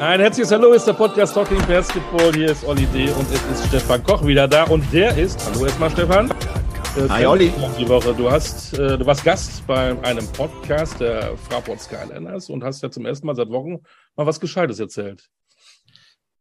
Ein 0.00 0.20
herzliches 0.20 0.52
Hallo, 0.52 0.74
ist 0.74 0.86
der 0.86 0.92
Podcast 0.92 1.34
Talking 1.34 1.60
Basketball. 1.66 2.32
Hier 2.32 2.52
ist 2.52 2.64
Olli 2.64 2.86
D. 2.86 3.10
und 3.10 3.26
es 3.32 3.42
ist 3.50 3.66
Stefan 3.66 4.00
Koch 4.04 4.24
wieder 4.24 4.46
da. 4.46 4.62
Und 4.62 4.84
der 4.92 5.18
ist, 5.18 5.44
hallo 5.44 5.66
erstmal 5.66 5.90
Stefan. 5.90 6.30
Äh, 6.30 7.08
Hi, 7.08 7.26
Olli. 7.26 7.52
Die 7.76 7.88
Woche. 7.88 8.14
Du, 8.14 8.30
hast, 8.30 8.78
äh, 8.78 8.96
du 8.96 9.04
warst 9.04 9.24
Gast 9.24 9.66
bei 9.66 10.00
einem 10.02 10.24
Podcast 10.28 11.00
der 11.00 11.36
Fraport 11.36 11.80
Skyliners 11.80 12.48
und 12.48 12.62
hast 12.62 12.80
ja 12.80 12.92
zum 12.92 13.06
ersten 13.06 13.26
Mal 13.26 13.34
seit 13.34 13.48
Wochen 13.48 13.78
mal 14.14 14.24
was 14.24 14.38
Gescheites 14.38 14.78
erzählt. 14.78 15.28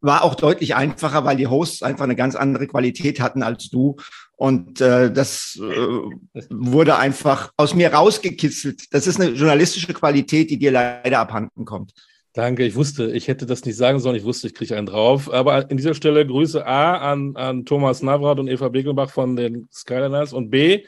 War 0.02 0.24
auch 0.24 0.36
deutlich 0.36 0.76
einfacher, 0.76 1.26
weil 1.26 1.38
die 1.38 1.48
Hosts 1.48 1.82
einfach 1.82 2.04
eine 2.04 2.16
ganz 2.16 2.36
andere 2.36 2.68
Qualität 2.68 3.20
hatten 3.20 3.42
als 3.42 3.72
du. 3.72 3.96
Und 4.36 4.82
äh, 4.82 5.12
das 5.12 5.60
äh, 5.60 6.42
wurde 6.52 6.98
einfach 6.98 7.52
aus 7.58 7.74
mir 7.74 7.92
rausgekitzelt. 7.92 8.94
Das 8.94 9.08
ist 9.08 9.20
eine 9.20 9.32
journalistische 9.32 9.96
Qualität, 9.96 10.52
die 10.52 10.60
dir 10.60 10.72
leider 10.72 11.18
abhanden 11.18 11.66
kommt. 11.66 11.94
Danke, 12.38 12.66
ich 12.68 12.76
wusste, 12.76 13.12
ich 13.14 13.28
hätte 13.28 13.48
das 13.48 13.66
nicht 13.66 13.78
sagen 13.78 13.98
sollen. 13.98 14.16
Ich 14.16 14.24
wusste, 14.24 14.46
ich 14.46 14.54
kriege 14.54 14.78
einen 14.78 14.86
drauf. 14.86 15.34
Aber 15.34 15.72
in 15.72 15.78
dieser 15.78 15.96
Stelle 15.96 16.24
Grüße 16.24 16.64
A 16.68 16.96
an, 17.12 17.36
an 17.36 17.66
Thomas 17.66 18.04
Navrat 18.04 18.38
und 18.38 18.48
Eva 18.48 18.70
Begelbach 18.70 19.10
von 19.10 19.36
den 19.36 19.68
Skyliners 19.74 20.34
und 20.34 20.52
B, 20.52 20.86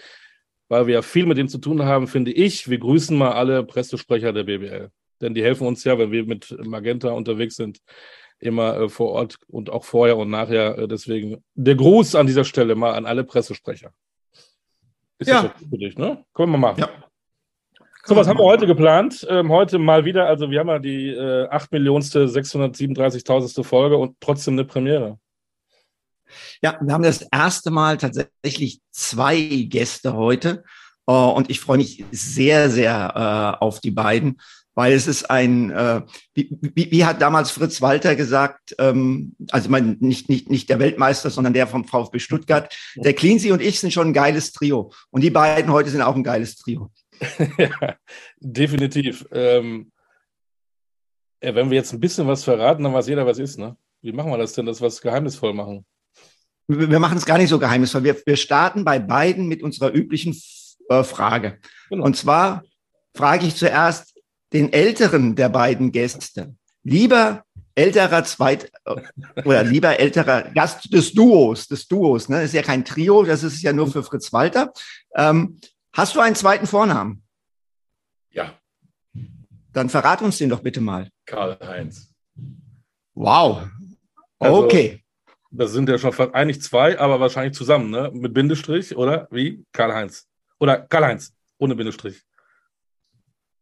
weil 0.68 0.86
wir 0.86 0.94
ja 0.94 1.02
viel 1.02 1.26
mit 1.26 1.40
denen 1.40 1.50
zu 1.50 1.58
tun 1.58 1.82
haben, 1.84 2.06
finde 2.06 2.32
ich, 2.32 2.70
wir 2.70 2.78
grüßen 2.78 3.18
mal 3.18 3.32
alle 3.32 3.64
Pressesprecher 3.64 4.32
der 4.32 4.44
BBL. 4.44 4.92
Denn 5.22 5.34
die 5.34 5.42
helfen 5.42 5.66
uns 5.66 5.84
ja, 5.86 5.98
wenn 5.98 6.12
wir 6.12 6.24
mit 6.24 6.56
Magenta 6.64 7.10
unterwegs 7.10 7.56
sind, 7.56 7.80
immer 8.38 8.82
äh, 8.82 8.88
vor 8.90 9.10
Ort 9.14 9.38
und 9.48 9.72
auch 9.72 9.86
vorher 9.86 10.18
und 10.18 10.30
nachher. 10.30 10.78
Äh, 10.78 10.88
deswegen 10.88 11.44
der 11.56 11.74
Gruß 11.74 12.14
an 12.14 12.28
dieser 12.28 12.44
Stelle 12.46 12.76
mal 12.76 12.94
an 12.94 13.08
alle 13.08 13.24
Pressesprecher. 13.24 13.92
Ist 15.18 15.30
Ja. 15.30 15.42
das 15.42 15.68
für 15.68 15.78
dich, 15.80 15.98
ne? 15.98 16.24
Können 16.36 16.52
wir 16.52 16.60
machen. 16.60 16.82
Ja. 16.82 16.90
So, 18.06 18.16
was 18.16 18.28
haben 18.28 18.40
wir 18.40 18.46
heute 18.46 18.66
geplant? 18.66 19.28
Ähm, 19.30 19.52
heute 19.52 19.78
mal 19.78 20.06
wieder, 20.06 20.26
also 20.26 20.50
wir 20.50 20.60
haben 20.60 20.70
ja 20.70 20.80
die 20.80 21.10
äh, 21.10 21.48
8 21.50 21.72
Millionste, 21.72 22.26
637.000. 22.26 23.64
Folge 23.64 23.98
und 23.98 24.16
trotzdem 24.20 24.54
eine 24.54 24.66
Premiere. 24.66 25.20
Ja, 26.62 26.78
wir 26.82 26.94
haben 26.94 27.04
das 27.04 27.28
erste 27.32 27.72
Mal 27.72 27.98
tatsächlich 27.98 28.82
zwei 28.92 29.66
Gäste 29.70 30.14
heute. 30.14 30.64
Äh, 31.08 31.12
und 31.12 31.50
ich 31.50 31.60
freue 31.60 31.78
mich 31.78 32.06
sehr, 32.12 32.70
sehr 32.70 33.58
äh, 33.60 33.64
auf 33.64 33.82
die 33.82 33.92
beiden, 33.92 34.40
weil 34.76 34.94
es 34.94 35.08
ist 35.08 35.30
ein, 35.30 35.70
äh, 35.72 36.02
wie, 36.34 36.58
wie, 36.62 36.92
wie 36.92 37.06
hat 37.06 37.22
damals 37.22 37.52
Fritz 37.52 37.82
Walter 37.82 38.16
gesagt, 38.16 38.76
ähm, 38.80 39.36
also 39.52 39.66
ich 39.66 39.72
meine, 39.72 39.98
nicht, 40.00 40.30
nicht, 40.30 40.50
nicht 40.50 40.70
der 40.70 40.80
Weltmeister, 40.80 41.30
sondern 41.30 41.54
der 41.54 41.68
vom 41.68 41.84
VfB 41.84 42.20
Stuttgart, 42.20 42.74
der 42.96 43.14
Cleansey 43.14 43.52
und 43.52 43.62
ich 43.62 43.80
sind 43.80 43.92
schon 43.92 44.08
ein 44.08 44.14
geiles 44.14 44.54
Trio. 44.54 44.94
Und 45.10 45.22
die 45.22 45.32
beiden 45.32 45.72
heute 45.72 45.90
sind 45.90 46.02
auch 46.02 46.16
ein 46.16 46.24
geiles 46.24 46.56
Trio. 46.56 46.92
ja, 47.58 47.96
definitiv. 48.40 49.26
Ähm, 49.32 49.92
ja, 51.42 51.56
wenn 51.56 51.70
wir 51.70 51.78
jetzt 51.78 51.94
ein 51.94 52.00
bisschen 52.00 52.28
was 52.28 52.44
verraten, 52.44 52.84
dann 52.84 52.94
weiß 52.94 53.08
jeder, 53.08 53.26
was 53.26 53.40
ist, 53.40 53.58
ne? 53.58 53.78
Wie 54.02 54.12
machen 54.12 54.32
wir 54.32 54.38
das 54.38 54.54
denn, 54.54 54.66
dass 54.66 54.82
wir 54.82 54.88
es 54.88 55.02
geheimnisvoll 55.02 55.54
machen? 55.54 55.86
Wir 56.68 56.90
wir 56.90 57.00
machen 57.00 57.18
es 57.18 57.26
gar 57.26 57.38
nicht 57.38 57.50
so 57.50 57.60
geheimnisvoll. 57.60 58.04
Wir, 58.04 58.16
wir 58.26 58.38
starten 58.38 58.86
bei 58.86 59.00
beiden 59.00 59.48
mit 59.48 59.64
unserer 59.64 59.94
üblichen 59.94 60.40
äh, 60.90 61.04
Frage. 61.04 61.60
Genau. 61.90 62.06
Und 62.06 62.16
zwar 62.16 62.64
frage 63.16 63.46
ich 63.46 63.56
zuerst 63.56 64.16
den 64.54 64.72
älteren 64.72 65.36
der 65.36 65.50
beiden 65.50 65.92
Gäste. 65.92 66.56
Lieber 66.84 67.44
älterer 67.76 68.24
Zweit 68.24 68.72
äh, 68.86 68.96
oder 69.44 69.64
lieber 69.64 70.00
älterer 70.00 70.44
Gast 70.54 70.94
des 70.94 71.14
Duos, 71.14 71.68
des 71.68 71.88
Duos, 71.88 72.30
ne? 72.30 72.38
Das 72.38 72.46
ist 72.46 72.54
ja 72.54 72.62
kein 72.62 72.86
Trio, 72.86 73.24
das 73.24 73.44
ist 73.44 73.62
ja 73.62 73.74
nur 73.74 73.88
für 73.92 74.04
Fritz 74.04 74.32
Walter. 74.34 74.72
Ähm, 75.16 75.60
hast 75.94 76.16
du 76.16 76.20
einen 76.20 76.36
zweiten 76.36 76.68
Vornamen? 76.68 77.24
Ja, 78.32 78.54
Dann 79.74 79.90
verrat 79.90 80.22
uns 80.22 80.38
den 80.38 80.50
doch 80.50 80.62
bitte 80.62 80.82
mal. 80.82 81.10
Karl-Heinz. 81.26 82.14
Wow. 83.14 83.68
Also- 84.40 84.64
Okay. 84.66 85.04
Das 85.52 85.72
sind 85.72 85.90
ja 85.90 85.98
schon 85.98 86.14
fast 86.14 86.34
eigentlich 86.36 86.62
zwei, 86.62 87.00
aber 87.00 87.20
wahrscheinlich 87.20 87.58
zusammen, 87.58 87.90
ne? 87.90 88.12
Mit 88.14 88.36
Bindestrich, 88.36 88.96
oder? 88.96 89.28
Wie? 89.32 89.66
Karl-Heinz. 89.72 90.28
Oder 90.60 90.80
Karl-Heinz, 90.82 91.34
ohne 91.58 91.76
Bindestrich. 91.76 92.22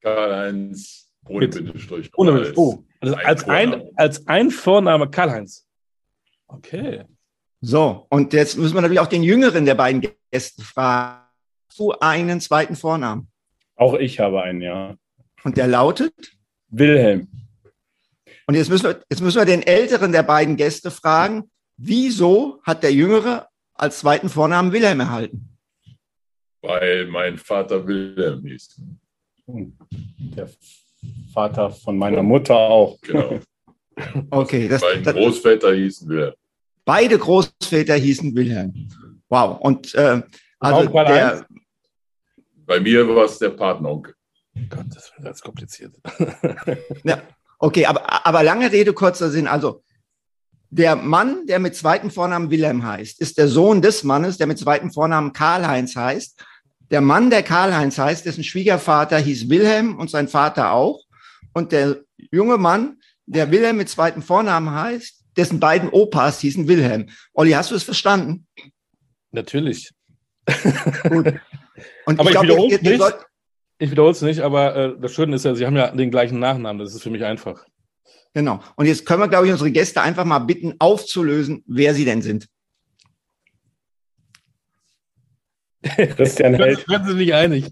Karl-Heinz 0.01 1.09
ohne 1.25 1.45
Mit- 1.47 1.55
Bindestrich. 1.55 2.11
Ohne 2.15 2.31
Bindestrich. 2.31 2.57
Oh, 2.57 2.83
also 3.01 3.15
ein 3.15 3.25
als, 3.25 3.43
ein, 3.47 3.69
Vorname. 3.69 3.91
als 3.95 4.27
ein 4.27 4.51
Vorname 4.51 5.09
Karl-Heinz. 5.09 5.65
Okay. 6.47 7.05
So, 7.61 8.05
und 8.09 8.33
jetzt 8.33 8.57
müssen 8.57 8.75
wir 8.75 8.81
natürlich 8.81 8.99
auch 8.99 9.07
den 9.07 9.23
jüngeren 9.23 9.65
der 9.65 9.75
beiden 9.75 10.01
Gäste 10.31 10.63
fragen. 10.63 11.26
Du 11.75 11.91
einen 11.99 12.41
zweiten 12.41 12.75
Vornamen? 12.75 13.27
Auch 13.75 13.93
ich 13.95 14.19
habe 14.19 14.41
einen, 14.41 14.61
ja. 14.61 14.95
Und 15.43 15.57
der 15.57 15.67
lautet? 15.67 16.13
Wilhelm. 16.69 17.27
Und 18.47 18.55
jetzt 18.55 18.69
müssen 18.69 18.85
wir, 18.85 19.01
jetzt 19.09 19.21
müssen 19.21 19.37
wir 19.37 19.45
den 19.45 19.61
älteren 19.61 20.11
der 20.11 20.23
beiden 20.23 20.55
Gäste 20.55 20.89
fragen, 20.91 21.51
wieso 21.77 22.61
hat 22.63 22.83
der 22.83 22.93
Jüngere 22.93 23.47
als 23.73 23.99
zweiten 23.99 24.29
Vornamen 24.29 24.71
Wilhelm 24.71 24.99
erhalten? 24.99 25.57
Weil 26.61 27.07
mein 27.07 27.37
Vater 27.37 27.85
Wilhelm 27.85 28.45
hieß. 28.45 28.81
Und 29.45 29.77
der 29.91 30.49
Vater 31.33 31.69
von 31.69 31.97
meiner 31.97 32.23
Mutter 32.23 32.55
auch. 32.55 32.99
Genau. 33.01 33.39
Okay, 34.29 34.67
das, 34.67 34.83
Meine 34.83 35.01
das, 35.01 35.15
Großväter 35.15 35.73
hießen 35.73 36.07
Wilhelm. 36.07 36.35
beide 36.85 37.17
Großväter 37.17 37.95
hießen 37.95 38.35
Wilhelm. 38.35 38.87
Wow. 39.27 39.59
Und 39.59 39.95
äh, 39.95 40.21
also 40.59 40.87
der, 40.87 41.47
Bei 42.67 42.81
mir 42.81 43.07
war 43.07 43.25
es 43.25 43.39
der 43.39 43.49
Patenonkel. 43.49 44.13
Gott, 44.69 44.85
das 44.93 45.11
wird 45.15 45.25
ganz 45.25 45.41
kompliziert. 45.41 45.95
ja, 47.03 47.21
okay, 47.59 47.85
aber, 47.85 48.25
aber 48.25 48.43
lange 48.43 48.71
Rede, 48.71 48.93
kurzer 48.93 49.31
Sinn. 49.31 49.47
Also 49.47 49.83
der 50.69 50.97
Mann, 50.97 51.47
der 51.47 51.59
mit 51.59 51.75
zweiten 51.75 52.11
Vornamen 52.11 52.51
Wilhelm 52.51 52.83
heißt, 52.83 53.21
ist 53.21 53.37
der 53.37 53.47
Sohn 53.47 53.81
des 53.81 54.03
Mannes, 54.03 54.37
der 54.37 54.47
mit 54.47 54.59
zweiten 54.59 54.91
Vornamen 54.91 55.31
Karl-Heinz 55.31 55.95
heißt. 55.95 56.43
Der 56.91 56.99
Mann, 56.99 57.29
der 57.29 57.43
Karl-Heinz 57.43 57.97
heißt, 57.97 58.25
dessen 58.25 58.43
Schwiegervater 58.43 59.17
hieß 59.17 59.49
Wilhelm 59.49 59.97
und 59.97 60.09
sein 60.09 60.27
Vater 60.27 60.71
auch. 60.71 61.03
Und 61.53 61.71
der 61.71 62.01
junge 62.31 62.57
Mann, 62.57 62.99
der 63.25 63.49
Wilhelm 63.49 63.77
mit 63.77 63.87
zweiten 63.87 64.21
Vornamen 64.21 64.71
heißt, 64.71 65.23
dessen 65.37 65.61
beiden 65.61 65.89
Opas 65.89 66.41
hießen 66.41 66.67
Wilhelm. 66.67 67.07
Olli, 67.33 67.51
hast 67.51 67.71
du 67.71 67.75
es 67.75 67.83
verstanden? 67.83 68.45
Natürlich. 69.31 69.93
Gut. 71.09 71.33
Und 72.05 72.19
Aber 72.19 72.29
ich 72.31 72.41
wiederhol's 72.41 72.71
ihr- 72.73 72.81
ihr 72.83 72.89
nicht. 72.91 72.99
sollt- 73.01 73.25
Ich 73.79 73.91
wiederhole 73.91 74.11
es 74.13 74.21
nicht, 74.21 74.39
aber 74.41 74.75
äh, 74.75 74.99
das 74.99 75.13
Schöne 75.13 75.35
ist 75.35 75.45
ja, 75.45 75.53
Sie 75.55 75.65
haben 75.65 75.75
ja 75.75 75.91
den 75.91 76.09
gleichen 76.11 76.39
Nachnamen. 76.39 76.79
Das 76.79 76.95
ist 76.95 77.03
für 77.03 77.09
mich 77.11 77.23
einfach. 77.23 77.65
Genau. 78.33 78.59
Und 78.75 78.85
jetzt 78.87 79.05
können 79.05 79.21
wir, 79.21 79.27
glaube 79.27 79.45
ich, 79.47 79.51
unsere 79.51 79.71
Gäste 79.71 80.01
einfach 80.01 80.25
mal 80.25 80.39
bitten, 80.39 80.75
aufzulösen, 80.79 81.63
wer 81.67 81.93
sie 81.93 82.05
denn 82.05 82.21
sind. 82.21 82.47
Christian 86.15 86.55
Held. 86.55 86.87
Werden 86.89 87.07
Sie 87.07 87.13
nicht 87.15 87.33
einig. 87.33 87.71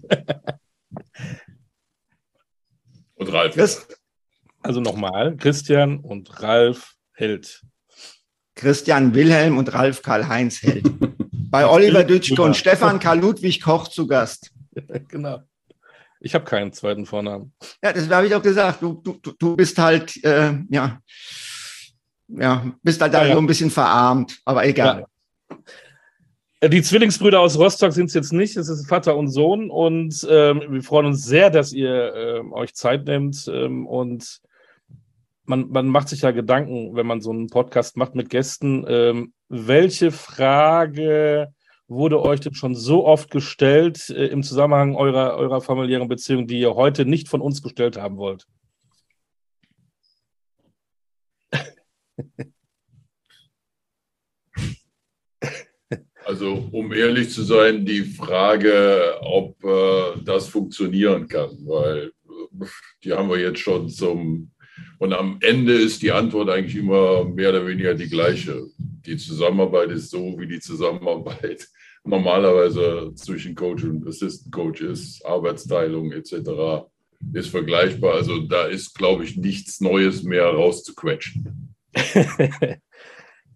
Und 3.16 3.32
Ralf. 3.32 3.54
Chris, 3.54 3.88
Also 4.62 4.80
nochmal, 4.80 5.36
Christian 5.36 5.98
und 6.00 6.42
Ralf 6.42 6.94
Held. 7.14 7.62
Christian 8.54 9.14
Wilhelm 9.14 9.56
und 9.58 9.72
Ralf 9.72 10.02
Karl-Heinz 10.02 10.62
Held. 10.62 10.84
Bei 11.50 11.66
Oliver 11.68 12.04
Dütschke 12.04 12.40
und. 12.42 12.56
Stefan 12.56 12.98
Karl 13.00 13.20
Ludwig 13.20 13.60
Koch 13.62 13.88
zu 13.88 14.06
Gast. 14.06 14.52
genau. 15.08 15.40
Ich 16.20 16.34
habe 16.34 16.44
keinen 16.44 16.72
zweiten 16.72 17.06
Vornamen. 17.06 17.52
Ja, 17.82 17.92
das 17.92 18.08
habe 18.08 18.26
ich 18.26 18.32
doch 18.32 18.42
gesagt. 18.42 18.82
Du, 18.82 18.94
du, 19.04 19.16
du- 19.38 19.56
bist 19.56 19.78
halt, 19.78 20.16
äh, 20.24 20.54
ja, 20.70 21.00
ja, 22.28 22.72
bist 22.82 23.00
halt 23.00 23.14
da 23.14 23.22
Ja, 23.22 23.28
ja. 23.28 23.34
so 23.34 23.40
ein 23.40 23.46
bisschen 23.46 23.70
verarmt, 23.70 24.40
aber 24.44 24.66
egal. 24.66 25.06
Äh, 26.60 26.70
Die 26.70 26.82
Zwillingsbrüder 26.82 27.38
aus 27.38 27.58
Rostock 27.58 27.92
sind 27.92 28.06
es 28.06 28.14
jetzt 28.14 28.32
nicht. 28.32 28.56
Es 28.56 28.68
ist 28.68 28.88
Vater 28.88 29.16
und 29.16 29.28
Sohn. 29.28 29.70
Und 29.70 30.26
ähm, 30.28 30.62
wir 30.68 30.82
freuen 30.82 31.06
uns 31.06 31.24
sehr, 31.24 31.50
dass 31.50 31.72
ihr 31.72 32.14
ähm, 32.14 32.52
euch 32.52 32.74
Zeit 32.74 33.04
nehmt. 33.04 33.46
Ähm, 33.48 33.86
und 33.86 34.40
man, 35.44 35.68
man 35.68 35.86
macht 35.86 36.08
sich 36.08 36.22
ja 36.22 36.30
Gedanken, 36.32 36.96
wenn 36.96 37.06
man 37.06 37.20
so 37.20 37.30
einen 37.30 37.48
Podcast 37.48 37.96
macht 37.96 38.14
mit 38.16 38.30
Gästen. 38.30 38.84
Welche 39.48 40.10
Frage 40.10 41.54
wurde 41.88 42.20
euch 42.20 42.40
denn 42.40 42.54
schon 42.54 42.74
so 42.74 43.06
oft 43.06 43.30
gestellt 43.30 44.10
äh, 44.10 44.26
im 44.26 44.42
Zusammenhang 44.42 44.96
eurer, 44.96 45.36
eurer 45.36 45.60
familiären 45.60 46.08
Beziehung, 46.08 46.46
die 46.46 46.58
ihr 46.58 46.74
heute 46.74 47.04
nicht 47.04 47.28
von 47.28 47.40
uns 47.40 47.62
gestellt 47.62 47.96
haben 47.96 48.16
wollt? 48.16 48.46
Also, 56.24 56.68
um 56.72 56.92
ehrlich 56.92 57.30
zu 57.30 57.44
sein, 57.44 57.86
die 57.86 58.02
Frage, 58.02 59.16
ob 59.20 59.62
äh, 59.62 60.20
das 60.24 60.48
funktionieren 60.48 61.28
kann, 61.28 61.50
weil 61.64 62.10
äh, 62.60 62.66
die 63.04 63.12
haben 63.12 63.30
wir 63.30 63.38
jetzt 63.38 63.60
schon 63.60 63.88
zum. 63.88 64.50
Und 64.98 65.12
am 65.12 65.38
Ende 65.42 65.74
ist 65.74 66.02
die 66.02 66.12
Antwort 66.12 66.48
eigentlich 66.48 66.76
immer 66.76 67.24
mehr 67.24 67.50
oder 67.50 67.66
weniger 67.66 67.94
die 67.94 68.08
gleiche. 68.08 68.66
Die 68.78 69.16
Zusammenarbeit 69.16 69.90
ist 69.90 70.10
so, 70.10 70.38
wie 70.38 70.46
die 70.46 70.60
Zusammenarbeit 70.60 71.68
normalerweise 72.04 73.12
zwischen 73.14 73.54
Coach 73.54 73.84
und 73.84 74.06
Assistant 74.06 74.52
Coach 74.52 74.80
ist, 74.80 75.24
Arbeitsteilung 75.26 76.12
etc. 76.12 76.86
ist 77.32 77.48
vergleichbar. 77.48 78.14
Also 78.14 78.40
da 78.40 78.66
ist, 78.66 78.94
glaube 78.94 79.24
ich, 79.24 79.36
nichts 79.36 79.80
Neues 79.80 80.22
mehr 80.22 80.46
rauszuquetschen. 80.46 81.74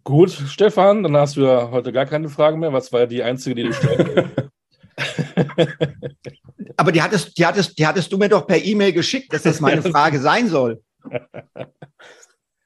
Gut, 0.04 0.30
Stefan, 0.30 1.02
dann 1.02 1.16
hast 1.16 1.36
du 1.36 1.42
ja 1.42 1.70
heute 1.70 1.92
gar 1.92 2.06
keine 2.06 2.28
Frage 2.28 2.56
mehr. 2.56 2.72
Was 2.72 2.92
war 2.92 3.00
ja 3.00 3.06
die 3.06 3.22
einzige, 3.22 3.54
die 3.54 3.62
du 3.64 3.72
stellen 3.72 4.30
Aber 6.76 6.92
die 6.92 7.02
hattest, 7.02 7.36
die, 7.38 7.46
hattest, 7.46 7.78
die 7.78 7.86
hattest 7.86 8.10
du 8.12 8.18
mir 8.18 8.28
doch 8.28 8.46
per 8.46 8.62
E-Mail 8.62 8.92
geschickt, 8.92 9.32
dass 9.32 9.42
das 9.42 9.60
meine 9.60 9.82
Frage 9.82 10.18
sein 10.18 10.48
soll. 10.48 10.82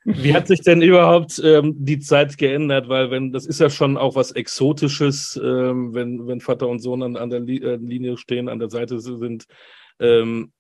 Wie 0.05 0.35
hat 0.35 0.47
sich 0.47 0.61
denn 0.61 0.83
überhaupt 0.83 1.41
ähm, 1.43 1.75
die 1.79 1.99
Zeit 1.99 2.37
geändert? 2.37 2.89
Weil 2.89 3.11
wenn 3.11 3.33
das 3.33 3.47
ist 3.47 3.61
ja 3.61 3.71
schon 3.71 3.97
auch 3.97 4.17
was 4.17 4.33
Exotisches, 4.33 5.41
ähm, 5.43 5.95
wenn, 5.95 6.27
wenn 6.27 6.41
Vater 6.41 6.69
und 6.69 6.81
Sohn 6.81 7.03
an, 7.03 7.17
an 7.17 7.31
der 7.31 7.41
Li 7.41 7.57
äh, 7.63 7.77
Linie 7.77 8.19
stehen, 8.19 8.51
an 8.51 8.59
der 8.59 8.69
Seite 8.69 9.01
sind. 9.01 9.47
Ähm, 9.99 10.53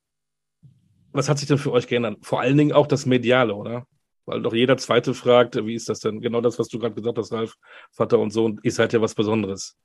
was 1.12 1.28
hat 1.28 1.38
sich 1.38 1.46
denn 1.46 1.58
für 1.58 1.72
euch 1.72 1.86
geändert? 1.86 2.18
Vor 2.22 2.40
allen 2.40 2.56
Dingen 2.56 2.72
auch 2.72 2.86
das 2.86 3.04
Mediale, 3.04 3.54
oder? 3.54 3.86
Weil 4.24 4.40
doch 4.40 4.54
jeder 4.54 4.78
Zweite 4.78 5.12
fragt, 5.12 5.54
wie 5.66 5.74
ist 5.74 5.88
das 5.88 6.00
denn? 6.00 6.20
Genau 6.20 6.40
das, 6.40 6.58
was 6.58 6.68
du 6.68 6.78
gerade 6.78 6.94
gesagt 6.94 7.18
hast, 7.18 7.32
Ralf, 7.32 7.54
Vater 7.92 8.18
und 8.18 8.32
Sohn, 8.32 8.58
ihr 8.62 8.72
seid 8.72 8.94
ja 8.94 9.00
was 9.00 9.14
Besonderes. 9.14 9.76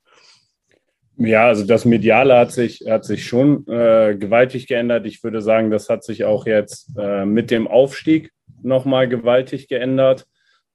Ja, 1.22 1.48
also 1.48 1.66
das 1.66 1.84
Mediale 1.84 2.34
hat 2.34 2.50
sich, 2.50 2.84
hat 2.88 3.04
sich 3.04 3.26
schon 3.26 3.66
äh, 3.68 4.16
gewaltig 4.18 4.66
geändert. 4.66 5.04
Ich 5.04 5.22
würde 5.22 5.42
sagen, 5.42 5.70
das 5.70 5.90
hat 5.90 6.02
sich 6.02 6.24
auch 6.24 6.46
jetzt 6.46 6.96
äh, 6.96 7.26
mit 7.26 7.50
dem 7.50 7.68
Aufstieg 7.68 8.32
nochmal 8.62 9.06
gewaltig 9.06 9.68
geändert. 9.68 10.26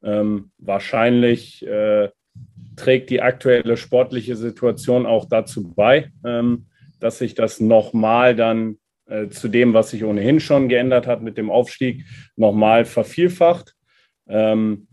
Ähm, 0.04 0.52
wahrscheinlich 0.60 1.66
äh, 1.66 2.10
trägt 2.76 3.10
die 3.10 3.24
aktuelle 3.24 3.76
sportliche 3.76 4.36
Situation 4.36 5.08
auch 5.08 5.26
dazu 5.26 5.74
bei, 5.74 6.12
ähm, 6.24 6.68
dass 7.00 7.18
sich 7.18 7.34
das 7.34 7.60
nochmal 7.60 8.36
dann 8.36 8.78
äh, 9.08 9.30
zu 9.30 9.48
dem, 9.48 9.74
was 9.74 9.90
sich 9.90 10.04
ohnehin 10.04 10.40
schon 10.40 10.70
geändert 10.70 11.08
hat 11.08 11.24
mit 11.24 11.40
dem 11.40 11.50
Aufstieg, 11.50 12.06
nochmal 12.36 12.86
vervielfacht. 12.86 13.74
Ähm, 14.28 14.88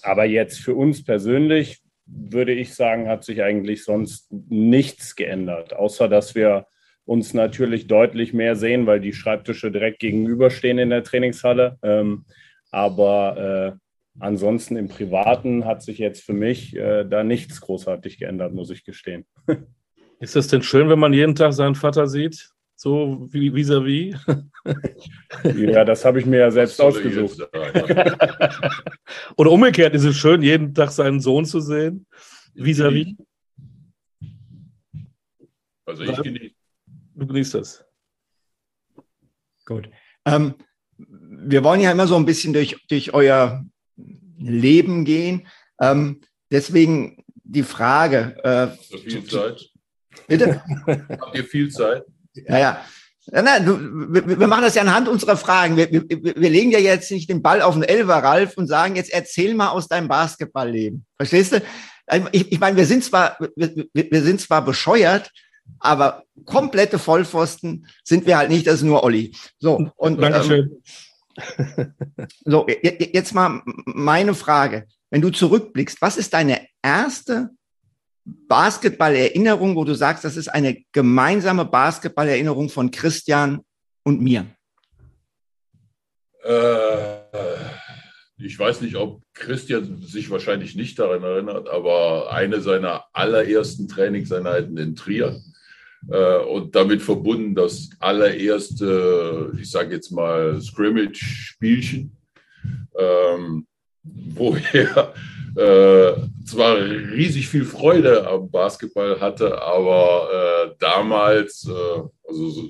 aber 0.00 0.24
jetzt 0.24 0.58
für 0.58 0.74
uns 0.74 1.04
persönlich 1.04 1.82
würde 2.12 2.52
ich 2.52 2.74
sagen, 2.74 3.08
hat 3.08 3.24
sich 3.24 3.42
eigentlich 3.42 3.84
sonst 3.84 4.30
nichts 4.30 5.16
geändert, 5.16 5.72
außer 5.72 6.08
dass 6.08 6.34
wir 6.34 6.66
uns 7.04 7.34
natürlich 7.34 7.86
deutlich 7.86 8.32
mehr 8.32 8.56
sehen, 8.56 8.86
weil 8.86 9.00
die 9.00 9.12
Schreibtische 9.12 9.70
direkt 9.70 9.98
gegenüberstehen 9.98 10.78
in 10.78 10.90
der 10.90 11.02
Trainingshalle. 11.02 11.78
Ähm, 11.82 12.24
aber 12.70 13.76
äh, 13.76 13.78
ansonsten 14.20 14.76
im 14.76 14.88
Privaten 14.88 15.64
hat 15.64 15.82
sich 15.82 15.98
jetzt 15.98 16.22
für 16.22 16.32
mich 16.32 16.76
äh, 16.76 17.04
da 17.04 17.24
nichts 17.24 17.60
großartig 17.60 18.18
geändert, 18.18 18.52
muss 18.52 18.70
ich 18.70 18.84
gestehen. 18.84 19.26
Ist 20.20 20.36
das 20.36 20.48
denn 20.48 20.62
schön, 20.62 20.88
wenn 20.88 20.98
man 20.98 21.14
jeden 21.14 21.34
Tag 21.34 21.52
seinen 21.54 21.74
Vater 21.74 22.06
sieht? 22.06 22.50
So 22.82 23.28
wie 23.30 23.50
vis-à-vis? 23.50 24.16
-vis? 24.24 25.70
ja, 25.70 25.84
das 25.84 26.02
habe 26.02 26.18
ich 26.18 26.24
mir 26.24 26.38
ja 26.38 26.50
selbst 26.50 26.80
ausgesucht. 26.80 27.38
Oder 29.36 29.50
umgekehrt 29.50 29.94
ist 29.94 30.04
es 30.04 30.16
schön, 30.16 30.40
jeden 30.40 30.72
Tag 30.72 30.90
seinen 30.90 31.20
Sohn 31.20 31.44
zu 31.44 31.60
sehen. 31.60 32.06
Vis-à-vis? 32.54 33.08
-vis? 33.08 33.16
Also 35.84 36.04
ich 36.04 36.22
genieße. 36.22 36.54
Du 37.16 37.26
genießt 37.26 37.54
das. 37.56 37.84
Gut. 39.66 39.90
Ähm, 40.24 40.54
wir 40.96 41.62
wollen 41.62 41.82
ja 41.82 41.92
immer 41.92 42.06
so 42.06 42.16
ein 42.16 42.24
bisschen 42.24 42.54
durch, 42.54 42.78
durch 42.88 43.12
euer 43.12 43.62
Leben 44.38 45.04
gehen. 45.04 45.46
Ähm, 45.82 46.22
deswegen 46.50 47.22
die 47.44 47.62
Frage. 47.62 48.42
Äh, 48.42 48.68
viel 49.00 49.24
Zeit. 49.24 49.70
Bitte? 50.26 50.62
Habt 50.86 51.36
ihr 51.36 51.44
viel 51.44 51.70
Zeit? 51.70 52.06
Ja, 52.34 52.58
ja. 52.58 52.84
Nein, 53.26 53.64
du, 53.64 53.78
wir, 54.12 54.40
wir, 54.40 54.46
machen 54.46 54.62
das 54.62 54.74
ja 54.74 54.82
anhand 54.82 55.08
unserer 55.08 55.36
Fragen. 55.36 55.76
Wir, 55.76 55.90
wir, 55.92 56.04
wir, 56.08 56.50
legen 56.50 56.70
ja 56.70 56.78
jetzt 56.78 57.10
nicht 57.10 57.28
den 57.28 57.42
Ball 57.42 57.62
auf 57.62 57.74
den 57.74 57.82
Elfer, 57.82 58.16
Ralf, 58.16 58.56
und 58.56 58.66
sagen, 58.66 58.96
jetzt 58.96 59.12
erzähl 59.12 59.54
mal 59.54 59.68
aus 59.68 59.88
deinem 59.88 60.08
Basketballleben. 60.08 61.04
Verstehst 61.16 61.52
du? 61.52 61.62
Also, 62.06 62.26
ich, 62.32 62.50
ich 62.50 62.58
meine, 62.58 62.76
wir 62.76 62.86
sind 62.86 63.04
zwar, 63.04 63.36
wir, 63.54 63.86
wir 63.92 64.22
sind 64.22 64.40
zwar 64.40 64.64
bescheuert, 64.64 65.30
aber 65.78 66.24
komplette 66.44 66.98
Vollpfosten 66.98 67.86
sind 68.04 68.26
wir 68.26 68.36
halt 68.38 68.50
nicht, 68.50 68.66
das 68.66 68.76
ist 68.76 68.82
nur 68.82 69.04
Olli. 69.04 69.36
So, 69.58 69.90
und 69.96 70.20
Dankeschön. 70.20 70.82
Ähm, 71.36 71.94
so, 72.44 72.66
jetzt 72.82 73.34
mal 73.34 73.62
meine 73.64 74.34
Frage. 74.34 74.86
Wenn 75.10 75.22
du 75.22 75.30
zurückblickst, 75.30 76.00
was 76.00 76.16
ist 76.16 76.34
deine 76.34 76.66
erste 76.82 77.50
Basketball-Erinnerung, 78.48 79.76
wo 79.76 79.84
du 79.84 79.94
sagst, 79.94 80.24
das 80.24 80.36
ist 80.36 80.48
eine 80.48 80.82
gemeinsame 80.92 81.64
Basketball-Erinnerung 81.64 82.68
von 82.68 82.90
Christian 82.90 83.60
und 84.02 84.20
mir? 84.20 84.46
Äh, 86.42 87.20
ich 88.38 88.58
weiß 88.58 88.80
nicht, 88.80 88.96
ob 88.96 89.22
Christian 89.34 90.02
sich 90.02 90.30
wahrscheinlich 90.30 90.74
nicht 90.74 90.98
daran 90.98 91.22
erinnert, 91.22 91.68
aber 91.68 92.32
eine 92.32 92.60
seiner 92.60 93.04
allerersten 93.12 93.88
Trainingseinheiten 93.88 94.76
in 94.78 94.96
Trier 94.96 95.40
äh, 96.08 96.38
und 96.38 96.74
damit 96.74 97.02
verbunden 97.02 97.54
das 97.54 97.90
allererste, 97.98 99.52
ich 99.60 99.70
sage 99.70 99.94
jetzt 99.94 100.10
mal, 100.10 100.60
Scrimmage-Spielchen, 100.60 102.16
ähm, 102.98 103.66
wo 104.02 104.56
er 104.72 105.14
äh, 105.56 106.12
zwar 106.46 106.76
riesig 106.76 107.48
viel 107.48 107.64
Freude 107.64 108.26
am 108.26 108.50
Basketball 108.50 109.20
hatte, 109.20 109.60
aber 109.60 110.28
äh, 110.32 110.74
damals, 110.78 111.68
äh, 111.68 112.02
also 112.28 112.50
so, 112.50 112.68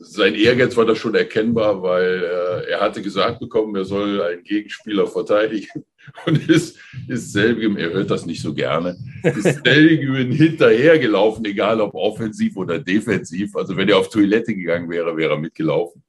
sein 0.00 0.36
Ehrgeiz 0.36 0.76
war 0.76 0.86
da 0.86 0.94
schon 0.94 1.16
erkennbar, 1.16 1.82
weil 1.82 2.22
äh, 2.22 2.70
er 2.70 2.80
hatte 2.80 3.02
gesagt 3.02 3.40
bekommen, 3.40 3.74
er 3.74 3.84
soll 3.84 4.22
einen 4.22 4.44
Gegenspieler 4.44 5.08
verteidigen 5.08 5.84
und 6.26 6.48
ist, 6.48 6.78
ist 7.08 7.32
selbigem, 7.32 7.76
er 7.76 7.92
hört 7.92 8.10
das 8.10 8.24
nicht 8.24 8.40
so 8.40 8.54
gerne, 8.54 8.96
ist 9.24 9.42
selbigem 9.64 10.14
hinterhergelaufen, 10.14 11.44
egal 11.46 11.80
ob 11.80 11.94
offensiv 11.94 12.56
oder 12.56 12.78
defensiv. 12.78 13.56
Also 13.56 13.76
wenn 13.76 13.88
er 13.88 13.98
auf 13.98 14.08
Toilette 14.08 14.54
gegangen 14.54 14.88
wäre, 14.88 15.16
wäre 15.16 15.32
er 15.32 15.38
mitgelaufen. 15.38 16.04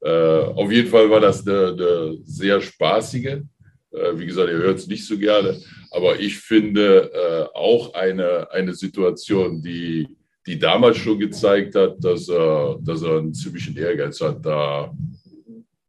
Äh, 0.00 0.10
auf 0.10 0.72
jeden 0.72 0.88
Fall 0.88 1.10
war 1.10 1.20
das 1.20 1.46
eine, 1.46 1.68
eine 1.68 2.18
sehr 2.24 2.62
spaßige 2.62 3.42
wie 3.90 4.26
gesagt, 4.26 4.48
ihr 4.48 4.58
hört 4.58 4.78
es 4.78 4.86
nicht 4.86 5.06
so 5.06 5.18
gerne, 5.18 5.60
aber 5.90 6.20
ich 6.20 6.38
finde 6.38 7.10
äh, 7.12 7.56
auch 7.56 7.94
eine, 7.94 8.50
eine 8.52 8.74
Situation, 8.74 9.62
die, 9.62 10.08
die 10.46 10.58
damals 10.58 10.98
schon 10.98 11.18
gezeigt 11.18 11.74
hat, 11.74 11.96
dass 12.02 12.28
er, 12.28 12.78
dass 12.80 13.02
er 13.02 13.18
einen 13.18 13.34
ziemlichen 13.34 13.76
Ehrgeiz 13.76 14.20
hat, 14.20 14.44
da 14.44 14.92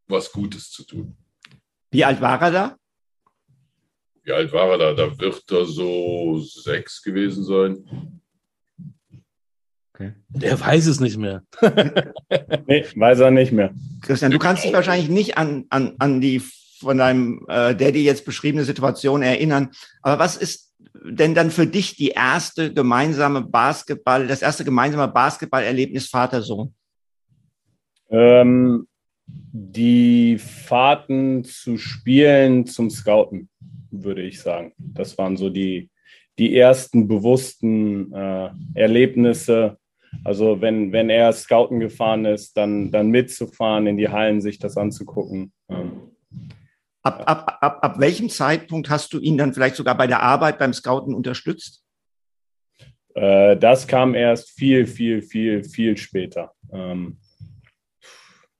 was 0.08 0.32
Gutes 0.32 0.70
zu 0.70 0.84
tun. 0.84 1.16
Wie 1.90 2.04
alt 2.04 2.20
war 2.20 2.40
er 2.40 2.50
da? 2.50 2.76
Wie 4.22 4.32
alt 4.32 4.52
war 4.52 4.70
er 4.70 4.78
da? 4.78 4.92
Da 4.94 5.18
wird 5.18 5.50
er 5.50 5.64
so 5.64 6.38
sechs 6.40 7.02
gewesen 7.02 7.44
sein. 7.44 8.20
Okay. 9.92 10.14
Der 10.28 10.58
weiß 10.58 10.86
es 10.86 11.00
nicht 11.00 11.18
mehr. 11.18 11.42
nee, 12.66 12.84
weiß 12.94 13.20
er 13.20 13.30
nicht 13.30 13.52
mehr. 13.52 13.74
Christian, 14.02 14.30
du 14.30 14.38
kannst 14.38 14.64
dich 14.64 14.72
wahrscheinlich 14.72 15.10
nicht 15.10 15.36
an, 15.36 15.66
an, 15.68 15.96
an 15.98 16.20
die 16.20 16.40
von 16.80 16.98
deinem 16.98 17.44
äh, 17.48 17.74
Daddy 17.74 18.04
jetzt 18.04 18.24
beschriebene 18.24 18.64
Situation 18.64 19.22
erinnern. 19.22 19.70
Aber 20.02 20.18
was 20.18 20.36
ist 20.36 20.70
denn 21.04 21.34
dann 21.34 21.50
für 21.50 21.66
dich 21.66 21.96
die 21.96 22.08
erste 22.08 22.72
gemeinsame 22.72 23.42
Basketball, 23.42 24.26
das 24.26 24.42
erste 24.42 24.64
gemeinsame 24.64 25.08
Basketballerlebnis 25.08 26.08
Vater-Sohn? 26.08 26.74
Ähm, 28.10 28.86
die 29.52 30.38
Fahrten 30.38 31.44
zu 31.44 31.78
Spielen 31.78 32.66
zum 32.66 32.90
Scouten, 32.90 33.48
würde 33.90 34.22
ich 34.22 34.40
sagen. 34.40 34.72
Das 34.78 35.16
waren 35.18 35.36
so 35.36 35.50
die, 35.50 35.90
die 36.38 36.56
ersten 36.56 37.06
bewussten 37.06 38.12
äh, 38.12 38.50
Erlebnisse. 38.74 39.78
Also 40.24 40.60
wenn, 40.60 40.92
wenn 40.92 41.08
er 41.08 41.32
Scouten 41.32 41.78
gefahren 41.78 42.24
ist, 42.24 42.56
dann, 42.56 42.90
dann 42.90 43.10
mitzufahren, 43.10 43.86
in 43.86 43.96
die 43.96 44.08
Hallen, 44.08 44.40
sich 44.40 44.58
das 44.58 44.76
anzugucken. 44.76 45.52
Ähm, 45.68 45.89
Ab, 47.02 47.22
ab, 47.26 47.58
ab, 47.60 47.78
ab 47.82 47.98
welchem 47.98 48.28
Zeitpunkt 48.28 48.90
hast 48.90 49.12
du 49.12 49.18
ihn 49.18 49.38
dann 49.38 49.54
vielleicht 49.54 49.76
sogar 49.76 49.96
bei 49.96 50.06
der 50.06 50.22
Arbeit 50.22 50.58
beim 50.58 50.74
Scouten 50.74 51.14
unterstützt? 51.14 51.82
Äh, 53.14 53.56
das 53.56 53.86
kam 53.86 54.14
erst 54.14 54.50
viel, 54.50 54.86
viel, 54.86 55.22
viel, 55.22 55.64
viel 55.64 55.96
später. 55.96 56.52
Ähm, 56.72 57.18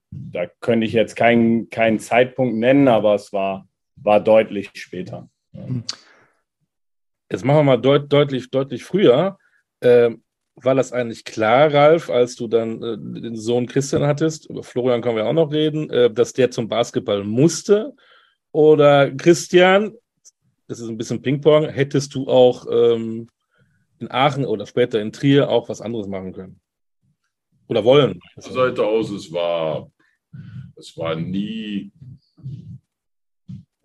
da 0.09 0.45
könnte 0.59 0.85
ich 0.85 0.93
jetzt 0.93 1.15
keinen 1.15 1.69
keinen 1.69 1.99
Zeitpunkt 1.99 2.57
nennen, 2.57 2.87
aber 2.87 3.15
es 3.15 3.31
war 3.31 3.67
war 3.95 4.19
deutlich 4.19 4.71
später. 4.73 5.29
Jetzt 7.31 7.45
machen 7.45 7.59
wir 7.59 7.63
mal 7.63 7.77
deut 7.77 8.11
deutlich, 8.11 8.49
deutlich 8.49 8.83
früher. 8.83 9.37
Ähm, 9.81 10.23
war 10.55 10.75
das 10.75 10.91
eigentlich 10.91 11.23
klar, 11.23 11.73
Ralf, 11.73 12.09
als 12.09 12.35
du 12.35 12.47
dann 12.47 12.83
äh, 12.83 12.97
den 13.21 13.35
Sohn 13.35 13.67
Christian 13.67 14.03
hattest, 14.03 14.49
über 14.49 14.63
Florian 14.63 15.01
können 15.01 15.15
wir 15.15 15.25
auch 15.25 15.33
noch 15.33 15.51
reden, 15.51 15.89
äh, 15.89 16.11
dass 16.11 16.33
der 16.33 16.51
zum 16.51 16.67
Basketball 16.67 17.23
musste? 17.23 17.93
Oder 18.51 19.11
Christian, 19.11 19.93
das 20.67 20.79
ist 20.79 20.89
ein 20.89 20.97
bisschen 20.97 21.21
Ping-Pong, 21.21 21.69
hättest 21.69 22.13
du 22.15 22.27
auch 22.27 22.65
ähm, 22.69 23.27
in 23.99 24.11
Aachen 24.11 24.45
oder 24.45 24.65
später 24.65 24.99
in 24.99 25.11
Trier 25.11 25.49
auch 25.49 25.69
was 25.69 25.81
anderes 25.81 26.07
machen 26.07 26.33
können? 26.33 26.59
Oder 27.67 27.83
wollen? 27.83 28.19
Von 28.33 28.43
der 28.43 28.53
Seite 28.53 28.85
aus, 28.85 29.09
es 29.11 29.31
war, 29.31 29.89
es 30.75 30.97
war 30.97 31.15
nie 31.15 31.91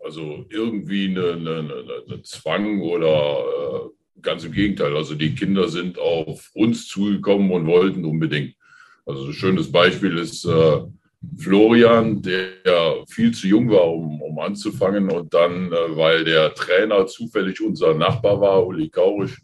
also 0.06 0.46
irgendwie 0.50 1.08
eine 1.08 2.22
Zwang 2.22 2.80
oder 2.80 3.40
äh, 3.40 4.20
ganz 4.22 4.44
im 4.44 4.52
Gegenteil. 4.52 4.96
Also 4.96 5.16
die 5.16 5.34
Kinder 5.34 5.68
sind 5.68 5.98
auf 5.98 6.50
uns 6.54 6.86
zugekommen 6.86 7.50
und 7.50 7.66
wollten 7.66 8.04
unbedingt. 8.04 8.54
Also 9.04 9.26
ein 9.26 9.32
schönes 9.32 9.70
Beispiel 9.70 10.16
ist 10.16 10.44
äh, 10.44 10.82
Florian, 11.38 12.22
der 12.22 13.04
viel 13.08 13.32
zu 13.32 13.46
jung 13.46 13.70
war, 13.70 13.88
um, 13.88 14.20
um 14.20 14.38
anzufangen. 14.38 15.10
Und 15.10 15.32
dann, 15.34 15.72
äh, 15.72 15.96
weil 15.96 16.24
der 16.24 16.54
Trainer 16.54 17.06
zufällig 17.06 17.60
unser 17.60 17.94
Nachbar 17.94 18.40
war, 18.40 18.66
Uli 18.66 18.88
Kaurisch, 18.88 19.38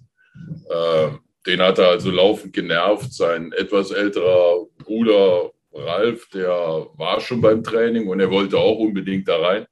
äh, 0.71 1.09
den 1.47 1.61
hat 1.61 1.79
er 1.79 1.88
also 1.88 2.11
laufend 2.11 2.52
genervt. 2.52 3.12
Sein 3.12 3.52
etwas 3.52 3.91
älterer 3.91 4.67
Bruder 4.79 5.50
Ralf, 5.75 6.29
der 6.29 6.50
war 6.50 7.21
schon 7.21 7.41
beim 7.41 7.62
Training 7.62 8.07
und 8.09 8.21
er 8.21 8.31
wollte 8.31 8.59
auch 8.59 8.79
unbedingt 8.79 9.26
da 9.26 9.38
rein 9.38 9.67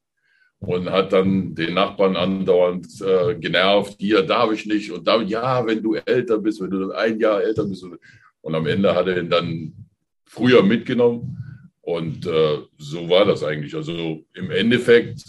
und 0.61 0.90
hat 0.90 1.12
dann 1.12 1.54
den 1.54 1.75
Nachbarn 1.75 2.16
andauernd 2.16 2.87
äh, 3.02 3.35
genervt, 3.35 3.97
hier 3.99 4.23
darf 4.23 4.52
ich 4.52 4.66
nicht 4.66 4.90
und 4.90 5.07
da, 5.07 5.21
ja, 5.21 5.66
wenn 5.66 5.83
du 5.83 5.95
älter 5.95 6.38
bist, 6.38 6.61
wenn 6.61 6.71
du 6.71 6.92
ein 6.92 7.19
Jahr 7.19 7.42
älter 7.42 7.64
bist. 7.64 7.85
Und 8.42 8.54
am 8.54 8.66
Ende 8.66 8.95
hat 8.95 9.07
er 9.07 9.19
ihn 9.19 9.28
dann 9.28 9.75
früher 10.25 10.62
mitgenommen 10.62 11.50
und 11.82 12.26
äh, 12.26 12.58
so 12.78 13.08
war 13.08 13.25
das 13.25 13.42
eigentlich. 13.42 13.75
Also 13.75 14.25
im 14.34 14.50
Endeffekt, 14.50 15.25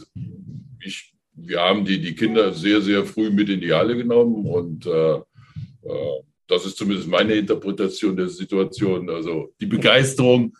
ich, 0.84 1.14
wir 1.34 1.60
haben 1.60 1.86
die, 1.86 2.00
die 2.02 2.16
Kinder 2.16 2.54
sehr, 2.54 2.82
sehr 2.82 3.06
früh 3.06 3.30
mit 3.30 3.50
in 3.50 3.62
die 3.62 3.74
Halle 3.74 3.96
genommen 3.96 4.46
und 4.46 4.86
äh, 4.86 5.16
äh 5.16 6.22
das 6.48 6.66
ist 6.66 6.76
zumindest 6.76 7.08
meine 7.08 7.34
Interpretation 7.36 8.14
der 8.14 8.28
Situation. 8.28 9.10
Also 9.10 9.54
die 9.62 9.68
Begeisterung 9.68 10.54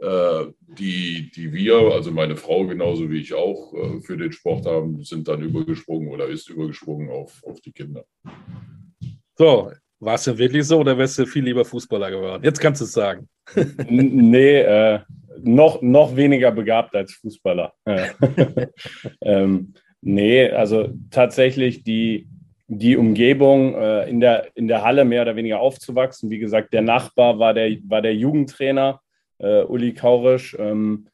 äh, 0.00 0.46
die, 0.78 1.30
die 1.30 1.52
wir, 1.52 1.74
also 1.92 2.10
meine 2.10 2.36
Frau 2.36 2.66
genauso 2.66 3.10
wie 3.10 3.20
ich 3.20 3.34
auch, 3.34 3.74
äh, 3.74 4.00
für 4.00 4.16
den 4.16 4.32
Sport 4.32 4.64
haben, 4.64 5.02
sind 5.04 5.28
dann 5.28 5.42
übergesprungen 5.42 6.08
oder 6.08 6.26
ist 6.26 6.48
übergesprungen 6.48 7.10
auf, 7.10 7.42
auf 7.44 7.60
die 7.60 7.72
Kinder. 7.72 8.04
So, 9.36 9.72
war 9.98 10.14
es 10.14 10.24
denn 10.24 10.38
wirklich 10.38 10.66
so 10.66 10.78
oder 10.78 10.96
wärst 10.96 11.18
du 11.18 11.26
viel 11.26 11.44
lieber 11.44 11.64
Fußballer 11.64 12.10
geworden? 12.10 12.42
Jetzt 12.42 12.60
kannst 12.60 12.80
du 12.80 12.86
es 12.86 12.92
sagen. 12.92 13.28
nee, 13.88 14.60
äh, 14.60 15.00
noch, 15.42 15.82
noch 15.82 16.16
weniger 16.16 16.50
begabt 16.50 16.94
als 16.94 17.14
Fußballer. 17.14 17.72
ähm, 19.20 19.74
nee, 20.00 20.48
also 20.50 20.88
tatsächlich 21.10 21.84
die, 21.84 22.28
die 22.68 22.96
Umgebung 22.96 23.74
äh, 23.74 24.08
in, 24.08 24.20
der, 24.20 24.48
in 24.54 24.68
der 24.68 24.82
Halle 24.82 25.04
mehr 25.04 25.22
oder 25.22 25.36
weniger 25.36 25.60
aufzuwachsen. 25.60 26.30
Wie 26.30 26.38
gesagt, 26.38 26.72
der 26.72 26.82
Nachbar 26.82 27.38
war 27.38 27.54
der, 27.54 27.70
war 27.88 28.02
der 28.02 28.14
Jugendtrainer 28.14 29.00
äh, 29.38 29.62
Uli 29.62 29.92
Kaurisch. 29.94 30.56
Ähm, 30.58 31.06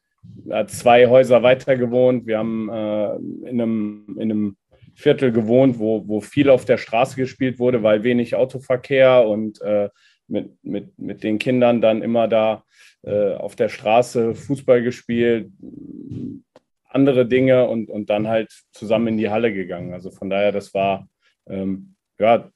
hat 0.49 0.69
zwei 0.69 1.07
Häuser 1.07 1.43
weiter 1.43 1.75
gewohnt. 1.77 2.27
Wir 2.27 2.37
haben 2.39 2.69
äh, 2.69 3.15
in, 3.49 3.61
einem, 3.61 4.17
in 4.19 4.31
einem 4.31 4.57
Viertel 4.93 5.31
gewohnt, 5.31 5.79
wo, 5.79 6.07
wo 6.07 6.21
viel 6.21 6.49
auf 6.49 6.65
der 6.65 6.77
Straße 6.77 7.15
gespielt 7.15 7.59
wurde, 7.59 7.83
weil 7.83 8.03
wenig 8.03 8.35
Autoverkehr 8.35 9.27
und 9.27 9.61
äh, 9.61 9.89
mit, 10.27 10.51
mit, 10.63 10.99
mit 10.99 11.23
den 11.23 11.39
Kindern 11.39 11.81
dann 11.81 12.01
immer 12.01 12.27
da 12.27 12.63
äh, 13.07 13.35
auf 13.35 13.55
der 13.55 13.69
Straße 13.69 14.35
Fußball 14.35 14.83
gespielt, 14.83 15.49
andere 16.89 17.25
Dinge 17.25 17.69
und, 17.69 17.89
und 17.89 18.09
dann 18.09 18.27
halt 18.27 18.51
zusammen 18.73 19.07
in 19.07 19.17
die 19.17 19.29
Halle 19.29 19.53
gegangen. 19.53 19.93
Also 19.93 20.11
von 20.11 20.29
daher, 20.29 20.51
das 20.51 20.73
war, 20.73 21.07
ähm, 21.47 21.95
ja, 22.19 22.51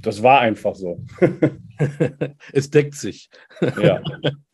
das 0.00 0.22
war 0.22 0.40
einfach 0.40 0.74
so. 0.74 1.04
es 2.52 2.70
deckt 2.70 2.94
sich. 2.94 3.28
Ja. 3.60 4.00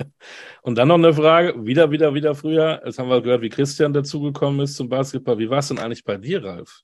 Und 0.63 0.77
dann 0.77 0.89
noch 0.89 0.97
eine 0.97 1.15
Frage, 1.15 1.65
wieder, 1.65 1.91
wieder, 1.91 2.13
wieder 2.13 2.35
früher. 2.35 2.83
Jetzt 2.85 2.99
haben 2.99 3.09
wir 3.09 3.23
gehört, 3.23 3.43
wie 3.43 3.49
Christian 3.49 3.93
dazugekommen 3.93 4.61
ist 4.61 4.75
zum 4.75 4.89
Basketball. 4.89 5.39
Wie 5.39 5.49
war 5.49 5.61
es 5.61 5.69
denn 5.69 5.79
eigentlich 5.79 6.05
bei 6.05 6.17
dir, 6.17 6.45
Ralf? 6.45 6.83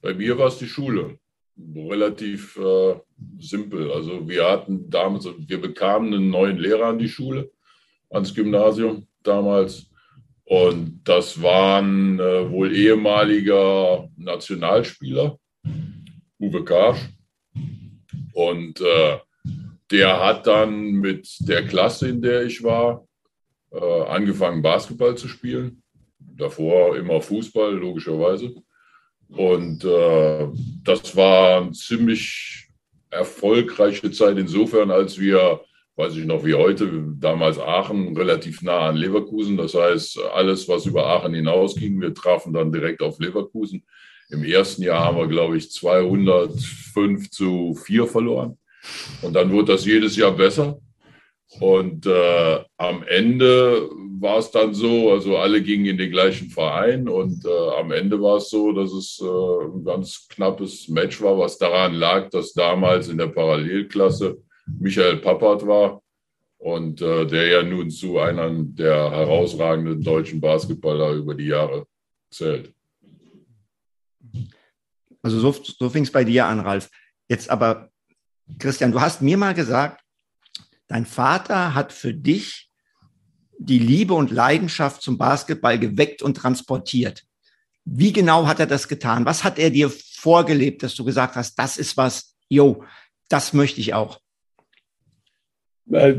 Bei 0.00 0.14
mir 0.14 0.36
war 0.38 0.48
es 0.48 0.58
die 0.58 0.66
Schule. 0.66 1.18
Relativ 1.56 2.56
äh, 2.56 2.94
simpel. 3.38 3.92
Also 3.92 4.28
wir 4.28 4.48
hatten 4.48 4.88
damals, 4.88 5.28
wir 5.38 5.60
bekamen 5.60 6.14
einen 6.14 6.30
neuen 6.30 6.58
Lehrer 6.58 6.86
an 6.86 6.98
die 6.98 7.08
Schule, 7.08 7.50
ans 8.10 8.34
Gymnasium 8.34 9.06
damals. 9.22 9.90
Und 10.44 11.00
das 11.04 11.40
war 11.40 11.80
ein 11.80 12.18
äh, 12.18 12.50
wohl 12.50 12.74
ehemaliger 12.74 14.08
Nationalspieler, 14.16 15.38
Uwe 16.38 16.64
Karsch. 16.64 17.08
Und 18.32 18.80
äh, 18.80 19.18
der 19.90 20.20
hat 20.24 20.46
dann 20.46 20.92
mit 20.92 21.28
der 21.40 21.66
Klasse, 21.66 22.08
in 22.08 22.22
der 22.22 22.44
ich 22.44 22.62
war, 22.62 23.06
äh, 23.70 24.02
angefangen, 24.08 24.62
Basketball 24.62 25.16
zu 25.16 25.28
spielen. 25.28 25.82
Davor 26.18 26.96
immer 26.96 27.20
Fußball, 27.20 27.74
logischerweise. 27.74 28.54
Und 29.36 29.84
äh, 29.84 30.48
das 30.84 31.16
war 31.16 31.62
eine 31.62 31.72
ziemlich 31.72 32.68
erfolgreiche 33.10 34.10
Zeit 34.10 34.38
insofern, 34.38 34.90
als 34.90 35.18
wir, 35.18 35.60
weiß 35.96 36.16
ich 36.16 36.24
noch 36.24 36.44
wie 36.44 36.54
heute, 36.54 36.90
damals 37.18 37.58
Aachen 37.58 38.16
relativ 38.16 38.62
nah 38.62 38.88
an 38.88 38.96
Leverkusen. 38.96 39.56
Das 39.56 39.74
heißt, 39.74 40.18
alles, 40.34 40.68
was 40.68 40.86
über 40.86 41.06
Aachen 41.06 41.34
hinausging, 41.34 42.00
wir 42.00 42.14
trafen 42.14 42.52
dann 42.52 42.72
direkt 42.72 43.02
auf 43.02 43.18
Leverkusen. 43.18 43.84
Im 44.30 44.44
ersten 44.44 44.82
Jahr 44.82 45.04
haben 45.04 45.18
wir, 45.18 45.28
glaube 45.28 45.56
ich, 45.56 45.70
205 45.70 47.30
zu 47.30 47.74
4 47.74 48.06
verloren. 48.06 48.58
Und 49.20 49.34
dann 49.34 49.52
wurde 49.52 49.72
das 49.72 49.84
jedes 49.84 50.16
Jahr 50.16 50.32
besser. 50.32 50.78
Und 51.60 52.06
äh, 52.06 52.64
am 52.78 53.02
Ende 53.04 53.88
war 54.20 54.38
es 54.38 54.50
dann 54.50 54.72
so, 54.72 55.12
also 55.12 55.36
alle 55.36 55.62
gingen 55.62 55.86
in 55.86 55.98
den 55.98 56.10
gleichen 56.10 56.48
Verein 56.48 57.08
und 57.08 57.44
äh, 57.44 57.78
am 57.78 57.92
Ende 57.92 58.20
war 58.20 58.36
es 58.36 58.50
so, 58.50 58.72
dass 58.72 58.92
es 58.92 59.20
äh, 59.20 59.66
ein 59.66 59.84
ganz 59.84 60.26
knappes 60.28 60.88
Match 60.88 61.20
war, 61.20 61.38
was 61.38 61.58
daran 61.58 61.94
lag, 61.94 62.30
dass 62.30 62.52
damals 62.52 63.08
in 63.08 63.18
der 63.18 63.26
Parallelklasse 63.26 64.38
Michael 64.78 65.18
Pappert 65.18 65.66
war 65.66 66.02
und 66.58 67.02
äh, 67.02 67.26
der 67.26 67.48
ja 67.48 67.62
nun 67.62 67.90
zu 67.90 68.18
einem 68.18 68.74
der 68.76 69.10
herausragenden 69.10 70.02
deutschen 70.02 70.40
Basketballer 70.40 71.10
über 71.12 71.34
die 71.34 71.46
Jahre 71.46 71.86
zählt. 72.30 72.72
Also 75.22 75.38
so, 75.38 75.52
so 75.52 75.90
fing 75.90 76.04
es 76.04 76.10
bei 76.10 76.24
dir 76.24 76.46
an, 76.46 76.60
Ralf. 76.60 76.88
Jetzt 77.28 77.50
aber, 77.50 77.90
Christian, 78.58 78.92
du 78.92 79.00
hast 79.00 79.22
mir 79.22 79.36
mal 79.36 79.54
gesagt, 79.54 80.01
dein 80.92 81.06
Vater 81.06 81.74
hat 81.74 81.90
für 81.90 82.12
dich 82.12 82.68
die 83.58 83.78
Liebe 83.78 84.12
und 84.12 84.30
Leidenschaft 84.30 85.00
zum 85.00 85.16
Basketball 85.16 85.78
geweckt 85.78 86.20
und 86.20 86.36
transportiert. 86.36 87.22
Wie 87.84 88.12
genau 88.12 88.46
hat 88.46 88.60
er 88.60 88.66
das 88.66 88.88
getan? 88.88 89.24
Was 89.24 89.42
hat 89.42 89.58
er 89.58 89.70
dir 89.70 89.90
vorgelebt, 89.90 90.82
dass 90.82 90.94
du 90.94 91.04
gesagt 91.04 91.36
hast, 91.36 91.58
das 91.58 91.78
ist 91.78 91.96
was, 91.96 92.36
yo, 92.48 92.84
das 93.30 93.54
möchte 93.54 93.80
ich 93.80 93.94
auch? 93.94 94.20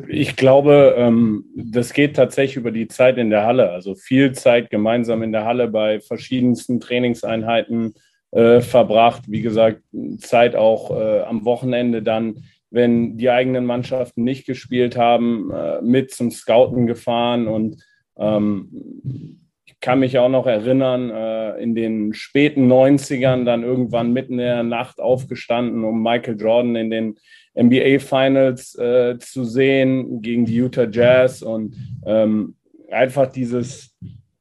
Ich 0.08 0.36
glaube, 0.36 0.96
ähm, 0.98 1.46
das 1.56 1.94
geht 1.94 2.16
tatsächlich 2.16 2.58
über 2.58 2.72
die 2.72 2.88
Zeit 2.88 3.18
in 3.18 3.30
der 3.30 3.46
Halle. 3.46 3.72
Also 3.72 3.94
viel 3.94 4.34
Zeit 4.34 4.72
gemeinsam 4.72 5.22
in 5.22 5.32
der 5.32 5.46
Halle 5.46 5.68
bei 5.68 6.00
verschiedensten 6.00 6.80
Trainingseinheiten, 6.80 7.94
äh, 8.32 8.62
verbracht. 8.62 9.24
Wie 9.28 9.42
gesagt, 9.42 9.84
Zeit 10.18 10.56
auch 10.56 10.90
äh, 10.90 11.22
am 11.22 11.46
Wochenende 11.46 12.02
dann, 12.02 12.44
wenn 12.74 13.18
die 13.18 13.30
eigenen 13.30 13.66
Mannschaften 13.66 14.24
nicht 14.24 14.46
gespielt 14.46 14.98
haben, 14.98 15.52
äh, 15.52 15.82
mit 15.82 16.12
zum 16.12 16.32
Scouten 16.32 16.88
gefahren. 16.88 17.48
Und 17.48 17.84
ähm, 18.18 19.40
ich 19.66 19.80
kann 19.80 20.00
mich 20.00 20.18
auch 20.18 20.30
noch 20.30 20.48
erinnern, 20.48 21.10
äh, 21.12 21.62
in 21.62 21.76
den 21.76 22.14
späten 22.14 22.72
90ern 22.72 23.46
dann 23.46 23.64
irgendwann 23.64 24.12
mitten 24.12 24.34
in 24.34 24.40
der 24.40 24.64
Nacht 24.64 25.00
aufgestanden, 25.00 25.84
um 25.84 26.02
Michael 26.02 26.40
Jordan 26.40 26.76
in 26.76 26.90
den 26.90 27.16
NBA 27.56 28.00
Finals 28.00 28.76
äh, 28.80 29.20
zu 29.20 29.46
sehen 29.46 30.24
gegen 30.24 30.46
die 30.46 30.56
Utah 30.56 30.88
Jazz 30.90 31.44
und 31.44 31.76
ähm, 32.06 32.56
einfach 32.90 33.28
dieses 33.28 33.96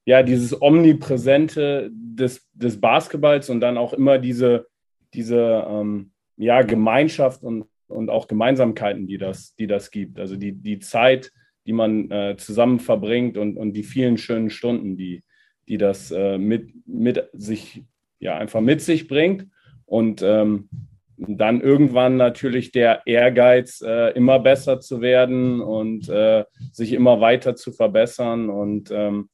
ja, 0.04 0.22
dieses 0.22 0.60
Omnipräsente 0.60 1.90
des, 1.92 2.48
des 2.54 2.80
Basketballs 2.80 3.50
und 3.50 3.60
dann 3.60 3.78
auch 3.78 3.92
immer 3.92 4.18
diese, 4.18 4.66
diese 5.14 5.64
ähm, 5.68 6.10
ja, 6.36 6.62
Gemeinschaft 6.62 7.42
und, 7.42 7.66
und 7.92 8.10
auch 8.10 8.28
Gemeinsamkeiten, 8.28 9.06
die 9.06 9.18
das, 9.18 9.54
die 9.56 9.66
das 9.66 9.90
gibt. 9.90 10.18
Also 10.18 10.36
die, 10.36 10.52
die 10.52 10.78
Zeit, 10.78 11.32
die 11.66 11.72
man 11.72 12.10
äh, 12.10 12.36
zusammen 12.36 12.80
verbringt 12.80 13.36
und, 13.36 13.56
und 13.56 13.72
die 13.74 13.84
vielen 13.84 14.18
schönen 14.18 14.50
Stunden, 14.50 14.96
die, 14.96 15.22
die 15.68 15.78
das 15.78 16.10
äh, 16.10 16.38
mit, 16.38 16.70
mit 16.86 17.28
sich, 17.32 17.84
ja, 18.18 18.36
einfach 18.36 18.60
mit 18.60 18.80
sich 18.80 19.08
bringt. 19.08 19.46
Und 19.86 20.22
ähm, 20.22 20.68
dann 21.16 21.60
irgendwann 21.60 22.16
natürlich 22.16 22.72
der 22.72 23.02
Ehrgeiz, 23.06 23.80
äh, 23.82 24.10
immer 24.14 24.38
besser 24.38 24.80
zu 24.80 25.00
werden 25.00 25.60
und 25.60 26.08
äh, 26.08 26.44
sich 26.72 26.92
immer 26.92 27.20
weiter 27.20 27.54
zu 27.54 27.72
verbessern 27.72 28.50
und 28.50 28.90
ähm, 28.90 29.28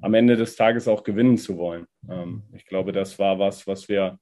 am 0.00 0.14
Ende 0.14 0.36
des 0.36 0.56
Tages 0.56 0.88
auch 0.88 1.04
gewinnen 1.04 1.38
zu 1.38 1.56
wollen. 1.56 1.86
Ähm, 2.08 2.42
ich 2.54 2.66
glaube, 2.66 2.92
das 2.92 3.18
war 3.18 3.38
was, 3.38 3.66
was 3.66 3.88
wir, 3.88 4.18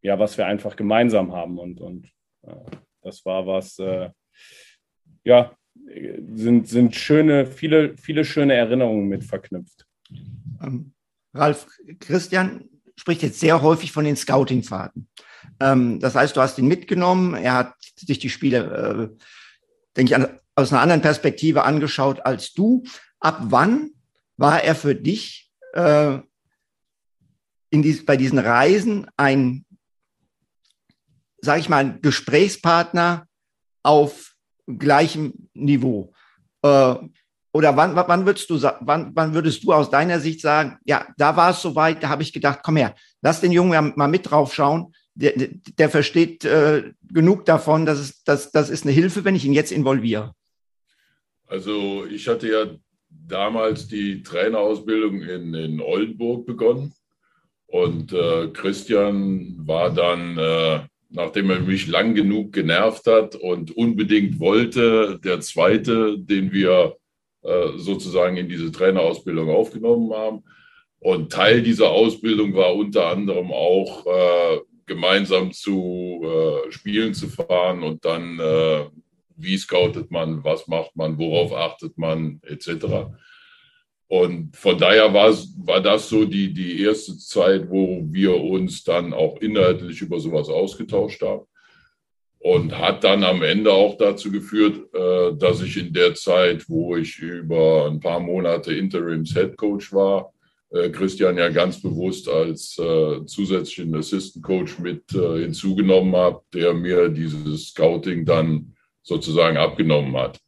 ja, 0.00 0.18
was 0.18 0.38
wir 0.38 0.46
einfach 0.46 0.76
gemeinsam 0.76 1.32
haben 1.32 1.58
und, 1.58 1.80
und 1.80 2.10
äh, 2.42 2.54
das 3.02 3.24
war 3.24 3.46
was, 3.46 3.78
äh, 3.78 4.10
ja, 5.24 5.54
sind, 6.34 6.68
sind 6.68 6.94
schöne, 6.94 7.46
viele, 7.46 7.96
viele 7.96 8.24
schöne 8.24 8.54
Erinnerungen 8.54 9.08
mit 9.08 9.24
verknüpft. 9.24 9.86
Ähm, 10.62 10.92
Ralf, 11.34 11.66
Christian 11.98 12.68
spricht 12.96 13.22
jetzt 13.22 13.40
sehr 13.40 13.62
häufig 13.62 13.92
von 13.92 14.04
den 14.04 14.16
Scouting-Fahrten. 14.16 15.08
Ähm, 15.60 16.00
das 16.00 16.14
heißt, 16.14 16.36
du 16.36 16.40
hast 16.40 16.58
ihn 16.58 16.66
mitgenommen, 16.66 17.34
er 17.34 17.54
hat 17.54 17.74
sich 17.96 18.18
die 18.18 18.30
Spiele, 18.30 19.12
äh, 19.18 19.24
denke 19.96 20.12
ich, 20.12 20.16
an, 20.16 20.38
aus 20.54 20.72
einer 20.72 20.82
anderen 20.82 21.02
Perspektive 21.02 21.64
angeschaut 21.64 22.24
als 22.24 22.52
du. 22.52 22.84
Ab 23.20 23.38
wann 23.44 23.90
war 24.36 24.62
er 24.62 24.74
für 24.74 24.94
dich 24.94 25.50
äh, 25.72 26.18
in 27.70 27.82
dies, 27.82 28.04
bei 28.04 28.16
diesen 28.16 28.38
Reisen 28.38 29.06
ein, 29.16 29.64
sage 31.42 31.60
ich 31.60 31.68
mal, 31.68 31.98
Gesprächspartner 32.00 33.26
auf 33.82 34.34
gleichem 34.66 35.48
Niveau? 35.54 36.12
Äh, 36.62 36.94
oder 37.54 37.76
wann, 37.76 37.94
wann, 37.94 38.24
würdest 38.24 38.48
du, 38.48 38.62
wann, 38.80 39.12
wann 39.14 39.34
würdest 39.34 39.62
du 39.62 39.72
aus 39.72 39.90
deiner 39.90 40.20
Sicht 40.20 40.40
sagen, 40.40 40.78
ja, 40.84 41.06
da 41.18 41.36
war 41.36 41.50
es 41.50 41.60
soweit, 41.60 42.02
da 42.02 42.08
habe 42.08 42.22
ich 42.22 42.32
gedacht, 42.32 42.60
komm 42.62 42.76
her, 42.76 42.94
lass 43.20 43.42
den 43.42 43.52
Jungen 43.52 43.92
mal 43.94 44.08
mit 44.08 44.30
drauf 44.30 44.54
schauen, 44.54 44.94
der, 45.14 45.34
der 45.78 45.90
versteht 45.90 46.44
äh, 46.46 46.92
genug 47.12 47.44
davon, 47.44 47.84
dass 47.84 47.98
es, 47.98 48.24
dass, 48.24 48.50
das 48.50 48.70
ist 48.70 48.84
eine 48.84 48.92
Hilfe, 48.92 49.24
wenn 49.24 49.36
ich 49.36 49.44
ihn 49.44 49.52
jetzt 49.52 49.72
involviere. 49.72 50.34
Also 51.46 52.06
ich 52.06 52.28
hatte 52.28 52.48
ja 52.48 52.64
damals 53.10 53.86
die 53.88 54.22
Trainerausbildung 54.22 55.20
in, 55.20 55.52
in 55.52 55.80
Oldenburg 55.82 56.46
begonnen 56.46 56.94
und 57.66 58.14
äh, 58.14 58.48
Christian 58.48 59.56
war 59.58 59.92
dann, 59.92 60.38
äh, 60.38 60.80
nachdem 61.12 61.50
er 61.50 61.60
mich 61.60 61.86
lang 61.86 62.14
genug 62.14 62.52
genervt 62.52 63.06
hat 63.06 63.34
und 63.36 63.76
unbedingt 63.76 64.40
wollte, 64.40 65.20
der 65.22 65.40
zweite, 65.40 66.18
den 66.18 66.52
wir 66.52 66.96
äh, 67.42 67.68
sozusagen 67.76 68.36
in 68.36 68.48
diese 68.48 68.72
Trainerausbildung 68.72 69.50
aufgenommen 69.50 70.12
haben. 70.12 70.44
Und 70.98 71.32
Teil 71.32 71.62
dieser 71.62 71.90
Ausbildung 71.90 72.54
war 72.54 72.74
unter 72.74 73.08
anderem 73.08 73.50
auch 73.50 74.06
äh, 74.06 74.60
gemeinsam 74.86 75.52
zu 75.52 76.22
äh, 76.22 76.70
Spielen 76.70 77.14
zu 77.14 77.28
fahren 77.28 77.82
und 77.82 78.04
dann, 78.04 78.38
äh, 78.38 78.86
wie 79.36 79.56
scoutet 79.56 80.10
man, 80.10 80.44
was 80.44 80.68
macht 80.68 80.94
man, 80.94 81.18
worauf 81.18 81.52
achtet 81.52 81.98
man, 81.98 82.40
etc. 82.44 83.10
Und 84.12 84.54
von 84.54 84.76
daher 84.76 85.14
war, 85.14 85.34
war 85.64 85.80
das 85.80 86.10
so 86.10 86.26
die, 86.26 86.52
die 86.52 86.82
erste 86.82 87.16
Zeit, 87.16 87.70
wo 87.70 88.02
wir 88.10 88.36
uns 88.36 88.84
dann 88.84 89.14
auch 89.14 89.40
inhaltlich 89.40 90.02
über 90.02 90.20
sowas 90.20 90.50
ausgetauscht 90.50 91.22
haben. 91.22 91.46
Und 92.38 92.76
hat 92.76 93.04
dann 93.04 93.24
am 93.24 93.42
Ende 93.42 93.72
auch 93.72 93.96
dazu 93.96 94.30
geführt, 94.30 94.94
äh, 94.94 95.34
dass 95.38 95.62
ich 95.62 95.78
in 95.78 95.94
der 95.94 96.14
Zeit, 96.14 96.68
wo 96.68 96.94
ich 96.94 97.20
über 97.20 97.86
ein 97.86 98.00
paar 98.00 98.20
Monate 98.20 98.74
Interims 98.74 99.32
Head 99.32 99.56
Coach 99.56 99.94
war, 99.94 100.34
äh, 100.68 100.90
Christian 100.90 101.38
ja 101.38 101.48
ganz 101.48 101.80
bewusst 101.80 102.28
als 102.28 102.78
äh, 102.78 103.24
zusätzlichen 103.24 103.94
Assistant 103.96 104.44
Coach 104.44 104.78
mit 104.78 105.04
hinzugenommen 105.10 106.14
habe, 106.14 106.42
der 106.52 106.74
mir 106.74 107.08
dieses 107.08 107.68
Scouting 107.68 108.26
dann 108.26 108.74
sozusagen 109.02 109.56
abgenommen 109.56 110.14
hat. 110.18 110.38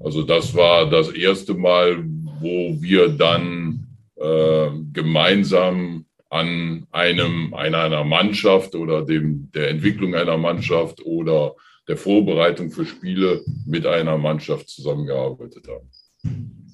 Also 0.00 0.22
das 0.22 0.54
war 0.54 0.88
das 0.88 1.10
erste 1.10 1.54
Mal, 1.54 2.04
wo 2.40 2.76
wir 2.80 3.08
dann 3.08 3.86
äh, 4.16 4.70
gemeinsam 4.92 6.04
an 6.30 6.86
einem, 6.90 7.54
einer 7.54 8.04
Mannschaft 8.04 8.74
oder 8.74 9.04
dem, 9.04 9.50
der 9.54 9.70
Entwicklung 9.70 10.14
einer 10.14 10.36
Mannschaft 10.36 11.04
oder 11.04 11.54
der 11.88 11.96
Vorbereitung 11.96 12.70
für 12.70 12.84
Spiele 12.84 13.42
mit 13.66 13.86
einer 13.86 14.18
Mannschaft 14.18 14.68
zusammengearbeitet 14.68 15.66
haben. 15.68 16.67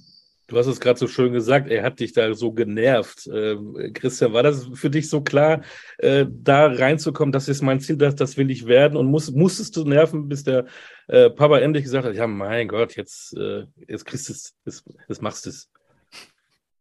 Du 0.47 0.59
hast 0.59 0.67
es 0.67 0.81
gerade 0.81 0.99
so 0.99 1.09
schön 1.09 1.33
gesagt, 1.33 1.71
er 1.71 1.83
hat 1.83 2.01
dich 2.01 2.13
da 2.13 2.35
so 2.35 2.53
genervt. 2.53 3.27
Äh, 3.27 3.57
Christian, 3.93 4.33
war 4.33 4.43
das 4.43 4.69
für 4.75 4.91
dich 4.91 5.09
so 5.09 5.23
klar, 5.23 5.63
äh, 5.99 6.27
da 6.29 6.67
reinzukommen, 6.67 7.33
das 7.33 7.49
ist 7.49 7.63
mein 7.63 7.81
Ziel, 7.81 7.97
das, 7.97 8.15
das 8.15 8.37
will 8.37 8.51
ich 8.51 8.67
werden? 8.67 8.97
Und 8.97 9.07
muss, 9.07 9.31
musstest 9.31 9.77
du 9.77 9.85
nerven, 9.85 10.29
bis 10.29 10.45
der 10.45 10.67
äh, 11.09 11.31
Papa 11.31 11.59
endlich 11.59 11.85
gesagt 11.85 12.07
hat, 12.07 12.15
ja, 12.15 12.27
mein 12.27 12.69
Gott, 12.69 12.97
jetzt, 12.97 13.37
äh, 13.37 13.65
jetzt 13.89 14.05
kriegst 14.05 14.29
du 14.29 14.33
es, 14.35 14.55
jetzt, 14.67 14.85
jetzt 15.09 15.23
machst 15.23 15.47
du 15.47 15.51
es. 15.51 15.71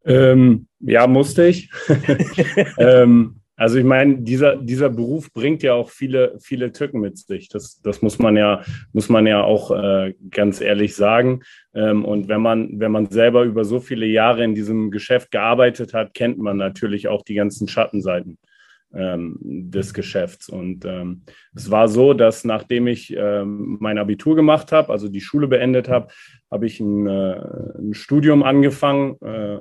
Ähm, 0.06 0.68
ja, 0.80 1.08
musste 1.08 1.48
ich. 1.48 1.70
ähm, 2.78 3.43
also 3.56 3.78
ich 3.78 3.84
meine, 3.84 4.18
dieser, 4.18 4.56
dieser 4.56 4.90
Beruf 4.90 5.32
bringt 5.32 5.62
ja 5.62 5.74
auch 5.74 5.90
viele, 5.90 6.38
viele 6.40 6.72
Tücken 6.72 7.00
mit 7.00 7.18
sich. 7.18 7.50
Das, 7.50 7.80
das 7.82 8.02
muss 8.02 8.18
man 8.18 8.36
ja, 8.36 8.64
muss 8.94 9.10
man 9.10 9.28
ja 9.28 9.44
auch 9.44 9.72
äh, 9.72 10.16
ganz 10.32 10.60
ehrlich 10.60 10.96
sagen. 10.96 11.42
Ähm, 11.76 12.04
und 12.04 12.28
wenn 12.28 12.42
man, 12.42 12.80
wenn 12.80 12.92
man 12.92 13.12
selber 13.12 13.44
über 13.44 13.64
so 13.64 13.80
viele 13.80 14.08
Jahre 14.08 14.44
in 14.44 14.56
diesem 14.56 14.90
Geschäft 14.90 15.30
gearbeitet 15.30 15.94
hat, 15.94 16.14
kennt 16.14 16.40
man 16.40 16.58
natürlich 16.58 17.08
auch 17.08 17.22
die 17.22 17.36
ganzen 17.36 17.68
Schattenseiten 17.68 18.40
ähm, 18.94 19.38
des 19.42 19.94
Geschäfts. 19.94 20.50
Und 20.50 20.86
ähm, 20.86 21.24
es 21.56 21.70
war 21.70 21.88
so, 21.88 22.14
dass 22.14 22.44
nachdem 22.44 22.88
ich 22.88 23.14
ähm, 23.16 23.78
mein 23.80 23.98
Abitur 23.98 24.36
gemacht 24.36 24.72
habe, 24.72 24.92
also 24.92 25.10
die 25.10 25.22
Schule 25.22 25.48
beendet 25.48 25.90
habe, 25.90 26.08
habe 26.50 26.66
ich 26.66 26.80
ein, 26.80 27.08
äh, 27.08 27.42
ein, 27.80 27.94
Studium 27.94 28.44
angefangen. 28.44 29.18
Äh, 29.22 29.60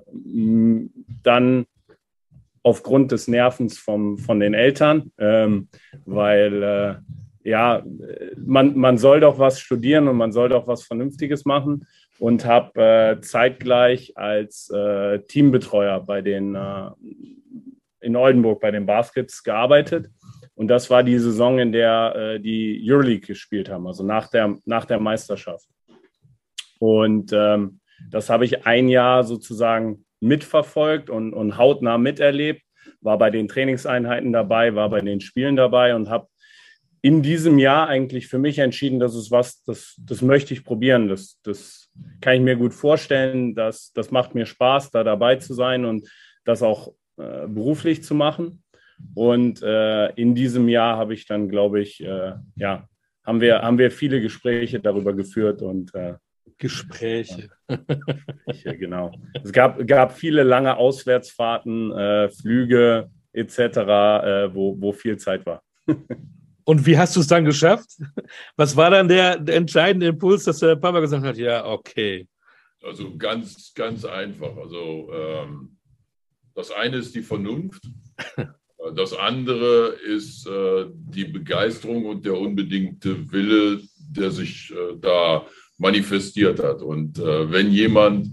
dann 1.22 1.66
aufgrund 2.62 3.12
des 3.12 3.28
Nervens 3.28 3.78
vom, 3.78 4.18
von 4.18 4.40
den 4.40 4.54
Eltern, 4.54 5.12
ähm, 5.18 5.68
weil 6.04 6.62
äh, 6.62 6.94
ja, 7.44 7.82
man, 8.36 8.76
man 8.76 8.98
soll 8.98 9.20
doch 9.20 9.38
was 9.38 9.60
studieren 9.60 10.08
und 10.08 10.16
man 10.16 10.32
soll 10.32 10.48
doch 10.48 10.66
was 10.68 10.84
Vernünftiges 10.84 11.44
machen 11.44 11.86
und 12.18 12.44
habe 12.44 12.80
äh, 12.80 13.20
zeitgleich 13.20 14.16
als 14.16 14.70
äh, 14.70 15.20
Teambetreuer 15.20 16.00
bei 16.00 16.22
den 16.22 16.54
äh, 16.54 16.90
in 18.00 18.16
Oldenburg 18.16 18.60
bei 18.60 18.70
den 18.70 18.86
Baskets 18.86 19.42
gearbeitet. 19.42 20.08
Und 20.54 20.68
das 20.68 20.90
war 20.90 21.02
die 21.02 21.18
Saison, 21.18 21.58
in 21.58 21.72
der 21.72 22.14
äh, 22.14 22.40
die 22.40 22.80
Euroleague 22.84 23.26
gespielt 23.26 23.70
haben, 23.70 23.86
also 23.86 24.04
nach 24.04 24.28
der, 24.28 24.58
nach 24.64 24.84
der 24.84 25.00
Meisterschaft. 25.00 25.66
Und 26.78 27.32
ähm, 27.32 27.80
das 28.10 28.28
habe 28.28 28.44
ich 28.44 28.66
ein 28.66 28.88
Jahr 28.88 29.24
sozusagen 29.24 30.04
mitverfolgt 30.22 31.10
und, 31.10 31.34
und 31.34 31.58
hautnah 31.58 31.98
miterlebt, 31.98 32.62
war 33.00 33.18
bei 33.18 33.30
den 33.30 33.48
Trainingseinheiten 33.48 34.32
dabei, 34.32 34.74
war 34.74 34.88
bei 34.88 35.00
den 35.00 35.20
Spielen 35.20 35.56
dabei 35.56 35.94
und 35.94 36.08
habe 36.08 36.28
in 37.02 37.20
diesem 37.20 37.58
Jahr 37.58 37.88
eigentlich 37.88 38.28
für 38.28 38.38
mich 38.38 38.60
entschieden, 38.60 39.00
das 39.00 39.16
ist 39.16 39.32
was, 39.32 39.64
das, 39.64 39.96
das 39.98 40.22
möchte 40.22 40.54
ich 40.54 40.64
probieren. 40.64 41.08
Das, 41.08 41.40
das 41.42 41.90
kann 42.20 42.36
ich 42.36 42.40
mir 42.40 42.54
gut 42.54 42.72
vorstellen. 42.72 43.56
Das, 43.56 43.92
das 43.92 44.12
macht 44.12 44.36
mir 44.36 44.46
Spaß, 44.46 44.92
da 44.92 45.02
dabei 45.02 45.36
zu 45.36 45.52
sein 45.52 45.84
und 45.84 46.08
das 46.44 46.62
auch 46.62 46.94
äh, 47.16 47.48
beruflich 47.48 48.04
zu 48.04 48.14
machen. 48.14 48.62
Und 49.14 49.62
äh, 49.62 50.10
in 50.12 50.36
diesem 50.36 50.68
Jahr 50.68 50.96
habe 50.96 51.14
ich 51.14 51.26
dann, 51.26 51.48
glaube 51.48 51.80
ich, 51.80 52.00
äh, 52.04 52.34
ja, 52.54 52.88
haben 53.24 53.40
wir, 53.40 53.62
haben 53.62 53.78
wir 53.78 53.90
viele 53.90 54.20
Gespräche 54.20 54.78
darüber 54.78 55.12
geführt 55.12 55.60
und 55.60 55.92
Gespräche. 56.62 57.50
Ja, 57.68 58.72
genau. 58.74 59.10
Es 59.42 59.50
gab, 59.50 59.84
gab 59.84 60.16
viele 60.16 60.44
lange 60.44 60.76
Auswärtsfahrten, 60.76 61.90
äh, 61.90 62.28
Flüge 62.30 63.10
etc., 63.32 63.58
äh, 63.58 64.54
wo, 64.54 64.80
wo 64.80 64.92
viel 64.92 65.16
Zeit 65.16 65.44
war. 65.44 65.62
Und 66.64 66.86
wie 66.86 66.96
hast 66.96 67.16
du 67.16 67.20
es 67.20 67.26
dann 67.26 67.44
geschafft? 67.44 67.98
Was 68.56 68.76
war 68.76 68.90
dann 68.90 69.08
der, 69.08 69.38
der, 69.38 69.56
entscheidende 69.56 70.06
Impuls, 70.06 70.44
dass 70.44 70.60
der 70.60 70.76
Papa 70.76 71.00
gesagt 71.00 71.24
hat, 71.24 71.36
ja, 71.36 71.64
okay. 71.66 72.28
Also 72.80 73.16
ganz, 73.16 73.74
ganz 73.74 74.04
einfach. 74.04 74.56
Also 74.56 75.10
ähm, 75.12 75.76
das 76.54 76.70
eine 76.70 76.98
ist 76.98 77.14
die 77.14 77.22
Vernunft. 77.22 77.82
Das 78.96 79.12
andere 79.12 79.90
ist 79.90 80.44
äh, 80.44 80.86
die 80.90 81.26
Begeisterung 81.26 82.04
und 82.04 82.26
der 82.26 82.36
unbedingte 82.36 83.30
Wille, 83.30 83.80
der 83.96 84.32
sich 84.32 84.72
äh, 84.72 84.96
da 85.00 85.46
manifestiert 85.82 86.62
hat. 86.62 86.80
Und 86.80 87.18
äh, 87.18 87.50
wenn 87.50 87.70
jemand 87.72 88.28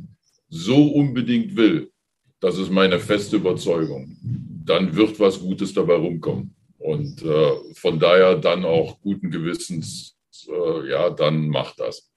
so 0.49 0.88
unbedingt 0.93 1.55
will, 1.55 1.91
das 2.39 2.57
ist 2.57 2.71
meine 2.71 2.99
feste 2.99 3.35
Überzeugung, 3.38 4.15
dann 4.65 4.95
wird 4.95 5.19
was 5.19 5.39
Gutes 5.39 5.73
dabei 5.73 5.95
rumkommen. 5.95 6.55
Und 6.77 7.21
äh, 7.23 7.51
von 7.73 7.99
daher 7.99 8.35
dann 8.35 8.63
auch 8.63 9.01
guten 9.01 9.29
Gewissens, 9.31 10.15
äh, 10.47 10.89
ja, 10.91 11.09
dann 11.09 11.49
macht 11.49 11.79
das. 11.79 12.09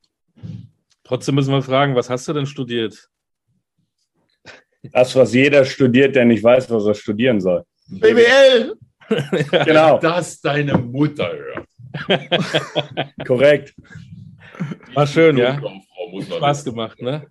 Trotzdem 1.03 1.35
müssen 1.35 1.53
wir 1.53 1.63
fragen, 1.63 1.97
was 1.97 2.09
hast 2.11 2.29
du 2.29 2.33
denn 2.35 2.47
studiert? 2.47 3.09
Das, 4.93 5.17
was 5.17 5.33
jeder 5.33 5.65
studiert, 5.65 6.15
der 6.15 6.25
nicht 6.25 6.43
weiß, 6.45 6.71
was 6.71 6.85
er 6.87 6.95
studieren 6.95 7.41
soll. 7.41 7.65
BWL! 7.89 8.75
Genau, 9.67 9.99
Das 9.99 10.41
deine 10.41 10.79
Mutter 10.79 11.31
hört. 11.33 11.67
korrekt. 13.27 13.75
War 14.95 15.07
schön, 15.07 15.37
ja. 15.37 15.59
Spaß 16.37 16.65
gemacht, 16.65 17.01
ne? 17.01 17.27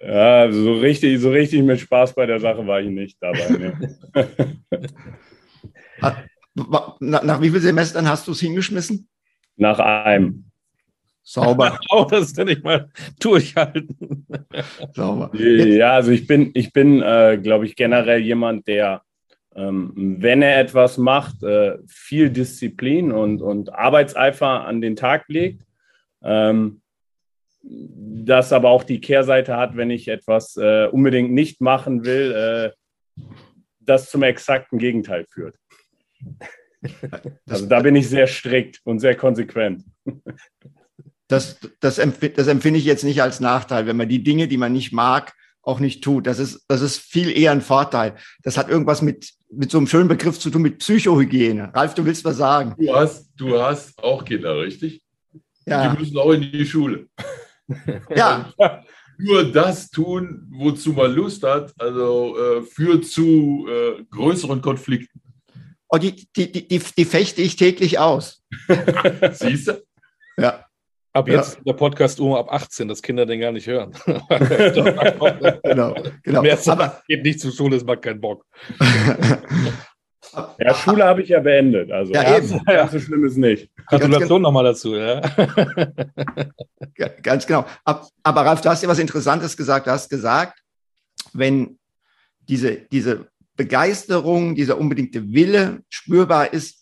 Ja, 0.00 0.50
so 0.50 0.74
richtig, 0.74 1.20
so 1.20 1.30
richtig 1.30 1.62
mit 1.62 1.80
Spaß 1.80 2.14
bei 2.14 2.24
der 2.26 2.38
Sache 2.38 2.66
war 2.66 2.80
ich 2.80 2.88
nicht 2.88 3.18
dabei. 3.20 3.48
Ne? 3.58 3.98
Wa- 6.54 6.96
Na, 7.00 7.22
nach 7.24 7.40
wie 7.40 7.50
vielen 7.50 7.62
Semestern 7.62 8.08
hast 8.08 8.26
du 8.26 8.32
es 8.32 8.40
hingeschmissen? 8.40 9.08
Nach 9.56 9.78
einem. 9.78 10.44
Sauber, 11.22 11.78
Auch 11.90 12.06
das 12.10 12.26
ist 12.26 12.38
ja 12.38 12.44
nicht 12.44 12.64
mal 12.64 12.90
durchhalten. 13.20 14.26
sauber. 14.94 15.30
Jetzt, 15.34 15.76
Ja, 15.76 15.92
also 15.92 16.10
ich 16.10 16.26
bin, 16.26 16.50
ich 16.54 16.72
bin, 16.72 17.02
äh, 17.02 17.38
glaube 17.42 17.66
ich, 17.66 17.76
generell 17.76 18.20
jemand, 18.20 18.66
der, 18.66 19.02
ähm, 19.54 19.92
wenn 20.20 20.42
er 20.42 20.58
etwas 20.60 20.96
macht, 20.96 21.42
äh, 21.42 21.76
viel 21.86 22.30
Disziplin 22.30 23.12
und, 23.12 23.42
und 23.42 23.74
Arbeitseifer 23.74 24.64
an 24.64 24.80
den 24.80 24.96
Tag 24.96 25.24
legt. 25.28 25.62
Ähm, 26.22 26.80
das 27.62 28.52
aber 28.52 28.70
auch 28.70 28.84
die 28.84 29.00
Kehrseite 29.00 29.56
hat, 29.56 29.76
wenn 29.76 29.90
ich 29.90 30.08
etwas 30.08 30.56
äh, 30.56 30.86
unbedingt 30.86 31.32
nicht 31.32 31.60
machen 31.60 32.04
will, 32.04 32.32
äh, 32.32 33.24
das 33.80 34.10
zum 34.10 34.22
exakten 34.22 34.78
Gegenteil 34.78 35.26
führt. 35.30 35.56
Also 37.48 37.66
da 37.66 37.80
bin 37.80 37.96
ich 37.96 38.08
sehr 38.08 38.28
strikt 38.28 38.80
und 38.84 39.00
sehr 39.00 39.16
konsequent. 39.16 39.82
das, 41.28 41.58
das, 41.80 41.98
empf 41.98 42.20
das 42.34 42.46
empfinde 42.46 42.78
ich 42.78 42.84
jetzt 42.84 43.02
nicht 43.02 43.20
als 43.20 43.40
Nachteil, 43.40 43.86
wenn 43.86 43.96
man 43.96 44.08
die 44.08 44.22
Dinge, 44.22 44.46
die 44.46 44.58
man 44.58 44.72
nicht 44.72 44.92
mag, 44.92 45.32
auch 45.62 45.80
nicht 45.80 46.04
tut. 46.04 46.26
Das 46.26 46.38
ist, 46.38 46.64
das 46.68 46.80
ist 46.80 46.98
viel 46.98 47.36
eher 47.36 47.52
ein 47.52 47.60
Vorteil. 47.60 48.14
Das 48.42 48.56
hat 48.56 48.68
irgendwas 48.68 49.02
mit, 49.02 49.32
mit 49.50 49.70
so 49.70 49.78
einem 49.78 49.86
schönen 49.86 50.08
Begriff 50.08 50.38
zu 50.38 50.50
tun, 50.50 50.62
mit 50.62 50.78
Psychohygiene. 50.78 51.74
Ralf, 51.74 51.94
du 51.94 52.04
willst 52.04 52.24
was 52.24 52.36
sagen? 52.36 52.74
Du 52.78 52.94
hast, 52.94 53.32
du 53.36 53.60
hast 53.60 54.02
auch 54.02 54.24
Kinder, 54.24 54.58
richtig? 54.58 55.02
Ja, 55.68 55.88
Die 55.94 55.98
müssen 56.00 56.18
auch 56.18 56.30
in 56.32 56.42
die 56.42 56.66
Schule. 56.66 57.06
ja, 58.14 58.52
Nur 59.18 59.50
das 59.52 59.90
tun, 59.90 60.46
wozu 60.52 60.92
man 60.92 61.12
Lust 61.14 61.42
hat, 61.42 61.72
also 61.78 62.36
äh, 62.38 62.62
führt 62.62 63.04
zu 63.04 63.66
äh, 63.68 64.04
größeren 64.10 64.62
Konflikten. 64.62 65.20
oh, 65.88 65.98
die, 65.98 66.26
die, 66.36 66.52
die, 66.52 66.68
die, 66.68 66.80
die 66.96 67.04
fechte 67.04 67.42
ich 67.42 67.56
täglich 67.56 67.98
aus. 67.98 68.42
Siehst 69.32 69.68
du? 69.68 69.82
Ja, 70.38 70.64
Ab 71.14 71.26
Ja. 71.26 71.36
jetzt 71.36 71.56
ist 71.56 71.66
der 71.66 71.72
Podcast 71.72 72.18
nur 72.20 72.38
ab 72.38 72.52
18, 72.52 72.86
dass 72.86 73.02
Kinder 73.02 73.26
den 73.26 73.40
gar 73.40 73.50
nicht 73.50 73.66
hören. 73.66 73.92
genau, 75.64 75.94
genau. 76.22 76.42
Wer 76.42 76.56
sagt, 76.58 76.80
Aber, 76.80 77.02
geht 77.08 77.24
nicht 77.24 77.40
zur 77.40 77.50
Schule, 77.50 77.76
das 77.76 77.84
macht 77.84 78.02
keinen 78.02 78.20
Bock. 78.20 78.44
Ja, 80.58 80.74
Schule 80.74 81.04
habe 81.04 81.22
ich 81.22 81.28
ja 81.30 81.40
beendet. 81.40 81.90
Also 81.90 82.12
Ja, 82.12 82.22
ganz, 82.22 82.50
eben. 82.50 82.64
ganz 82.64 82.92
so 82.92 83.00
schlimm 83.00 83.24
ist 83.24 83.36
nicht. 83.36 83.70
Gratulation 83.86 84.42
nochmal 84.42 84.64
dazu. 84.64 84.94
Ja. 84.94 85.20
Ja, 86.96 87.08
ganz 87.22 87.46
genau. 87.46 87.64
Ab- 87.84 88.08
Aber 88.22 88.42
Ralf, 88.44 88.60
du 88.60 88.68
hast 88.68 88.82
ja 88.82 88.88
was 88.88 88.98
Interessantes 88.98 89.56
gesagt. 89.56 89.86
Du 89.86 89.90
hast 89.90 90.08
gesagt, 90.08 90.60
wenn 91.32 91.78
diese, 92.48 92.76
diese 92.92 93.26
Begeisterung, 93.56 94.54
dieser 94.54 94.78
unbedingte 94.78 95.32
Wille 95.32 95.80
spürbar 95.88 96.52
ist, 96.52 96.76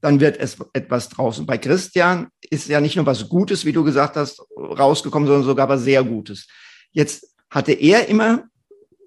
dann 0.00 0.18
wird 0.20 0.38
es 0.38 0.56
etwas 0.72 1.08
draus. 1.08 1.38
Und 1.38 1.46
bei 1.46 1.58
Christian 1.58 2.28
ist 2.50 2.68
ja 2.68 2.80
nicht 2.80 2.96
nur 2.96 3.06
was 3.06 3.28
Gutes, 3.28 3.64
wie 3.64 3.72
du 3.72 3.84
gesagt 3.84 4.16
hast, 4.16 4.42
rausgekommen, 4.56 5.26
sondern 5.28 5.44
sogar 5.44 5.68
was 5.68 5.82
sehr 5.82 6.02
Gutes. 6.02 6.48
Jetzt 6.90 7.34
hatte 7.50 7.72
er 7.72 8.08
immer, 8.08 8.44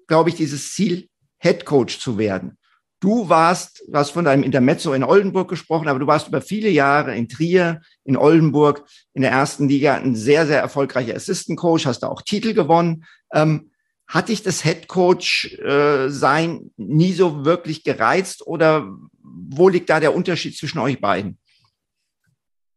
glaube 0.06 0.30
ich, 0.30 0.36
dieses 0.36 0.72
Ziel, 0.72 1.08
Head 1.38 1.64
Coach 1.66 1.98
zu 1.98 2.16
werden. 2.16 2.56
Du 3.00 3.28
warst, 3.28 3.84
du 3.86 3.92
hast 3.92 4.10
von 4.10 4.24
deinem 4.24 4.42
Intermezzo 4.42 4.94
in 4.94 5.04
Oldenburg 5.04 5.48
gesprochen, 5.48 5.88
aber 5.88 5.98
du 5.98 6.06
warst 6.06 6.28
über 6.28 6.40
viele 6.40 6.70
Jahre 6.70 7.14
in 7.14 7.28
Trier, 7.28 7.82
in 8.04 8.16
Oldenburg, 8.16 8.84
in 9.12 9.22
der 9.22 9.32
ersten 9.32 9.68
Liga 9.68 9.96
ein 9.96 10.16
sehr, 10.16 10.46
sehr 10.46 10.60
erfolgreicher 10.60 11.14
Assistant 11.14 11.58
Coach, 11.58 11.84
hast 11.84 12.00
da 12.00 12.08
auch 12.08 12.22
Titel 12.22 12.54
gewonnen. 12.54 13.04
Ähm, 13.32 13.70
hat 14.06 14.28
dich 14.28 14.42
das 14.42 14.62
Head 14.62 14.88
Coach 14.88 15.58
äh, 15.58 16.08
sein 16.08 16.70
nie 16.76 17.12
so 17.12 17.44
wirklich 17.44 17.84
gereizt 17.84 18.46
oder 18.46 18.96
wo 19.22 19.68
liegt 19.68 19.90
da 19.90 20.00
der 20.00 20.14
Unterschied 20.14 20.56
zwischen 20.56 20.78
euch 20.78 21.00
beiden? 21.00 21.38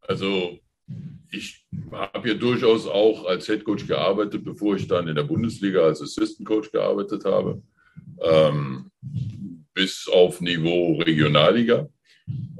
Also 0.01 0.57
ich 1.31 1.67
habe 1.91 2.29
ja 2.29 2.33
durchaus 2.33 2.87
auch 2.87 3.25
als 3.25 3.45
Head 3.45 3.63
Coach 3.63 3.87
gearbeitet, 3.87 4.43
bevor 4.43 4.75
ich 4.75 4.87
dann 4.87 5.07
in 5.07 5.15
der 5.15 5.23
Bundesliga 5.23 5.81
als 5.81 6.01
Assistant 6.01 6.47
Coach 6.47 6.71
gearbeitet 6.71 7.23
habe, 7.25 7.61
ähm, 8.21 8.91
bis 9.79 10.09
auf 10.09 10.41
Niveau 10.41 10.97
Regionalliga. 10.97 11.87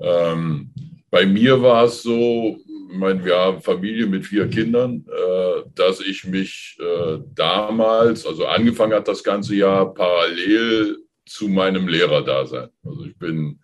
Ähm, 0.01 0.71
bei 1.11 1.25
mir 1.25 1.61
war 1.61 1.83
es 1.83 2.01
so, 2.01 2.57
ich 2.91 2.97
meine, 2.97 3.25
wir 3.25 3.35
haben 3.35 3.61
Familie 3.61 4.07
mit 4.07 4.25
vier 4.25 4.47
Kindern, 4.47 5.05
äh, 5.05 5.69
dass 5.75 5.99
ich 5.99 6.23
mich 6.23 6.77
äh, 6.79 7.17
damals, 7.35 8.25
also 8.25 8.45
angefangen 8.45 8.93
hat 8.93 9.09
das 9.09 9.21
ganze 9.21 9.53
Jahr 9.53 9.93
parallel 9.93 10.99
zu 11.25 11.49
meinem 11.49 11.89
Lehrerdasein. 11.89 12.69
Also 12.85 13.03
ich 13.03 13.17
bin 13.17 13.59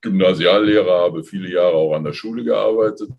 Gymnasiallehrer, 0.00 1.04
habe 1.04 1.22
viele 1.22 1.52
Jahre 1.52 1.74
auch 1.74 1.94
an 1.94 2.02
der 2.02 2.14
Schule 2.14 2.42
gearbeitet. 2.42 3.10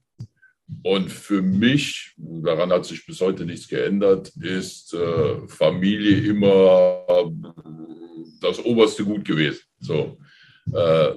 Und 0.83 1.09
für 1.09 1.41
mich, 1.41 2.15
daran 2.17 2.73
hat 2.73 2.85
sich 2.85 3.05
bis 3.05 3.21
heute 3.21 3.45
nichts 3.45 3.69
geändert, 3.69 4.29
ist 4.41 4.93
äh, 4.93 5.47
Familie 5.47 6.17
immer 6.31 7.05
das 8.43 8.63
oberste 8.63 9.03
Gut 9.03 9.25
gewesen. 9.25 9.61
So, 9.79 10.17
äh, 10.73 11.13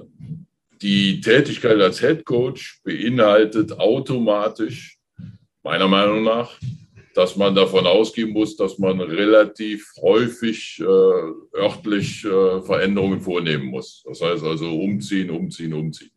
die 0.81 1.21
Tätigkeit 1.21 1.79
als 1.79 1.99
Head 1.99 2.25
Coach 2.25 2.81
beinhaltet 2.83 3.71
automatisch, 3.73 4.97
meiner 5.63 5.87
Meinung 5.87 6.23
nach, 6.23 6.51
dass 7.13 7.35
man 7.35 7.55
davon 7.55 7.87
ausgehen 7.87 8.29
muss, 8.29 8.55
dass 8.55 8.77
man 8.77 9.01
relativ 9.01 9.91
häufig 10.01 10.79
äh, 10.79 11.57
örtlich 11.57 12.23
äh, 12.23 12.61
Veränderungen 12.61 13.19
vornehmen 13.19 13.65
muss. 13.65 14.03
Das 14.05 14.21
heißt 14.21 14.43
also 14.43 14.79
umziehen, 14.79 15.31
umziehen, 15.31 15.73
umziehen. 15.73 16.11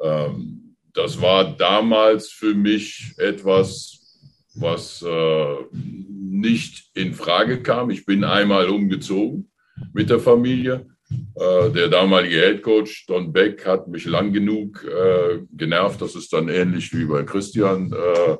Ähm, 0.00 0.76
das 0.94 1.20
war 1.20 1.56
damals 1.56 2.28
für 2.28 2.54
mich 2.54 3.14
etwas, 3.18 4.20
was 4.54 5.02
äh, 5.02 5.56
nicht 5.72 6.90
in 6.94 7.14
Frage 7.14 7.62
kam. 7.62 7.90
Ich 7.90 8.06
bin 8.06 8.22
einmal 8.22 8.68
umgezogen 8.68 9.51
mit 9.92 10.10
der 10.10 10.20
Familie. 10.20 10.86
Äh, 11.34 11.70
der 11.70 11.88
damalige 11.88 12.36
Head 12.36 12.62
Coach 12.62 13.06
Don 13.06 13.32
Beck 13.32 13.66
hat 13.66 13.88
mich 13.88 14.06
lang 14.06 14.32
genug 14.32 14.84
äh, 14.84 15.40
genervt. 15.52 16.00
Das 16.00 16.14
ist 16.14 16.32
dann 16.32 16.48
ähnlich 16.48 16.92
wie 16.92 17.04
bei 17.04 17.22
Christian, 17.22 17.92
äh, 17.92 18.36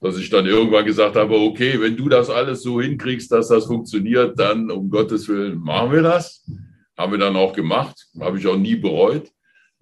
dass 0.00 0.18
ich 0.18 0.30
dann 0.30 0.46
irgendwann 0.46 0.84
gesagt 0.84 1.16
habe: 1.16 1.34
Okay, 1.34 1.80
wenn 1.80 1.96
du 1.96 2.08
das 2.08 2.30
alles 2.30 2.62
so 2.62 2.80
hinkriegst, 2.80 3.30
dass 3.30 3.48
das 3.48 3.66
funktioniert, 3.66 4.38
dann 4.38 4.70
um 4.70 4.90
Gottes 4.90 5.28
Willen 5.28 5.60
machen 5.60 5.92
wir 5.92 6.02
das. 6.02 6.44
Haben 6.96 7.12
wir 7.12 7.18
dann 7.18 7.36
auch 7.36 7.52
gemacht. 7.52 8.08
Habe 8.18 8.38
ich 8.38 8.46
auch 8.46 8.58
nie 8.58 8.76
bereut. 8.76 9.30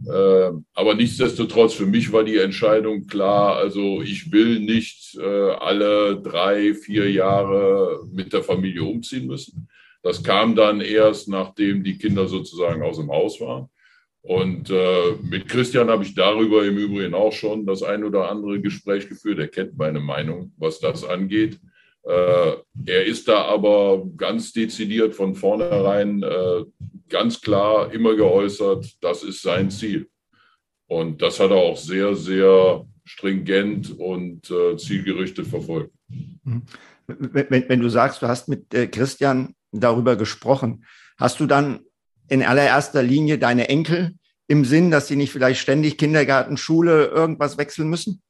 Äh, 0.06 0.50
aber 0.74 0.94
nichtsdestotrotz, 0.94 1.74
für 1.74 1.86
mich 1.86 2.12
war 2.12 2.22
die 2.22 2.36
Entscheidung 2.36 3.06
klar, 3.08 3.56
also 3.56 4.00
ich 4.00 4.30
will 4.30 4.60
nicht 4.60 5.18
äh, 5.18 5.50
alle 5.50 6.20
drei, 6.20 6.72
vier 6.74 7.10
Jahre 7.10 8.06
mit 8.12 8.32
der 8.32 8.44
Familie 8.44 8.84
umziehen 8.84 9.26
müssen. 9.26 9.68
Das 10.02 10.22
kam 10.22 10.54
dann 10.54 10.80
erst, 10.80 11.28
nachdem 11.28 11.82
die 11.82 11.98
Kinder 11.98 12.28
sozusagen 12.28 12.82
aus 12.82 12.96
dem 12.96 13.10
Haus 13.10 13.40
waren. 13.40 13.68
Und 14.22 14.70
äh, 14.70 15.12
mit 15.22 15.48
Christian 15.48 15.88
habe 15.88 16.02
ich 16.02 16.14
darüber 16.14 16.64
im 16.64 16.76
Übrigen 16.76 17.14
auch 17.14 17.32
schon 17.32 17.66
das 17.66 17.82
ein 17.82 18.04
oder 18.04 18.30
andere 18.30 18.60
Gespräch 18.60 19.08
geführt. 19.08 19.38
Er 19.38 19.48
kennt 19.48 19.78
meine 19.78 20.00
Meinung, 20.00 20.52
was 20.56 20.80
das 20.80 21.04
angeht. 21.04 21.58
Äh, 22.02 22.52
er 22.86 23.04
ist 23.06 23.28
da 23.28 23.42
aber 23.42 24.04
ganz 24.16 24.52
dezidiert 24.52 25.14
von 25.14 25.34
vornherein 25.34 26.22
äh, 26.22 26.64
ganz 27.08 27.40
klar 27.40 27.92
immer 27.92 28.14
geäußert, 28.16 28.96
das 29.00 29.22
ist 29.22 29.42
sein 29.42 29.70
Ziel. 29.70 30.08
Und 30.86 31.22
das 31.22 31.38
hat 31.38 31.50
er 31.50 31.56
auch 31.56 31.76
sehr, 31.76 32.14
sehr 32.14 32.86
stringent 33.04 33.98
und 33.98 34.50
äh, 34.50 34.76
zielgerichtet 34.76 35.46
verfolgt. 35.46 35.92
Wenn, 37.06 37.46
wenn, 37.50 37.68
wenn 37.68 37.80
du 37.80 37.88
sagst, 37.88 38.22
du 38.22 38.28
hast 38.28 38.48
mit 38.48 38.72
äh, 38.74 38.86
Christian 38.86 39.54
darüber 39.72 40.16
gesprochen, 40.16 40.84
hast 41.18 41.40
du 41.40 41.46
dann 41.46 41.80
in 42.28 42.42
allererster 42.42 43.02
Linie 43.02 43.38
deine 43.38 43.68
Enkel 43.68 44.14
im 44.46 44.64
Sinn, 44.64 44.90
dass 44.90 45.08
sie 45.08 45.16
nicht 45.16 45.32
vielleicht 45.32 45.60
ständig 45.60 45.98
Kindergarten, 45.98 46.56
Schule, 46.56 47.06
irgendwas 47.06 47.58
wechseln 47.58 47.88
müssen? 47.88 48.22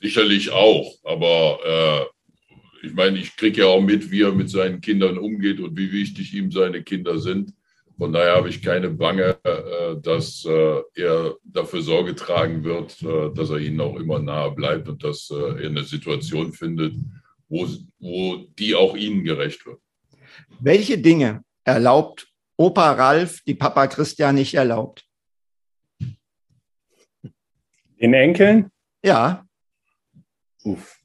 Sicherlich 0.00 0.50
auch, 0.50 0.94
aber 1.04 1.58
äh, 1.64 2.86
ich 2.86 2.94
meine, 2.94 3.18
ich 3.18 3.36
kriege 3.36 3.62
ja 3.62 3.66
auch 3.66 3.82
mit, 3.82 4.10
wie 4.10 4.22
er 4.22 4.32
mit 4.32 4.48
seinen 4.48 4.80
Kindern 4.80 5.18
umgeht 5.18 5.60
und 5.60 5.76
wie 5.76 5.92
wichtig 5.92 6.32
ihm 6.34 6.50
seine 6.50 6.82
Kinder 6.82 7.18
sind. 7.18 7.52
Von 7.98 8.14
daher 8.14 8.36
habe 8.36 8.48
ich 8.48 8.62
keine 8.62 8.88
Bange, 8.88 9.36
äh, 9.44 9.96
dass 10.00 10.46
äh, 10.46 10.80
er 10.94 11.36
dafür 11.44 11.82
Sorge 11.82 12.14
tragen 12.14 12.64
wird, 12.64 13.02
äh, 13.02 13.34
dass 13.34 13.50
er 13.50 13.58
ihnen 13.58 13.80
auch 13.82 13.96
immer 13.96 14.18
nahe 14.18 14.52
bleibt 14.52 14.88
und 14.88 15.04
dass 15.04 15.30
äh, 15.30 15.62
er 15.62 15.68
eine 15.68 15.84
Situation 15.84 16.54
findet, 16.54 16.94
wo, 17.50 17.66
wo 17.98 18.36
die 18.58 18.74
auch 18.74 18.96
ihnen 18.96 19.24
gerecht 19.24 19.66
wird. 19.66 19.80
Welche 20.60 20.96
Dinge 20.98 21.42
erlaubt 21.64 22.28
Opa 22.56 22.92
Ralf, 22.92 23.40
die 23.46 23.54
Papa 23.54 23.86
Christian 23.86 24.36
nicht 24.36 24.54
erlaubt? 24.54 25.04
Den 28.00 28.14
Enkeln? 28.14 28.70
Ja. 29.04 29.44
Uff. 30.62 30.96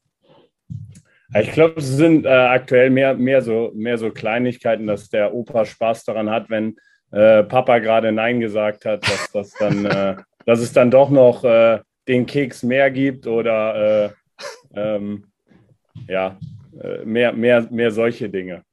Ich 1.37 1.51
glaube, 1.51 1.79
es 1.79 1.87
sind 1.87 2.25
äh, 2.25 2.29
aktuell 2.29 2.89
mehr, 2.89 3.15
mehr, 3.15 3.41
so, 3.41 3.71
mehr 3.73 3.97
so 3.97 4.11
Kleinigkeiten, 4.11 4.87
dass 4.87 5.09
der 5.09 5.33
Opa 5.33 5.65
Spaß 5.65 6.05
daran 6.05 6.29
hat, 6.29 6.49
wenn 6.49 6.77
äh, 7.11 7.43
Papa 7.43 7.79
gerade 7.79 8.11
Nein 8.11 8.39
gesagt 8.39 8.85
hat, 8.85 9.03
dass, 9.03 9.31
das 9.31 9.51
dann, 9.59 9.85
äh, 9.85 10.15
dass 10.45 10.59
es 10.59 10.71
dann 10.71 10.91
doch 10.91 11.09
noch 11.09 11.43
äh, 11.43 11.79
den 12.07 12.25
Keks 12.25 12.63
mehr 12.63 12.91
gibt 12.91 13.27
oder 13.27 14.05
äh, 14.05 14.09
ähm, 14.75 15.31
ja, 16.07 16.37
äh, 16.81 17.05
mehr, 17.05 17.33
mehr, 17.33 17.67
mehr 17.71 17.91
solche 17.91 18.29
Dinge. 18.29 18.63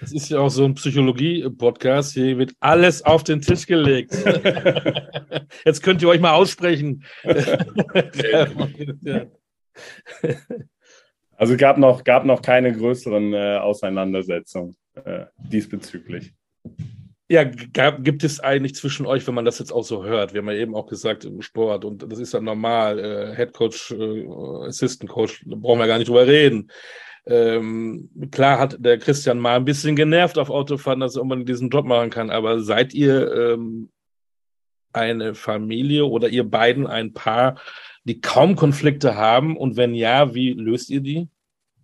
Das 0.00 0.12
ist 0.12 0.30
ja 0.30 0.38
auch 0.38 0.48
so 0.48 0.64
ein 0.64 0.74
Psychologie-Podcast. 0.74 2.14
Hier 2.14 2.38
wird 2.38 2.52
alles 2.60 3.02
auf 3.02 3.22
den 3.22 3.42
Tisch 3.42 3.66
gelegt. 3.66 4.12
Jetzt 5.64 5.82
könnt 5.82 6.00
ihr 6.00 6.08
euch 6.08 6.20
mal 6.20 6.32
aussprechen. 6.32 7.04
Also 11.36 11.56
gab 11.56 11.78
noch, 11.78 12.04
gab 12.04 12.24
noch 12.24 12.42
keine 12.42 12.72
größeren 12.72 13.32
äh, 13.32 13.56
Auseinandersetzungen 13.56 14.76
äh, 15.04 15.24
diesbezüglich. 15.38 16.34
Ja, 17.30 17.44
gab, 17.44 18.02
gibt 18.02 18.24
es 18.24 18.40
eigentlich 18.40 18.74
zwischen 18.74 19.06
euch, 19.06 19.24
wenn 19.28 19.34
man 19.34 19.44
das 19.44 19.60
jetzt 19.60 19.70
auch 19.70 19.84
so 19.84 20.02
hört? 20.02 20.34
Wir 20.34 20.40
haben 20.40 20.48
ja 20.48 20.56
eben 20.56 20.74
auch 20.74 20.88
gesagt 20.88 21.24
im 21.24 21.42
Sport 21.42 21.84
und 21.84 22.10
das 22.10 22.18
ist 22.18 22.34
ja 22.34 22.40
normal, 22.40 22.98
äh, 22.98 23.36
Head 23.36 23.52
Coach, 23.52 23.92
äh, 23.92 24.26
Assistant 24.66 25.08
Coach, 25.08 25.44
da 25.46 25.54
brauchen 25.54 25.78
wir 25.78 25.86
gar 25.86 25.98
nicht 25.98 26.08
drüber 26.08 26.26
reden. 26.26 26.72
Ähm, 27.26 28.10
klar 28.32 28.58
hat 28.58 28.84
der 28.84 28.98
Christian 28.98 29.38
mal 29.38 29.54
ein 29.54 29.64
bisschen 29.64 29.94
genervt 29.94 30.38
auf 30.38 30.50
Autofahren, 30.50 30.98
dass 30.98 31.14
er 31.14 31.22
unbedingt 31.22 31.48
diesen 31.48 31.70
Job 31.70 31.86
machen 31.86 32.10
kann, 32.10 32.30
aber 32.30 32.62
seid 32.62 32.94
ihr 32.94 33.32
ähm, 33.32 33.90
eine 34.92 35.36
Familie 35.36 36.06
oder 36.06 36.28
ihr 36.28 36.50
beiden 36.50 36.88
ein 36.88 37.12
Paar, 37.12 37.60
die 38.02 38.20
kaum 38.20 38.56
Konflikte 38.56 39.14
haben? 39.14 39.56
Und 39.56 39.76
wenn 39.76 39.94
ja, 39.94 40.34
wie 40.34 40.52
löst 40.54 40.90
ihr 40.90 41.00
die? 41.00 41.28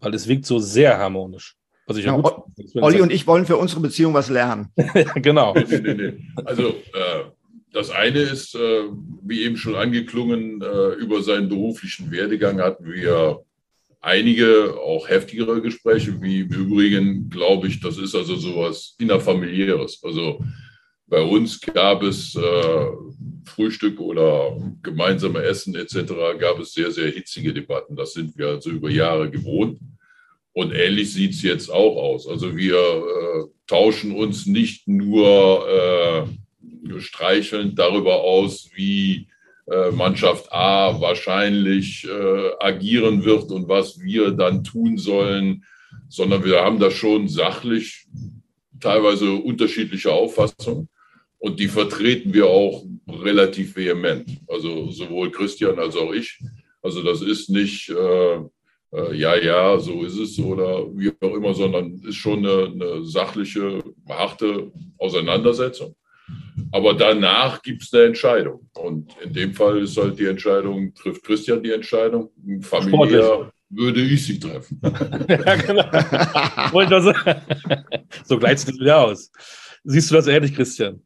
Weil 0.00 0.12
es 0.12 0.26
wirkt 0.26 0.44
so 0.44 0.58
sehr 0.58 0.98
harmonisch. 0.98 1.54
Was 1.86 1.96
ich 1.96 2.04
ja, 2.04 2.16
gut 2.16 2.32
Olli 2.74 3.00
und 3.00 3.12
ich 3.12 3.26
wollen 3.26 3.46
für 3.46 3.56
unsere 3.56 3.80
Beziehung 3.80 4.12
was 4.12 4.28
lernen. 4.28 4.68
genau. 5.16 5.54
Nee, 5.54 5.80
nee, 5.80 5.94
nee. 5.94 6.12
Also 6.44 6.68
äh, 6.68 7.24
das 7.72 7.90
eine 7.90 8.20
ist, 8.20 8.54
äh, 8.54 8.84
wie 9.22 9.42
eben 9.42 9.56
schon 9.56 9.76
angeklungen, 9.76 10.62
äh, 10.62 10.94
über 10.94 11.22
seinen 11.22 11.48
beruflichen 11.48 12.10
Werdegang 12.10 12.60
hatten 12.60 12.90
wir 12.90 13.44
einige 14.00 14.74
auch 14.80 15.08
heftigere 15.08 15.60
Gespräche, 15.60 16.20
wie 16.22 16.40
im 16.40 16.48
Übrigen, 16.48 17.28
glaube 17.28 17.68
ich, 17.68 17.80
das 17.80 17.98
ist 17.98 18.14
also 18.14 18.36
sowas 18.36 18.94
innerfamiliäres. 18.98 20.00
Also 20.02 20.40
bei 21.06 21.20
uns 21.20 21.60
gab 21.60 22.02
es 22.02 22.34
äh, 22.34 22.86
Frühstück 23.44 24.00
oder 24.00 24.56
gemeinsame 24.82 25.42
Essen 25.42 25.74
etc., 25.74 26.12
gab 26.38 26.58
es 26.58 26.72
sehr, 26.72 26.90
sehr 26.90 27.10
hitzige 27.10 27.52
Debatten. 27.52 27.94
Das 27.94 28.12
sind 28.12 28.36
wir 28.36 28.48
also 28.48 28.70
über 28.70 28.90
Jahre 28.90 29.30
gewohnt. 29.30 29.78
Und 30.56 30.72
ähnlich 30.72 31.12
sieht 31.12 31.32
es 31.32 31.42
jetzt 31.42 31.68
auch 31.68 31.96
aus. 31.96 32.26
Also 32.26 32.56
wir 32.56 32.76
äh, 32.76 33.44
tauschen 33.66 34.12
uns 34.12 34.46
nicht 34.46 34.88
nur 34.88 35.68
äh, 35.68 36.98
streichelnd 36.98 37.78
darüber 37.78 38.22
aus, 38.22 38.70
wie 38.74 39.28
äh, 39.70 39.90
Mannschaft 39.90 40.50
A 40.50 40.98
wahrscheinlich 40.98 42.08
äh, 42.08 42.50
agieren 42.58 43.26
wird 43.26 43.50
und 43.50 43.68
was 43.68 44.00
wir 44.00 44.30
dann 44.30 44.64
tun 44.64 44.96
sollen, 44.96 45.62
sondern 46.08 46.42
wir 46.42 46.62
haben 46.62 46.78
da 46.78 46.90
schon 46.90 47.28
sachlich 47.28 48.06
teilweise 48.80 49.32
unterschiedliche 49.32 50.10
Auffassungen. 50.10 50.88
Und 51.36 51.60
die 51.60 51.68
vertreten 51.68 52.32
wir 52.32 52.46
auch 52.46 52.82
relativ 53.06 53.76
vehement. 53.76 54.26
Also 54.48 54.90
sowohl 54.90 55.30
Christian 55.30 55.78
als 55.78 55.96
auch 55.96 56.14
ich. 56.14 56.38
Also 56.80 57.02
das 57.02 57.20
ist 57.20 57.50
nicht, 57.50 57.90
äh, 57.90 58.38
äh, 58.92 59.16
ja, 59.16 59.36
ja, 59.36 59.78
so 59.78 60.04
ist 60.04 60.18
es 60.18 60.38
oder 60.38 60.86
wie 60.96 61.12
auch 61.20 61.34
immer, 61.34 61.54
sondern 61.54 62.00
ist 62.06 62.16
schon 62.16 62.38
eine, 62.38 62.66
eine 62.66 63.04
sachliche, 63.04 63.82
harte 64.08 64.70
Auseinandersetzung. 64.98 65.94
Aber 66.72 66.94
danach 66.94 67.62
gibt 67.62 67.82
es 67.82 67.92
eine 67.92 68.04
Entscheidung. 68.04 68.68
Und 68.74 69.14
in 69.22 69.32
dem 69.32 69.54
Fall 69.54 69.82
ist 69.82 69.96
halt 69.96 70.18
die 70.18 70.26
Entscheidung, 70.26 70.92
trifft 70.94 71.22
Christian 71.22 71.62
die 71.62 71.72
Entscheidung. 71.72 72.30
Familiär 72.62 73.22
Sportlich. 73.22 73.52
würde 73.70 74.00
ich 74.00 74.24
sie 74.24 74.40
treffen. 74.40 74.80
ja, 75.28 75.56
genau. 75.56 75.84
so 78.24 78.38
gleicht 78.38 78.68
es 78.68 78.78
wieder 78.78 79.04
aus. 79.04 79.30
Siehst 79.84 80.10
du 80.10 80.16
das 80.16 80.26
ähnlich, 80.26 80.54
Christian? 80.54 81.02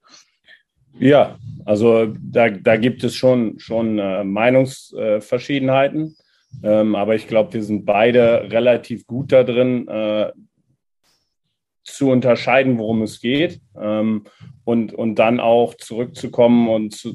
Ja, 0.99 1.39
also 1.65 2.13
da, 2.19 2.51
da 2.51 2.77
gibt 2.77 3.05
es 3.05 3.15
schon, 3.15 3.59
schon 3.59 3.99
äh, 3.99 4.25
Meinungsverschiedenheiten. 4.25 6.17
Ähm, 6.63 6.95
aber 6.95 7.15
ich 7.15 7.27
glaube, 7.27 7.55
wir 7.55 7.63
sind 7.63 7.85
beide 7.85 8.51
relativ 8.51 9.07
gut 9.07 9.33
da 9.33 9.45
drin, 9.45 9.89
äh, 9.89 10.31
zu 11.85 12.11
unterscheiden, 12.11 12.79
worum 12.79 13.03
es 13.03 13.21
geht. 13.21 13.61
Ähm, 13.81 14.25
und, 14.65 14.93
und 14.93 15.17
dann 15.17 15.41
auch 15.41 15.75
zurückzukommen 15.75 16.69
und 16.69 16.95
zu, 16.95 17.15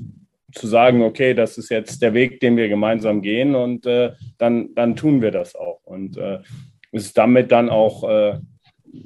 zu 0.54 0.68
sagen, 0.68 1.02
okay, 1.04 1.34
das 1.34 1.58
ist 1.58 1.70
jetzt 1.70 2.02
der 2.02 2.14
Weg, 2.14 2.40
den 2.40 2.58
wir 2.58 2.70
gemeinsam 2.70 3.22
gehen 3.22 3.56
und 3.56 3.86
äh, 3.86 4.14
dann, 4.38 4.74
dann 4.76 4.96
tun 4.96 5.22
wir 5.22 5.32
das 5.32 5.56
auch. 5.56 5.82
Und 5.84 6.18
äh, 6.18 6.40
ist 6.92 7.18
damit 7.18 7.52
dann 7.52 7.70
auch, 7.70 8.08
äh, 8.10 8.40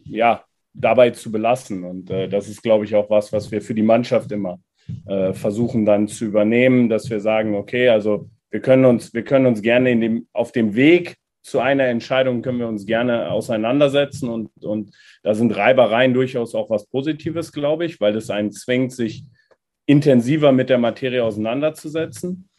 ja, 0.05 0.43
dabei 0.73 1.09
zu 1.11 1.31
belassen. 1.31 1.83
Und 1.83 2.09
äh, 2.09 2.29
das 2.29 2.47
ist, 2.47 2.61
glaube 2.61 2.85
ich, 2.85 2.95
auch 2.95 3.09
was, 3.09 3.33
was 3.33 3.51
wir 3.51 3.61
für 3.61 3.73
die 3.73 3.83
Mannschaft 3.83 4.31
immer 4.31 4.59
äh, 5.07 5.33
versuchen 5.33 5.85
dann 5.85 6.07
zu 6.07 6.25
übernehmen, 6.25 6.89
dass 6.89 7.09
wir 7.09 7.19
sagen, 7.19 7.55
okay, 7.55 7.89
also 7.89 8.29
wir 8.51 8.61
können 8.61 8.85
uns, 8.85 9.13
wir 9.13 9.23
können 9.23 9.45
uns 9.45 9.61
gerne 9.61 9.91
in 9.91 10.01
dem, 10.01 10.27
auf 10.33 10.51
dem 10.51 10.75
Weg 10.75 11.17
zu 11.41 11.59
einer 11.59 11.85
Entscheidung 11.85 12.41
können 12.41 12.59
wir 12.59 12.67
uns 12.67 12.85
gerne 12.85 13.31
auseinandersetzen 13.31 14.29
und, 14.29 14.51
und 14.63 14.91
da 15.23 15.33
sind 15.33 15.55
Reibereien 15.55 16.13
durchaus 16.13 16.53
auch 16.53 16.69
was 16.69 16.87
Positives, 16.87 17.51
glaube 17.51 17.85
ich, 17.85 17.99
weil 17.99 18.15
es 18.15 18.29
einen 18.29 18.51
zwingt, 18.51 18.91
sich 18.91 19.23
intensiver 19.85 20.51
mit 20.51 20.69
der 20.69 20.77
Materie 20.77 21.23
auseinanderzusetzen. 21.23 22.49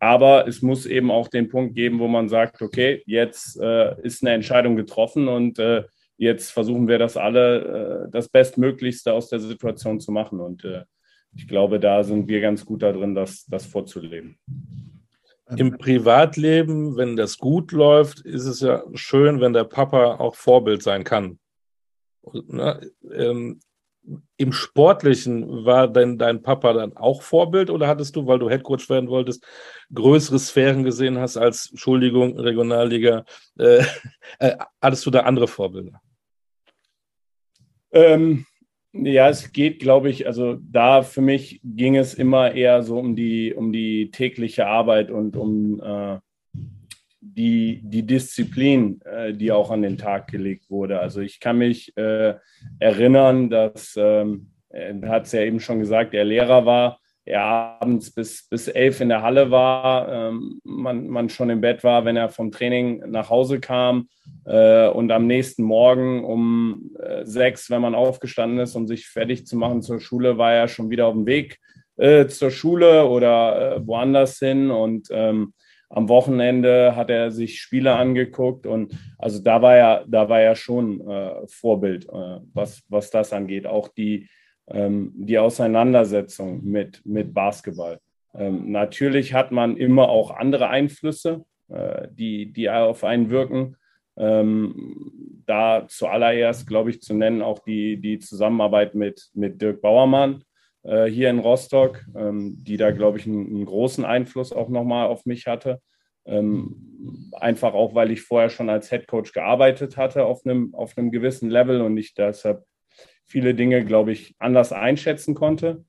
Aber 0.00 0.48
es 0.48 0.62
muss 0.62 0.86
eben 0.86 1.10
auch 1.10 1.28
den 1.28 1.48
Punkt 1.48 1.74
geben, 1.74 1.98
wo 1.98 2.08
man 2.08 2.28
sagt, 2.28 2.62
okay, 2.62 3.02
jetzt 3.06 3.60
äh, 3.60 4.00
ist 4.02 4.22
eine 4.22 4.32
Entscheidung 4.34 4.74
getroffen 4.74 5.28
und 5.28 5.58
äh, 5.58 5.84
jetzt 6.16 6.50
versuchen 6.50 6.88
wir 6.88 6.98
das 6.98 7.18
alle, 7.18 8.06
äh, 8.06 8.10
das 8.10 8.30
Bestmöglichste 8.30 9.12
aus 9.12 9.28
der 9.28 9.40
Situation 9.40 10.00
zu 10.00 10.10
machen. 10.10 10.40
Und 10.40 10.64
äh, 10.64 10.84
ich 11.36 11.46
glaube, 11.46 11.78
da 11.78 12.02
sind 12.02 12.28
wir 12.28 12.40
ganz 12.40 12.64
gut 12.64 12.82
darin, 12.82 13.14
das, 13.14 13.44
das 13.46 13.66
vorzuleben. 13.66 14.38
Im 15.56 15.78
Privatleben, 15.78 16.96
wenn 16.96 17.16
das 17.16 17.38
gut 17.38 17.72
läuft, 17.72 18.20
ist 18.20 18.46
es 18.46 18.60
ja 18.60 18.82
schön, 18.94 19.40
wenn 19.40 19.52
der 19.52 19.64
Papa 19.64 20.16
auch 20.16 20.34
Vorbild 20.34 20.82
sein 20.82 21.04
kann. 21.04 21.38
Ne, 22.32 22.90
ähm, 23.12 23.60
Im 24.36 24.52
Sportlichen 24.52 25.64
war 25.64 25.88
denn 25.88 26.18
dein 26.18 26.42
Papa 26.42 26.72
dann 26.72 26.96
auch 26.96 27.22
Vorbild 27.22 27.70
oder 27.70 27.88
hattest 27.88 28.16
du, 28.16 28.26
weil 28.26 28.38
du 28.38 28.48
Headcoach 28.48 28.88
werden 28.88 29.08
wolltest, 29.08 29.44
größere 29.92 30.38
Sphären 30.38 30.84
gesehen 30.84 31.18
hast 31.18 31.36
als, 31.36 31.70
Entschuldigung, 31.70 32.38
Regionalliga, 32.38 33.24
äh, 33.58 33.82
äh, 34.38 34.56
hattest 34.80 35.06
du 35.06 35.10
da 35.10 35.20
andere 35.20 35.48
Vorbilder? 35.48 36.00
Ähm, 37.92 38.46
ja, 38.92 39.28
es 39.28 39.52
geht, 39.52 39.78
glaube 39.78 40.10
ich, 40.10 40.26
also 40.26 40.58
da 40.60 41.02
für 41.02 41.20
mich 41.20 41.60
ging 41.62 41.96
es 41.96 42.14
immer 42.14 42.52
eher 42.52 42.82
so 42.82 42.98
um 42.98 43.14
die, 43.14 43.54
um 43.54 43.72
die 43.72 44.10
tägliche 44.10 44.66
Arbeit 44.66 45.10
und 45.10 45.36
um 45.36 45.80
äh, 45.80 46.18
die, 47.20 47.80
die 47.84 48.04
Disziplin, 48.04 49.00
äh, 49.02 49.32
die 49.32 49.52
auch 49.52 49.70
an 49.70 49.82
den 49.82 49.96
Tag 49.96 50.28
gelegt 50.28 50.70
wurde. 50.70 50.98
Also 50.98 51.20
ich 51.20 51.38
kann 51.38 51.58
mich 51.58 51.96
äh, 51.96 52.34
erinnern, 52.78 53.50
dass, 53.50 53.94
ähm, 53.96 54.50
er 54.70 55.08
hat 55.08 55.26
es 55.26 55.32
ja 55.32 55.42
eben 55.42 55.60
schon 55.60 55.78
gesagt, 55.78 56.14
er 56.14 56.24
Lehrer 56.24 56.66
war 56.66 57.00
er 57.24 57.42
abends 57.42 58.10
bis, 58.10 58.48
bis 58.48 58.68
elf 58.68 59.00
in 59.00 59.08
der 59.08 59.22
Halle 59.22 59.50
war, 59.50 60.08
ähm, 60.12 60.60
man, 60.64 61.08
man 61.08 61.28
schon 61.28 61.50
im 61.50 61.60
Bett 61.60 61.84
war, 61.84 62.04
wenn 62.04 62.16
er 62.16 62.28
vom 62.28 62.50
Training 62.50 63.02
nach 63.10 63.30
Hause 63.30 63.60
kam 63.60 64.08
äh, 64.46 64.88
und 64.88 65.12
am 65.12 65.26
nächsten 65.26 65.62
Morgen 65.62 66.24
um 66.24 66.90
äh, 66.98 67.24
sechs, 67.24 67.70
wenn 67.70 67.82
man 67.82 67.94
aufgestanden 67.94 68.58
ist, 68.58 68.74
um 68.74 68.86
sich 68.86 69.06
fertig 69.06 69.46
zu 69.46 69.56
machen 69.56 69.82
zur 69.82 70.00
Schule, 70.00 70.38
war 70.38 70.52
er 70.52 70.68
schon 70.68 70.90
wieder 70.90 71.06
auf 71.06 71.14
dem 71.14 71.26
Weg 71.26 71.58
äh, 71.96 72.26
zur 72.26 72.50
Schule 72.50 73.06
oder 73.06 73.76
äh, 73.76 73.86
woanders 73.86 74.38
hin 74.38 74.70
und 74.70 75.08
ähm, 75.10 75.52
am 75.90 76.08
Wochenende 76.08 76.94
hat 76.94 77.10
er 77.10 77.32
sich 77.32 77.60
Spiele 77.60 77.94
angeguckt 77.96 78.64
und 78.64 78.94
also 79.18 79.42
da 79.42 79.60
war 79.60 79.76
er, 79.76 80.04
da 80.06 80.28
war 80.28 80.40
er 80.40 80.54
schon 80.54 81.00
äh, 81.00 81.46
Vorbild, 81.48 82.04
äh, 82.08 82.40
was, 82.54 82.82
was 82.88 83.10
das 83.10 83.32
angeht. 83.32 83.66
Auch 83.66 83.88
die, 83.88 84.28
ähm, 84.70 85.12
die 85.14 85.38
Auseinandersetzung 85.38 86.64
mit, 86.64 87.04
mit 87.04 87.34
Basketball. 87.34 87.98
Ähm, 88.34 88.70
natürlich 88.70 89.34
hat 89.34 89.50
man 89.52 89.76
immer 89.76 90.08
auch 90.08 90.30
andere 90.30 90.68
Einflüsse, 90.68 91.44
äh, 91.68 92.08
die, 92.12 92.52
die 92.52 92.70
auf 92.70 93.04
einen 93.04 93.30
wirken. 93.30 93.76
Ähm, 94.16 95.42
da 95.46 95.86
zuallererst, 95.88 96.66
glaube 96.66 96.90
ich, 96.90 97.00
zu 97.00 97.14
nennen 97.14 97.42
auch 97.42 97.60
die, 97.60 98.00
die 98.00 98.18
Zusammenarbeit 98.18 98.94
mit, 98.94 99.30
mit 99.34 99.60
Dirk 99.60 99.80
Bauermann 99.80 100.44
äh, 100.82 101.06
hier 101.06 101.30
in 101.30 101.38
Rostock, 101.38 102.04
ähm, 102.14 102.56
die 102.62 102.76
da, 102.76 102.90
glaube 102.90 103.18
ich, 103.18 103.26
einen, 103.26 103.46
einen, 103.46 103.66
großen 103.66 104.04
Einfluss 104.04 104.52
auch 104.52 104.68
nochmal 104.68 105.06
auf 105.06 105.26
mich 105.26 105.46
hatte. 105.46 105.80
Ähm, 106.26 107.30
einfach 107.32 107.72
auch, 107.72 107.94
weil 107.94 108.10
ich 108.10 108.22
vorher 108.22 108.50
schon 108.50 108.68
als 108.68 108.90
Head 108.90 109.06
Coach 109.06 109.32
gearbeitet 109.32 109.96
hatte 109.96 110.24
auf 110.24 110.44
einem, 110.44 110.74
auf 110.74 110.96
einem 110.96 111.10
gewissen 111.10 111.48
Level 111.50 111.80
und 111.80 111.96
ich 111.96 112.14
deshalb 112.14 112.64
viele 113.30 113.54
Dinge, 113.54 113.84
glaube 113.84 114.12
ich, 114.12 114.34
anders 114.38 114.72
einschätzen 114.72 115.34
konnte. 115.34 115.84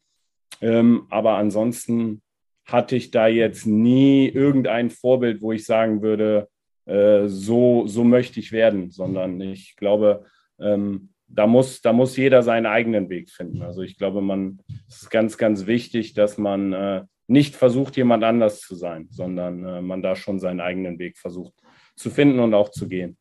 Ähm, 0.62 1.08
aber 1.10 1.38
ansonsten 1.38 2.21
hatte 2.65 2.95
ich 2.95 3.10
da 3.10 3.27
jetzt 3.27 3.65
nie 3.65 4.27
irgendein 4.27 4.91
Vorbild, 4.91 5.41
wo 5.41 5.51
ich 5.51 5.65
sagen 5.65 6.01
würde, 6.04 6.47
äh, 6.86 7.27
so, 7.27 7.88
so 7.88 8.04
möchte 8.04 8.39
ich 8.39 8.51
werden, 8.51 8.91
sondern 8.91 9.41
ich 9.41 9.75
glaube, 9.75 10.25
ähm, 10.60 11.10
da, 11.27 11.47
muss, 11.47 11.82
da 11.82 11.93
muss 11.93 12.15
jeder 12.15 12.43
seinen 12.43 12.67
eigenen 12.67 13.10
Weg 13.10 13.32
finden. 13.32 13.63
Also 13.63 13.82
ich 13.82 13.97
glaube, 13.97 14.21
man 14.21 14.60
es 14.88 15.04
ist 15.04 15.10
ganz, 15.10 15.38
ganz 15.38 15.65
wichtig, 15.65 16.13
dass 16.13 16.38
man 16.38 16.73
äh, 16.73 17.04
nicht 17.27 17.56
versucht, 17.56 17.97
jemand 17.97 18.23
anders 18.23 18.60
zu 18.60 18.75
sein, 18.75 19.08
sondern 19.10 19.65
äh, 19.65 19.82
man 19.82 20.04
da 20.04 20.15
schon 20.15 20.39
seinen 20.39 20.60
eigenen 20.60 20.99
Weg 20.99 21.17
versucht 21.17 21.54
zu 21.95 22.10
finden 22.10 22.39
und 22.39 22.54
auch 22.54 22.69
zu 22.69 22.88
gehen. 22.88 23.17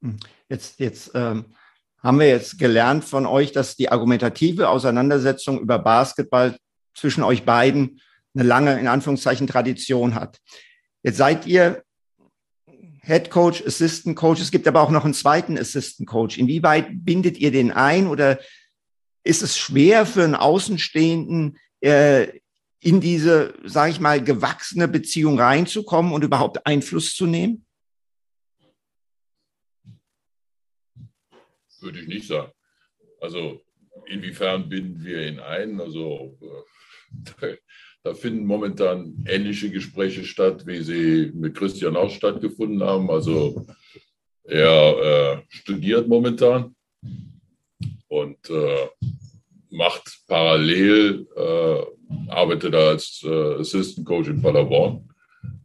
Hm. 0.00 0.16
Jetzt, 0.48 0.80
jetzt 0.80 1.10
ähm, 1.14 1.46
haben 2.02 2.18
wir 2.18 2.28
jetzt 2.28 2.58
gelernt 2.58 3.04
von 3.04 3.26
euch, 3.26 3.52
dass 3.52 3.76
die 3.76 3.90
argumentative 3.90 4.68
Auseinandersetzung 4.68 5.60
über 5.60 5.78
Basketball 5.78 6.56
zwischen 6.94 7.22
euch 7.22 7.44
beiden 7.44 8.00
eine 8.34 8.44
lange, 8.44 8.78
in 8.78 8.88
Anführungszeichen, 8.88 9.46
Tradition 9.46 10.14
hat. 10.14 10.38
Jetzt 11.02 11.18
seid 11.18 11.46
ihr 11.46 11.82
Head 13.04 13.30
Coach, 13.30 13.62
Assistant 13.66 14.16
Coach. 14.16 14.40
Es 14.40 14.50
gibt 14.50 14.66
aber 14.68 14.80
auch 14.80 14.90
noch 14.90 15.04
einen 15.04 15.14
zweiten 15.14 15.58
Assistant 15.58 16.08
Coach. 16.08 16.38
Inwieweit 16.38 16.86
bindet 16.90 17.36
ihr 17.38 17.50
den 17.50 17.72
ein 17.72 18.06
oder 18.06 18.38
ist 19.24 19.42
es 19.42 19.58
schwer 19.58 20.06
für 20.06 20.24
einen 20.24 20.34
Außenstehenden, 20.34 21.58
äh, 21.80 22.28
in 22.80 23.00
diese, 23.00 23.54
sage 23.64 23.92
ich 23.92 24.00
mal, 24.00 24.22
gewachsene 24.22 24.88
Beziehung 24.88 25.38
reinzukommen 25.38 26.12
und 26.12 26.24
überhaupt 26.24 26.66
Einfluss 26.66 27.14
zu 27.14 27.26
nehmen? 27.26 27.64
Würde 31.82 32.00
ich 32.00 32.08
nicht 32.08 32.28
sagen. 32.28 32.52
Also 33.20 33.60
inwiefern 34.06 34.68
binden 34.68 35.04
wir 35.04 35.26
ihn 35.26 35.40
ein? 35.40 35.80
Also 35.80 36.38
äh, 37.42 37.56
da 38.02 38.14
finden 38.14 38.46
momentan 38.46 39.24
ähnliche 39.28 39.70
Gespräche 39.70 40.24
statt, 40.24 40.66
wie 40.66 40.82
sie 40.82 41.32
mit 41.34 41.56
Christian 41.56 41.96
auch 41.96 42.10
stattgefunden 42.10 42.82
haben. 42.82 43.10
Also 43.10 43.66
er 44.44 45.38
äh, 45.38 45.42
studiert 45.48 46.08
momentan 46.08 46.74
und 48.08 48.50
äh, 48.50 48.88
macht 49.70 50.20
parallel, 50.26 51.26
äh, 51.36 52.30
arbeitet 52.30 52.74
als 52.74 53.22
äh, 53.24 53.54
Assistant 53.60 54.06
Coach 54.06 54.28
in 54.28 54.42
Paderborn. 54.42 55.08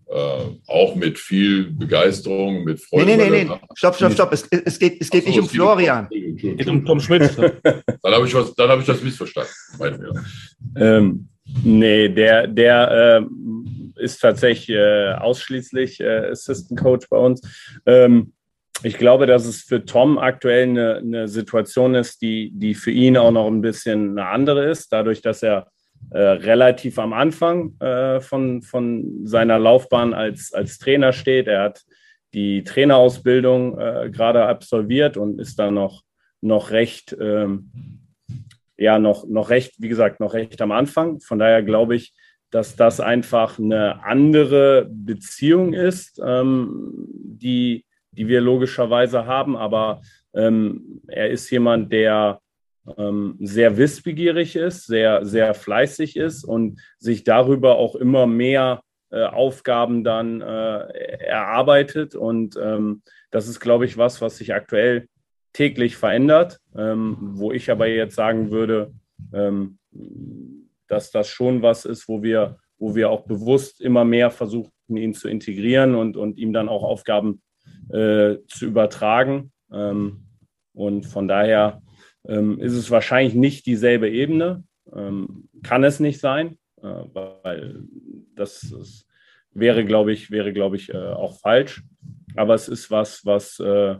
Äh, 0.09 0.45
auch 0.67 0.95
mit 0.95 1.19
viel 1.19 1.71
Begeisterung, 1.71 2.63
mit 2.63 2.81
Freude. 2.81 3.05
Nee, 3.05 3.17
nee, 3.17 3.29
nee, 3.29 3.43
nee. 3.43 3.59
Stopp, 3.75 3.95
stopp, 3.95 4.13
stopp. 4.13 4.31
Es, 4.31 4.47
es 4.49 4.79
geht, 4.79 5.01
es 5.01 5.09
geht 5.09 5.23
so, 5.23 5.29
nicht 5.29 5.39
um 5.39 5.49
Florian. 5.49 6.07
Es 6.11 6.41
geht 6.41 6.67
um 6.67 6.85
Tom 6.85 6.99
Schmidt. 6.99 7.37
dann 7.63 8.13
habe 8.13 8.25
ich, 8.25 8.33
hab 8.33 8.79
ich 8.79 8.85
das 8.85 9.01
missverstanden. 9.03 9.51
Ähm, 10.77 11.29
Nee, 11.63 12.09
der, 12.09 12.47
der 12.47 13.21
äh, 13.21 14.01
ist 14.03 14.19
tatsächlich 14.19 14.69
äh, 14.69 15.13
ausschließlich 15.13 15.99
äh, 16.01 16.29
Assistant 16.31 16.79
Coach 16.79 17.07
bei 17.09 17.17
uns. 17.17 17.41
Ähm, 17.85 18.33
ich 18.83 18.97
glaube, 18.97 19.25
dass 19.25 19.45
es 19.45 19.63
für 19.63 19.85
Tom 19.85 20.19
aktuell 20.19 20.63
eine, 20.63 20.97
eine, 20.97 21.27
Situation 21.27 21.95
ist, 21.95 22.21
die, 22.21 22.51
die 22.53 22.75
für 22.75 22.91
ihn 22.91 23.17
auch 23.17 23.31
noch 23.31 23.47
ein 23.47 23.61
bisschen 23.61 24.11
eine 24.11 24.27
andere 24.27 24.69
ist, 24.69 24.91
dadurch, 24.91 25.21
dass 25.21 25.41
er 25.41 25.67
äh, 26.11 26.19
relativ 26.19 26.99
am 26.99 27.13
Anfang 27.13 27.79
äh, 27.79 28.19
von, 28.19 28.61
von 28.61 29.25
seiner 29.25 29.59
Laufbahn 29.59 30.13
als, 30.13 30.53
als 30.53 30.79
Trainer 30.79 31.13
steht. 31.13 31.47
Er 31.47 31.63
hat 31.63 31.83
die 32.33 32.63
Trainerausbildung 32.63 33.77
äh, 33.77 34.09
gerade 34.11 34.45
absolviert 34.45 35.17
und 35.17 35.39
ist 35.39 35.59
da 35.59 35.71
noch, 35.71 36.03
noch 36.41 36.71
recht 36.71 37.15
ähm, 37.19 37.71
ja 38.77 38.99
noch, 38.99 39.27
noch 39.27 39.49
recht, 39.49 39.73
wie 39.79 39.89
gesagt, 39.89 40.19
noch 40.19 40.33
recht 40.33 40.61
am 40.61 40.71
Anfang. 40.71 41.19
Von 41.19 41.39
daher 41.39 41.63
glaube 41.63 41.95
ich, 41.95 42.13
dass 42.51 42.75
das 42.75 42.99
einfach 42.99 43.59
eine 43.59 44.03
andere 44.05 44.87
Beziehung 44.89 45.73
ist, 45.73 46.21
ähm, 46.23 46.93
die, 47.23 47.85
die 48.11 48.27
wir 48.27 48.39
logischerweise 48.39 49.25
haben. 49.25 49.57
Aber 49.57 50.01
ähm, 50.33 51.01
er 51.07 51.29
ist 51.29 51.49
jemand, 51.49 51.91
der 51.91 52.39
sehr 53.39 53.77
wissbegierig 53.77 54.55
ist, 54.55 54.87
sehr, 54.87 55.25
sehr 55.25 55.53
fleißig 55.53 56.15
ist 56.15 56.45
und 56.45 56.79
sich 56.97 57.23
darüber 57.25 57.75
auch 57.75 57.95
immer 57.95 58.27
mehr 58.27 58.81
äh, 59.09 59.23
Aufgaben 59.23 60.03
dann 60.03 60.41
äh, 60.41 60.45
erarbeitet. 61.25 62.15
Und 62.15 62.57
ähm, 62.61 63.01
das 63.31 63.47
ist, 63.47 63.59
glaube 63.59 63.85
ich, 63.85 63.97
was, 63.97 64.21
was 64.21 64.37
sich 64.37 64.53
aktuell 64.53 65.07
täglich 65.53 65.97
verändert, 65.97 66.59
ähm, 66.75 67.17
wo 67.19 67.51
ich 67.51 67.71
aber 67.71 67.87
jetzt 67.87 68.15
sagen 68.15 68.51
würde, 68.51 68.93
ähm, 69.33 69.79
dass 70.87 71.11
das 71.11 71.27
schon 71.27 71.61
was 71.61 71.85
ist, 71.85 72.07
wo 72.07 72.21
wir, 72.21 72.57
wo 72.77 72.95
wir 72.95 73.09
auch 73.09 73.25
bewusst 73.25 73.81
immer 73.81 74.05
mehr 74.05 74.29
versuchen, 74.29 74.71
ihn 74.89 75.13
zu 75.13 75.27
integrieren 75.27 75.95
und, 75.95 76.15
und 76.15 76.37
ihm 76.37 76.53
dann 76.53 76.69
auch 76.69 76.83
Aufgaben 76.83 77.41
äh, 77.89 78.37
zu 78.47 78.65
übertragen. 78.65 79.51
Ähm, 79.71 80.25
und 80.73 81.05
von 81.05 81.27
daher 81.27 81.81
ähm, 82.27 82.59
ist 82.59 82.73
es 82.73 82.91
wahrscheinlich 82.91 83.35
nicht 83.35 83.65
dieselbe 83.65 84.09
Ebene, 84.09 84.63
ähm, 84.93 85.49
kann 85.63 85.83
es 85.83 85.99
nicht 85.99 86.19
sein, 86.19 86.57
äh, 86.81 87.03
weil 87.13 87.83
das, 88.35 88.61
das, 88.69 89.07
wäre, 89.59 89.85
glaube 89.85 90.13
ich, 90.13 90.31
wäre, 90.31 90.53
glaube 90.53 90.75
ich, 90.75 90.93
äh, 90.93 90.97
auch 90.97 91.39
falsch. 91.39 91.83
Aber 92.35 92.53
es 92.53 92.67
ist 92.67 92.91
was, 92.91 93.25
was 93.25 93.59
äh, 93.59 93.95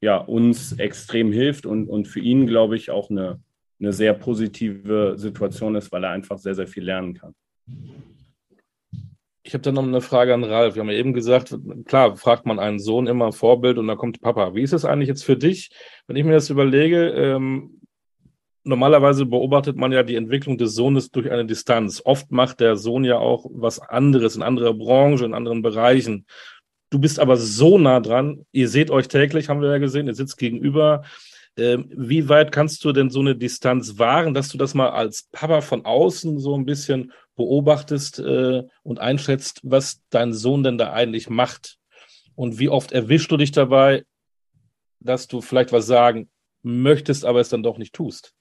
ja, 0.00 0.16
uns 0.18 0.72
extrem 0.78 1.32
hilft 1.32 1.66
und, 1.66 1.88
und 1.88 2.06
für 2.06 2.20
ihn, 2.20 2.46
glaube 2.46 2.76
ich, 2.76 2.90
auch 2.90 3.10
eine, 3.10 3.40
eine 3.80 3.92
sehr 3.92 4.14
positive 4.14 5.14
Situation 5.16 5.74
ist, 5.74 5.90
weil 5.92 6.04
er 6.04 6.10
einfach 6.10 6.38
sehr, 6.38 6.54
sehr 6.54 6.68
viel 6.68 6.84
lernen 6.84 7.14
kann. 7.14 7.34
Ich 9.50 9.54
habe 9.54 9.62
dann 9.62 9.74
noch 9.74 9.82
eine 9.82 10.00
Frage 10.00 10.32
an 10.32 10.44
Ralf. 10.44 10.76
Wir 10.76 10.80
haben 10.82 10.90
ja 10.90 10.96
eben 10.96 11.12
gesagt, 11.12 11.58
klar, 11.84 12.14
fragt 12.16 12.46
man 12.46 12.60
einen 12.60 12.78
Sohn 12.78 13.08
immer 13.08 13.32
Vorbild 13.32 13.78
und 13.78 13.88
dann 13.88 13.98
kommt 13.98 14.20
Papa. 14.20 14.54
Wie 14.54 14.62
ist 14.62 14.72
es 14.72 14.84
eigentlich 14.84 15.08
jetzt 15.08 15.24
für 15.24 15.36
dich, 15.36 15.70
wenn 16.06 16.14
ich 16.14 16.24
mir 16.24 16.34
das 16.34 16.50
überlege? 16.50 17.08
Ähm, 17.08 17.80
normalerweise 18.62 19.26
beobachtet 19.26 19.76
man 19.76 19.90
ja 19.90 20.04
die 20.04 20.14
Entwicklung 20.14 20.56
des 20.56 20.76
Sohnes 20.76 21.10
durch 21.10 21.32
eine 21.32 21.46
Distanz. 21.46 22.00
Oft 22.04 22.30
macht 22.30 22.60
der 22.60 22.76
Sohn 22.76 23.02
ja 23.02 23.18
auch 23.18 23.44
was 23.52 23.80
anderes 23.80 24.36
in 24.36 24.42
anderer 24.42 24.72
Branche, 24.72 25.24
in 25.24 25.34
anderen 25.34 25.62
Bereichen. 25.62 26.26
Du 26.90 27.00
bist 27.00 27.18
aber 27.18 27.36
so 27.36 27.76
nah 27.76 27.98
dran. 27.98 28.46
Ihr 28.52 28.68
seht 28.68 28.92
euch 28.92 29.08
täglich, 29.08 29.48
haben 29.48 29.62
wir 29.62 29.70
ja 29.72 29.78
gesehen. 29.78 30.06
Ihr 30.06 30.14
sitzt 30.14 30.38
gegenüber. 30.38 31.02
Ähm, 31.56 31.90
wie 31.96 32.28
weit 32.28 32.52
kannst 32.52 32.84
du 32.84 32.92
denn 32.92 33.10
so 33.10 33.18
eine 33.18 33.34
Distanz 33.34 33.98
wahren, 33.98 34.32
dass 34.32 34.48
du 34.50 34.58
das 34.58 34.74
mal 34.74 34.90
als 34.90 35.28
Papa 35.32 35.60
von 35.60 35.84
außen 35.84 36.38
so 36.38 36.56
ein 36.56 36.64
bisschen 36.64 37.10
beobachtest 37.40 38.18
äh, 38.18 38.64
und 38.82 38.98
einschätzt, 38.98 39.60
was 39.62 40.02
dein 40.10 40.32
Sohn 40.32 40.62
denn 40.62 40.78
da 40.78 40.92
eigentlich 40.92 41.30
macht? 41.30 41.78
Und 42.34 42.58
wie 42.58 42.68
oft 42.68 42.92
erwischst 42.92 43.30
du 43.30 43.36
dich 43.36 43.52
dabei, 43.52 44.04
dass 45.00 45.26
du 45.26 45.40
vielleicht 45.40 45.72
was 45.72 45.86
sagen 45.86 46.28
möchtest, 46.62 47.24
aber 47.24 47.40
es 47.40 47.48
dann 47.48 47.62
doch 47.62 47.78
nicht 47.78 47.94
tust? 47.94 48.34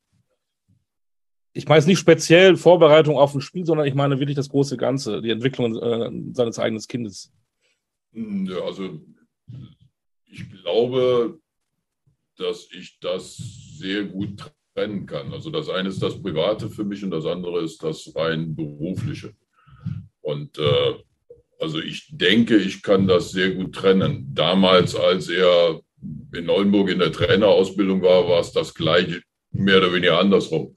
Ich 1.53 1.67
meine 1.67 1.79
es 1.79 1.88
nicht 1.88 1.99
speziell 1.99 2.57
Vorbereitung 2.57 3.17
auf 3.17 3.33
ein 3.33 3.41
Spiel, 3.41 3.65
sondern 3.65 3.88
ich 3.88 3.95
meine 3.95 4.19
wirklich 4.19 4.35
das 4.35 4.49
große 4.49 4.77
Ganze, 4.77 5.21
die 5.21 5.31
Entwicklung 5.31 5.75
äh, 5.75 6.33
seines 6.33 6.59
eigenen 6.59 6.83
Kindes. 6.83 7.31
Hm, 8.13 8.45
ja, 8.45 8.60
also 8.62 9.00
ich 10.25 10.50
glaube, 10.50 11.39
dass 12.37 12.67
ich 12.71 13.00
das 13.00 13.37
sehr 13.77 14.04
gut 14.04 14.52
trennen 14.80 15.06
kann. 15.06 15.34
Also 15.34 15.50
das 15.50 15.69
eine 15.69 15.90
ist 15.90 16.02
das 16.02 16.21
Private 16.21 16.69
für 16.69 16.84
mich 16.84 17.04
und 17.04 17.12
das 17.12 17.25
andere 17.25 17.62
ist 17.62 17.84
das 17.84 18.12
rein 18.15 18.56
berufliche. 18.56 19.34
Und 20.21 20.58
äh, 20.58 20.94
also 21.60 21.80
ich 21.80 22.08
denke, 22.12 22.58
ich 22.58 22.82
kann 22.82 23.08
das 23.08 23.32
sehr 23.32 23.52
gut 23.52 23.75
trennen. 23.75 24.30
Damals, 24.34 24.96
als 24.96 25.30
er 25.30 25.82
in 26.34 26.50
Oldenburg 26.50 26.90
in 26.90 27.00
der 27.00 27.12
Trainerausbildung 27.12 28.02
war, 28.02 28.27
war 28.27 28.40
es 28.40 28.54
das 28.54 28.73
gleiche, 28.73 29.21
mehr 29.52 29.80
oder 29.80 29.94
weniger 29.94 30.19
andersrum. 30.19 30.75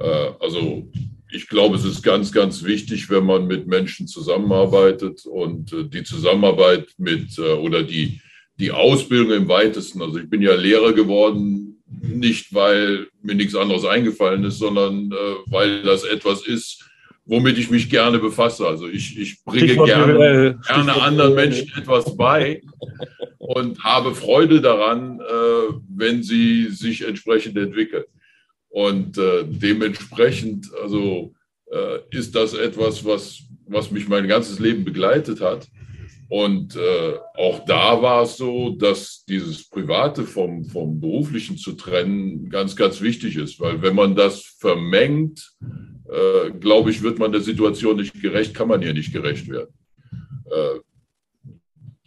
Äh, 0.00 0.30
also 0.40 0.88
ich 1.30 1.48
glaube, 1.48 1.76
es 1.76 1.84
ist 1.84 2.02
ganz, 2.02 2.32
ganz 2.32 2.64
wichtig, 2.64 3.10
wenn 3.10 3.24
man 3.24 3.46
mit 3.46 3.66
Menschen 3.66 4.08
zusammenarbeitet 4.08 5.24
und 5.26 5.72
äh, 5.72 5.84
die 5.84 6.02
Zusammenarbeit 6.02 6.88
mit 6.98 7.38
äh, 7.38 7.52
oder 7.52 7.82
die, 7.82 8.20
die 8.58 8.72
Ausbildung 8.72 9.32
im 9.32 9.48
weitesten. 9.48 10.02
Also 10.02 10.18
ich 10.18 10.28
bin 10.28 10.42
ja 10.42 10.54
Lehrer 10.54 10.92
geworden, 10.92 11.55
nicht 11.88 12.54
weil 12.54 13.06
mir 13.22 13.34
nichts 13.34 13.54
anderes 13.54 13.84
eingefallen 13.84 14.44
ist, 14.44 14.58
sondern 14.58 15.12
äh, 15.12 15.34
weil 15.46 15.82
das 15.82 16.04
etwas 16.04 16.46
ist, 16.46 16.84
womit 17.24 17.58
ich 17.58 17.70
mich 17.70 17.90
gerne 17.90 18.18
befasse. 18.18 18.66
Also 18.66 18.88
ich, 18.88 19.18
ich 19.18 19.44
bringe 19.44 19.68
Stichwort 19.68 19.88
gerne, 19.88 20.58
gerne 20.66 21.02
anderen 21.02 21.34
Menschen 21.34 21.72
etwas 21.76 22.16
bei 22.16 22.62
und 23.38 23.82
habe 23.82 24.14
Freude 24.14 24.60
daran, 24.60 25.20
äh, 25.20 25.74
wenn 25.88 26.22
sie 26.22 26.68
sich 26.68 27.06
entsprechend 27.06 27.56
entwickeln. 27.56 28.04
Und 28.68 29.18
äh, 29.18 29.44
dementsprechend, 29.46 30.68
also 30.82 31.34
äh, 31.70 31.98
ist 32.10 32.34
das 32.34 32.54
etwas, 32.54 33.04
was, 33.04 33.42
was 33.66 33.90
mich 33.90 34.08
mein 34.08 34.28
ganzes 34.28 34.58
Leben 34.58 34.84
begleitet 34.84 35.40
hat. 35.40 35.68
Und 36.28 36.74
äh, 36.74 37.14
auch 37.36 37.64
da 37.64 38.02
war 38.02 38.22
es 38.22 38.36
so, 38.36 38.70
dass 38.70 39.24
dieses 39.28 39.68
Private 39.68 40.24
vom, 40.24 40.64
vom 40.64 40.98
Beruflichen 40.98 41.56
zu 41.56 41.72
trennen 41.72 42.48
ganz, 42.50 42.74
ganz 42.74 43.00
wichtig 43.00 43.36
ist, 43.36 43.60
weil 43.60 43.80
wenn 43.80 43.94
man 43.94 44.16
das 44.16 44.56
vermengt, 44.58 45.54
äh, 46.08 46.50
glaube 46.58 46.90
ich, 46.90 47.02
wird 47.02 47.18
man 47.18 47.30
der 47.30 47.42
Situation 47.42 47.96
nicht 47.96 48.20
gerecht, 48.20 48.54
kann 48.54 48.68
man 48.68 48.82
ihr 48.82 48.92
nicht 48.92 49.12
gerecht 49.12 49.48
werden. 49.48 49.72
Äh, 50.46 50.80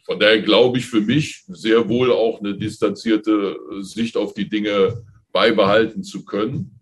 von 0.03 0.20
daher 0.20 0.41
glaube 0.41 0.80
ich 0.80 0.86
für 0.86 1.01
mich 1.01 1.43
sehr 1.47 1.88
wohl 1.88 2.11
auch 2.11 2.39
eine 2.39 2.57
distanzierte 2.57 3.57
Sicht 3.82 4.17
auf 4.17 4.34
die 4.34 4.49
Dinge 4.49 5.03
beibehalten 5.32 6.03
zu 6.03 6.26
können, 6.26 6.78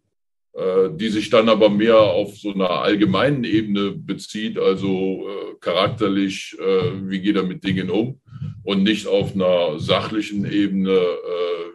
die 0.97 1.10
sich 1.10 1.30
dann 1.30 1.49
aber 1.49 1.70
mehr 1.70 1.99
auf 1.99 2.36
so 2.38 2.51
einer 2.51 2.70
allgemeinen 2.70 3.43
Ebene 3.43 3.91
bezieht, 3.91 4.58
also 4.58 5.28
äh, 5.28 5.55
charakterlich, 5.60 6.58
äh, 6.60 7.10
wie 7.10 7.20
geht 7.20 7.36
er 7.36 7.43
mit 7.43 7.64
Dingen 7.64 7.91
um 7.91 8.20
und 8.64 8.82
nicht 8.82 9.05
auf 9.05 9.36
einer 9.36 9.80
sachlichen 9.80 10.51
Ebene, 10.51 10.99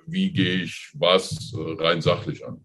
wie 0.07 0.33
gehe 0.33 0.63
ich 0.63 0.91
was 0.95 1.55
rein 1.57 2.03
sachlich 2.03 2.45
an. 2.45 2.65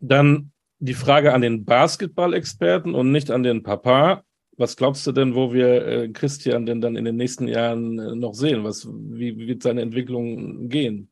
Dann 0.00 0.50
die 0.78 0.94
Frage 0.94 1.32
an 1.32 1.40
den 1.40 1.64
Basketball-Experten 1.64 2.94
und 2.94 3.12
nicht 3.12 3.30
an 3.30 3.42
den 3.42 3.62
Papa. 3.62 4.22
Was 4.58 4.76
glaubst 4.76 5.06
du 5.06 5.12
denn, 5.12 5.34
wo 5.34 5.52
wir 5.52 5.86
äh, 5.86 6.08
Christian 6.08 6.66
denn 6.66 6.80
dann 6.80 6.96
in 6.96 7.04
den 7.04 7.16
nächsten 7.16 7.46
Jahren 7.46 7.98
äh, 7.98 8.14
noch 8.14 8.34
sehen? 8.34 8.64
Was, 8.64 8.86
wie, 8.86 9.36
wie, 9.38 9.48
wird 9.48 9.62
seine 9.62 9.82
Entwicklung 9.82 10.68
gehen? 10.68 11.10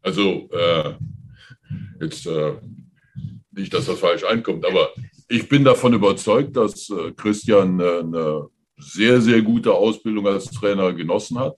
Also, 0.00 0.48
äh, 0.50 0.94
jetzt 2.00 2.26
äh, 2.26 2.54
nicht, 3.52 3.72
dass 3.72 3.86
das 3.86 4.00
falsch 4.00 4.24
einkommt, 4.24 4.64
aber 4.66 4.90
ich 5.28 5.48
bin 5.48 5.64
davon 5.64 5.92
überzeugt, 5.94 6.56
dass 6.56 6.90
äh, 6.90 7.12
Christian 7.12 7.80
äh, 7.80 8.00
eine 8.00 8.48
sehr, 8.78 9.20
sehr 9.20 9.42
gute 9.42 9.72
Ausbildung 9.72 10.26
als 10.26 10.46
Trainer 10.46 10.92
genossen 10.92 11.38
hat. 11.38 11.56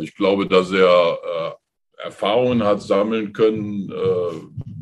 ich 0.00 0.14
glaube, 0.14 0.46
dass 0.46 0.70
er 0.70 1.56
Erfahrungen 1.96 2.62
hat 2.62 2.80
sammeln 2.80 3.32
können, 3.32 3.90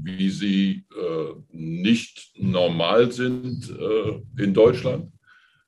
wie 0.09 0.31
sie 0.31 0.85
äh, 0.97 1.35
nicht 1.51 2.33
normal 2.37 3.13
sind 3.13 3.71
äh, 3.71 4.43
in 4.43 4.55
Deutschland. 4.55 5.13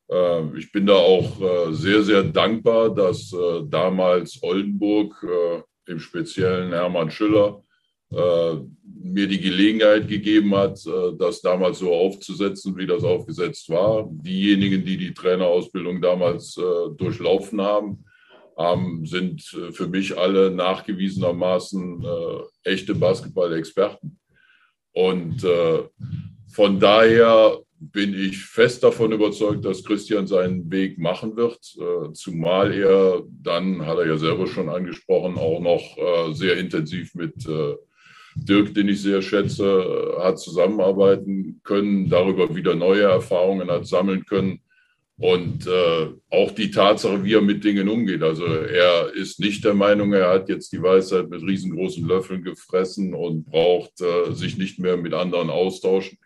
Äh, 0.09 0.59
ich 0.59 0.73
bin 0.73 0.87
da 0.87 0.95
auch 0.95 1.41
äh, 1.41 1.73
sehr, 1.73 2.03
sehr 2.03 2.23
dankbar, 2.23 2.95
dass 2.95 3.33
äh, 3.33 3.63
damals 3.69 4.39
Oldenburg, 4.43 5.15
äh, 5.23 5.63
im 5.91 5.99
Speziellen 5.99 6.73
Hermann 6.73 7.11
Schüller, 7.11 7.63
mir 8.11 9.27
die 9.29 9.41
Gelegenheit 9.41 10.09
gegeben 10.09 10.55
hat, 10.55 10.81
das 11.19 11.41
damals 11.41 11.79
so 11.79 11.93
aufzusetzen, 11.95 12.77
wie 12.77 12.87
das 12.87 13.05
aufgesetzt 13.05 13.69
war. 13.71 14.09
Diejenigen, 14.11 14.85
die 14.85 14.97
die 14.97 15.15
Trainerausbildung 15.15 16.03
damals 16.03 16.55
durchlaufen 16.97 17.61
haben, 17.61 18.05
sind 19.07 19.43
für 19.73 19.87
mich 19.87 20.19
alle 20.19 20.51
nachgewiesenermaßen 20.51 22.05
echte 22.65 22.95
Basketball-Experten. 22.95 24.19
Und 24.93 25.45
äh, 25.45 25.83
von 26.53 26.81
daher 26.81 27.59
bin 27.79 28.13
ich 28.15 28.39
fest 28.45 28.83
davon 28.83 29.13
überzeugt, 29.13 29.65
dass 29.65 29.85
Christian 29.85 30.27
seinen 30.27 30.71
Weg 30.71 30.99
machen 30.99 31.37
wird, 31.37 31.59
äh, 31.79 32.13
zumal 32.13 32.73
er 32.73 33.23
dann, 33.43 33.87
hat 33.87 33.99
er 33.99 34.07
ja 34.07 34.17
selber 34.19 34.47
schon 34.47 34.69
angesprochen, 34.69 35.39
auch 35.39 35.61
noch 35.61 35.97
äh, 35.97 36.33
sehr 36.35 36.59
intensiv 36.59 37.15
mit 37.15 37.47
äh, 37.47 37.77
Dirk, 38.35 38.75
den 38.75 38.89
ich 38.89 39.03
sehr 39.03 39.23
schätze, 39.23 40.17
hat 40.21 40.39
zusammenarbeiten 40.39 41.61
können, 41.65 42.09
darüber 42.09 42.55
wieder 42.55 42.75
neue 42.75 43.03
Erfahrungen 43.03 43.71
hat 43.71 43.87
sammeln 43.87 44.25
können. 44.25 44.61
Und 45.19 45.67
äh, 45.67 46.09
auch 46.31 46.51
die 46.53 46.71
Tatsache, 46.71 47.23
wie 47.23 47.35
er 47.35 47.43
mit 47.43 47.63
Dingen 47.63 47.91
umgeht. 47.91 48.23
Also 48.23 48.47
er 48.47 49.13
ist 49.13 49.39
nicht 49.39 49.63
der 49.65 49.75
Meinung, 49.75 50.15
er 50.15 50.31
hat 50.31 50.49
jetzt 50.49 50.73
die 50.73 50.83
Weisheit 50.83 51.29
mit 51.29 51.43
riesengroßen 51.43 52.07
Löffeln 52.09 52.43
gefressen 52.43 53.13
und 53.13 53.45
braucht 53.45 54.01
äh, 54.01 54.33
sich 54.33 54.57
nicht 54.57 54.79
mehr 54.79 54.97
mit 54.97 55.13
anderen 55.13 55.51
austauschen, 55.51 56.17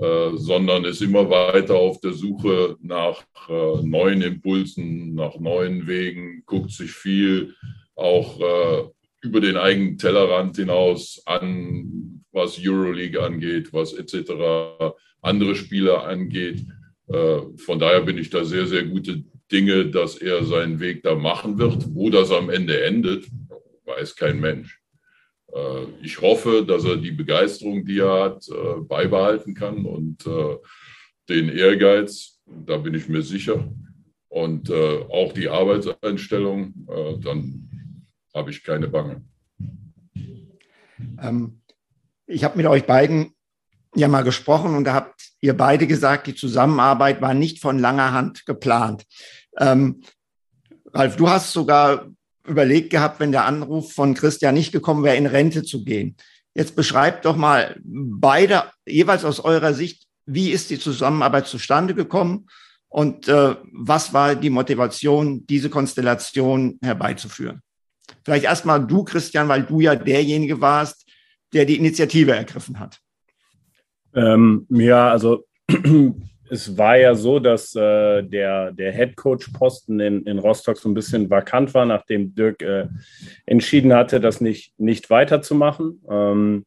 äh, 0.00 0.30
sondern 0.34 0.84
ist 0.84 1.02
immer 1.02 1.28
weiter 1.28 1.74
auf 1.74 2.00
der 2.00 2.12
Suche 2.12 2.76
nach 2.80 3.24
äh, 3.48 3.82
neuen 3.82 4.22
Impulsen, 4.22 5.16
nach 5.16 5.36
neuen 5.40 5.88
Wegen, 5.88 6.44
guckt 6.46 6.70
sich 6.70 6.92
viel 6.92 7.56
auch 7.96 8.40
äh, 8.40 8.88
über 9.22 9.40
den 9.40 9.56
eigenen 9.56 9.98
Tellerrand 9.98 10.56
hinaus 10.56 11.22
an, 11.26 12.24
was 12.32 12.58
Euroleague 12.58 13.22
angeht, 13.22 13.72
was 13.72 13.92
etc. 13.92 14.94
andere 15.20 15.54
Spieler 15.54 16.06
angeht 16.06 16.64
äh, 17.10 17.40
von 17.56 17.78
daher 17.78 18.02
bin 18.02 18.18
ich 18.18 18.30
da 18.30 18.44
sehr, 18.44 18.66
sehr 18.66 18.84
gute 18.84 19.24
Dinge, 19.50 19.86
dass 19.86 20.16
er 20.16 20.44
seinen 20.44 20.78
Weg 20.78 21.02
da 21.02 21.14
machen 21.14 21.58
wird. 21.58 21.94
Wo 21.94 22.08
das 22.08 22.30
am 22.30 22.50
Ende 22.50 22.84
endet, 22.84 23.26
weiß 23.84 24.14
kein 24.14 24.40
Mensch. 24.40 24.80
Äh, 25.52 25.86
ich 26.02 26.20
hoffe, 26.20 26.64
dass 26.66 26.84
er 26.84 26.96
die 26.96 27.10
Begeisterung, 27.10 27.84
die 27.84 27.98
er 27.98 28.24
hat, 28.24 28.48
äh, 28.48 28.80
beibehalten 28.80 29.54
kann 29.54 29.84
und 29.84 30.24
den 31.28 31.48
Ehrgeiz, 31.48 32.40
da 32.66 32.76
bin 32.76 32.94
ich 32.94 33.08
mir 33.08 33.22
sicher. 33.22 33.72
Und 34.28 34.72
auch 34.72 35.32
die 35.32 35.48
Arbeitseinstellung, 35.48 36.74
dann 37.22 37.69
habe 38.34 38.50
ich 38.50 38.62
keine 38.64 38.88
Bange. 38.88 39.22
Ähm, 41.20 41.60
ich 42.26 42.44
habe 42.44 42.56
mit 42.56 42.66
euch 42.66 42.86
beiden 42.86 43.34
ja 43.94 44.08
mal 44.08 44.22
gesprochen 44.22 44.74
und 44.76 44.84
da 44.84 44.94
habt 44.94 45.30
ihr 45.40 45.56
beide 45.56 45.86
gesagt, 45.86 46.26
die 46.26 46.34
Zusammenarbeit 46.34 47.20
war 47.20 47.34
nicht 47.34 47.60
von 47.60 47.78
langer 47.78 48.12
Hand 48.12 48.46
geplant. 48.46 49.04
Ähm, 49.58 50.02
Ralf, 50.92 51.16
du 51.16 51.28
hast 51.28 51.52
sogar 51.52 52.06
überlegt 52.46 52.90
gehabt, 52.90 53.20
wenn 53.20 53.32
der 53.32 53.44
Anruf 53.44 53.92
von 53.92 54.14
Christian 54.14 54.54
nicht 54.54 54.72
gekommen 54.72 55.04
wäre, 55.04 55.16
in 55.16 55.26
Rente 55.26 55.62
zu 55.62 55.84
gehen. 55.84 56.16
Jetzt 56.54 56.74
beschreibt 56.74 57.24
doch 57.24 57.36
mal 57.36 57.76
beide 57.84 58.64
jeweils 58.86 59.24
aus 59.24 59.40
eurer 59.40 59.72
Sicht, 59.72 60.06
wie 60.26 60.50
ist 60.50 60.70
die 60.70 60.78
Zusammenarbeit 60.78 61.46
zustande 61.46 61.94
gekommen 61.94 62.48
und 62.88 63.28
äh, 63.28 63.56
was 63.72 64.12
war 64.12 64.34
die 64.34 64.50
Motivation, 64.50 65.46
diese 65.46 65.70
Konstellation 65.70 66.78
herbeizuführen? 66.82 67.62
Vielleicht 68.24 68.44
erstmal 68.44 68.86
du, 68.86 69.04
Christian, 69.04 69.48
weil 69.48 69.62
du 69.62 69.80
ja 69.80 69.94
derjenige 69.94 70.60
warst, 70.60 71.06
der 71.52 71.64
die 71.64 71.76
Initiative 71.76 72.32
ergriffen 72.32 72.78
hat. 72.78 73.00
Ähm, 74.14 74.66
ja, 74.70 75.10
also 75.10 75.44
es 76.50 76.76
war 76.76 76.96
ja 76.96 77.14
so, 77.14 77.38
dass 77.38 77.74
äh, 77.74 78.22
der, 78.22 78.72
der 78.72 78.92
Head 78.92 79.16
Coach 79.16 79.50
Posten 79.52 80.00
in, 80.00 80.24
in 80.24 80.38
Rostock 80.38 80.78
so 80.78 80.88
ein 80.88 80.94
bisschen 80.94 81.30
vakant 81.30 81.74
war, 81.74 81.86
nachdem 81.86 82.34
Dirk 82.34 82.62
äh, 82.62 82.88
entschieden 83.46 83.94
hatte, 83.94 84.20
das 84.20 84.40
nicht, 84.40 84.78
nicht 84.78 85.10
weiterzumachen. 85.10 86.02
Ähm, 86.08 86.64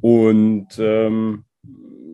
und 0.00 0.68
ähm, 0.78 1.44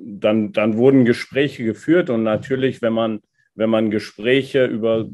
dann, 0.06 0.52
dann 0.52 0.76
wurden 0.76 1.04
Gespräche 1.04 1.64
geführt 1.64 2.10
und 2.10 2.22
natürlich, 2.22 2.80
wenn 2.80 2.92
man, 2.92 3.20
wenn 3.54 3.70
man 3.70 3.90
Gespräche 3.90 4.64
über 4.64 5.06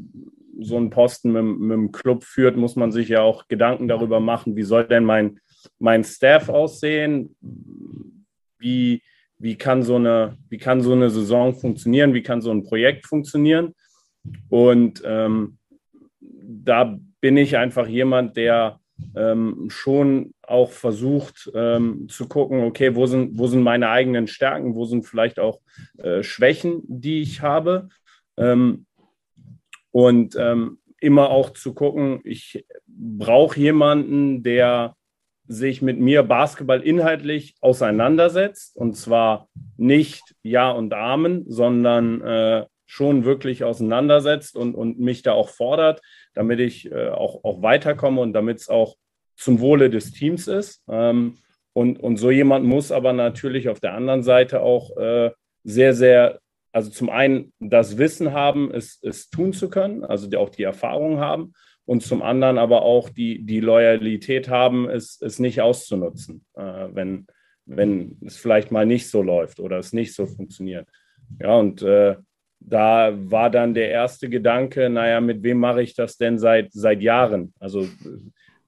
so 0.63 0.77
einen 0.77 0.89
Posten 0.89 1.31
mit, 1.31 1.59
mit 1.59 1.71
dem 1.71 1.91
Club 1.91 2.23
führt, 2.23 2.55
muss 2.55 2.75
man 2.75 2.91
sich 2.91 3.09
ja 3.09 3.21
auch 3.21 3.47
Gedanken 3.47 3.87
darüber 3.87 4.19
machen, 4.19 4.55
wie 4.55 4.63
soll 4.63 4.87
denn 4.87 5.05
mein, 5.05 5.39
mein 5.79 6.03
Staff 6.03 6.49
aussehen? 6.49 7.35
Wie, 8.57 9.01
wie 9.37 9.55
kann 9.55 9.83
so 9.83 9.95
eine, 9.95 10.37
wie 10.49 10.57
kann 10.57 10.81
so 10.81 10.93
eine 10.93 11.09
Saison 11.09 11.55
funktionieren, 11.55 12.13
wie 12.13 12.23
kann 12.23 12.41
so 12.41 12.51
ein 12.51 12.63
Projekt 12.63 13.07
funktionieren. 13.07 13.73
Und 14.49 15.01
ähm, 15.03 15.57
da 16.19 16.97
bin 17.21 17.37
ich 17.37 17.57
einfach 17.57 17.87
jemand, 17.87 18.37
der 18.37 18.79
ähm, 19.15 19.67
schon 19.69 20.33
auch 20.43 20.71
versucht 20.71 21.51
ähm, 21.55 22.07
zu 22.09 22.27
gucken, 22.27 22.63
okay, 22.63 22.95
wo 22.95 23.05
sind, 23.07 23.37
wo 23.37 23.47
sind 23.47 23.63
meine 23.63 23.89
eigenen 23.89 24.27
Stärken, 24.27 24.75
wo 24.75 24.85
sind 24.85 25.05
vielleicht 25.05 25.39
auch 25.39 25.59
äh, 25.97 26.21
Schwächen, 26.23 26.81
die 26.85 27.21
ich 27.21 27.41
habe. 27.41 27.89
Ähm, 28.37 28.85
und 29.91 30.35
ähm, 30.37 30.79
immer 30.99 31.29
auch 31.29 31.51
zu 31.51 31.73
gucken, 31.73 32.21
ich 32.23 32.65
brauche 32.87 33.59
jemanden, 33.59 34.43
der 34.43 34.95
sich 35.47 35.81
mit 35.81 35.99
mir 35.99 36.23
Basketball 36.23 36.81
inhaltlich 36.81 37.55
auseinandersetzt. 37.59 38.75
Und 38.75 38.95
zwar 38.95 39.49
nicht 39.77 40.35
Ja 40.43 40.71
und 40.71 40.93
Amen, 40.93 41.43
sondern 41.47 42.21
äh, 42.21 42.65
schon 42.85 43.25
wirklich 43.25 43.63
auseinandersetzt 43.63 44.55
und, 44.55 44.75
und 44.75 44.99
mich 44.99 45.21
da 45.21 45.33
auch 45.33 45.49
fordert, 45.49 46.01
damit 46.33 46.59
ich 46.59 46.91
äh, 46.91 47.09
auch, 47.09 47.43
auch 47.43 47.61
weiterkomme 47.61 48.21
und 48.21 48.33
damit 48.33 48.59
es 48.59 48.69
auch 48.69 48.95
zum 49.35 49.59
Wohle 49.59 49.89
des 49.89 50.11
Teams 50.11 50.47
ist. 50.47 50.83
Ähm, 50.89 51.37
und, 51.73 51.99
und 51.99 52.17
so 52.17 52.31
jemand 52.31 52.65
muss 52.65 52.91
aber 52.91 53.13
natürlich 53.13 53.69
auf 53.69 53.79
der 53.79 53.93
anderen 53.93 54.23
Seite 54.23 54.61
auch 54.61 54.95
äh, 54.97 55.31
sehr, 55.63 55.93
sehr, 55.93 56.39
also 56.71 56.89
zum 56.89 57.09
einen 57.09 57.53
das 57.59 57.97
Wissen 57.97 58.33
haben, 58.33 58.71
es, 58.73 58.99
es 59.01 59.29
tun 59.29 59.53
zu 59.53 59.69
können, 59.69 60.03
also 60.03 60.27
die, 60.27 60.37
auch 60.37 60.49
die 60.49 60.63
Erfahrung 60.63 61.19
haben 61.19 61.53
und 61.85 62.03
zum 62.03 62.21
anderen 62.21 62.57
aber 62.57 62.83
auch 62.83 63.09
die, 63.09 63.43
die 63.43 63.59
Loyalität 63.59 64.49
haben, 64.49 64.89
es, 64.89 65.21
es 65.21 65.39
nicht 65.39 65.61
auszunutzen, 65.61 66.45
äh, 66.55 66.87
wenn, 66.91 67.27
wenn 67.65 68.17
es 68.25 68.37
vielleicht 68.37 68.71
mal 68.71 68.85
nicht 68.85 69.09
so 69.09 69.21
läuft 69.21 69.59
oder 69.59 69.77
es 69.79 69.93
nicht 69.93 70.13
so 70.15 70.25
funktioniert. 70.25 70.87
Ja, 71.39 71.55
und 71.55 71.81
äh, 71.81 72.15
da 72.59 73.11
war 73.15 73.49
dann 73.49 73.73
der 73.73 73.89
erste 73.89 74.29
Gedanke, 74.29 74.89
naja, 74.89 75.19
mit 75.19 75.43
wem 75.43 75.57
mache 75.57 75.81
ich 75.81 75.95
das 75.95 76.17
denn 76.17 76.37
seit, 76.37 76.71
seit 76.71 77.01
Jahren? 77.01 77.53
Also 77.59 77.81
äh, 77.81 77.87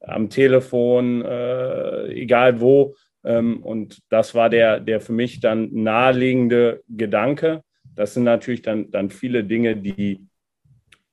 am 0.01 0.29
Telefon, 0.29 1.23
äh, 1.23 2.07
egal 2.07 2.59
wo. 2.59 2.95
Ähm, 3.23 3.61
und 3.63 3.99
das 4.09 4.35
war 4.35 4.49
der, 4.49 4.79
der 4.79 4.99
für 4.99 5.13
mich 5.13 5.39
dann 5.39 5.69
naheliegende 5.71 6.81
Gedanke. 6.89 7.63
Das 7.95 8.13
sind 8.13 8.23
natürlich 8.23 8.61
dann, 8.61 8.91
dann 8.91 9.09
viele 9.09 9.43
Dinge, 9.43 9.77
die 9.77 10.27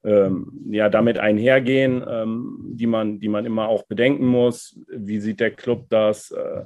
ähm, 0.02 0.50
ja 0.70 0.88
damit 0.88 1.18
einhergehen, 1.18 2.02
ähm, 2.08 2.72
die, 2.74 2.86
man, 2.86 3.20
die 3.20 3.28
man 3.28 3.44
immer 3.44 3.68
auch 3.68 3.84
bedenken 3.84 4.26
muss. 4.26 4.78
Wie 4.88 5.20
sieht 5.20 5.40
der 5.40 5.50
Club 5.50 5.86
das? 5.90 6.30
Äh, 6.30 6.64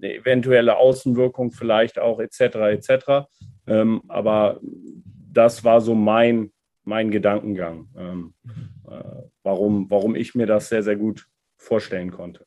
eventuelle 0.00 0.76
Außenwirkung 0.76 1.52
vielleicht 1.52 1.98
auch, 1.98 2.20
etc. 2.20 2.40
etc. 2.40 3.28
Ähm, 3.66 4.02
aber 4.08 4.60
das 5.32 5.64
war 5.64 5.80
so 5.80 5.94
mein, 5.94 6.52
mein 6.84 7.10
Gedankengang, 7.10 7.88
ähm, 7.96 8.34
äh, 8.88 9.22
warum, 9.42 9.90
warum 9.90 10.14
ich 10.14 10.34
mir 10.34 10.46
das 10.46 10.68
sehr, 10.68 10.82
sehr 10.82 10.96
gut 10.96 11.26
vorstellen 11.56 12.10
konnte. 12.10 12.46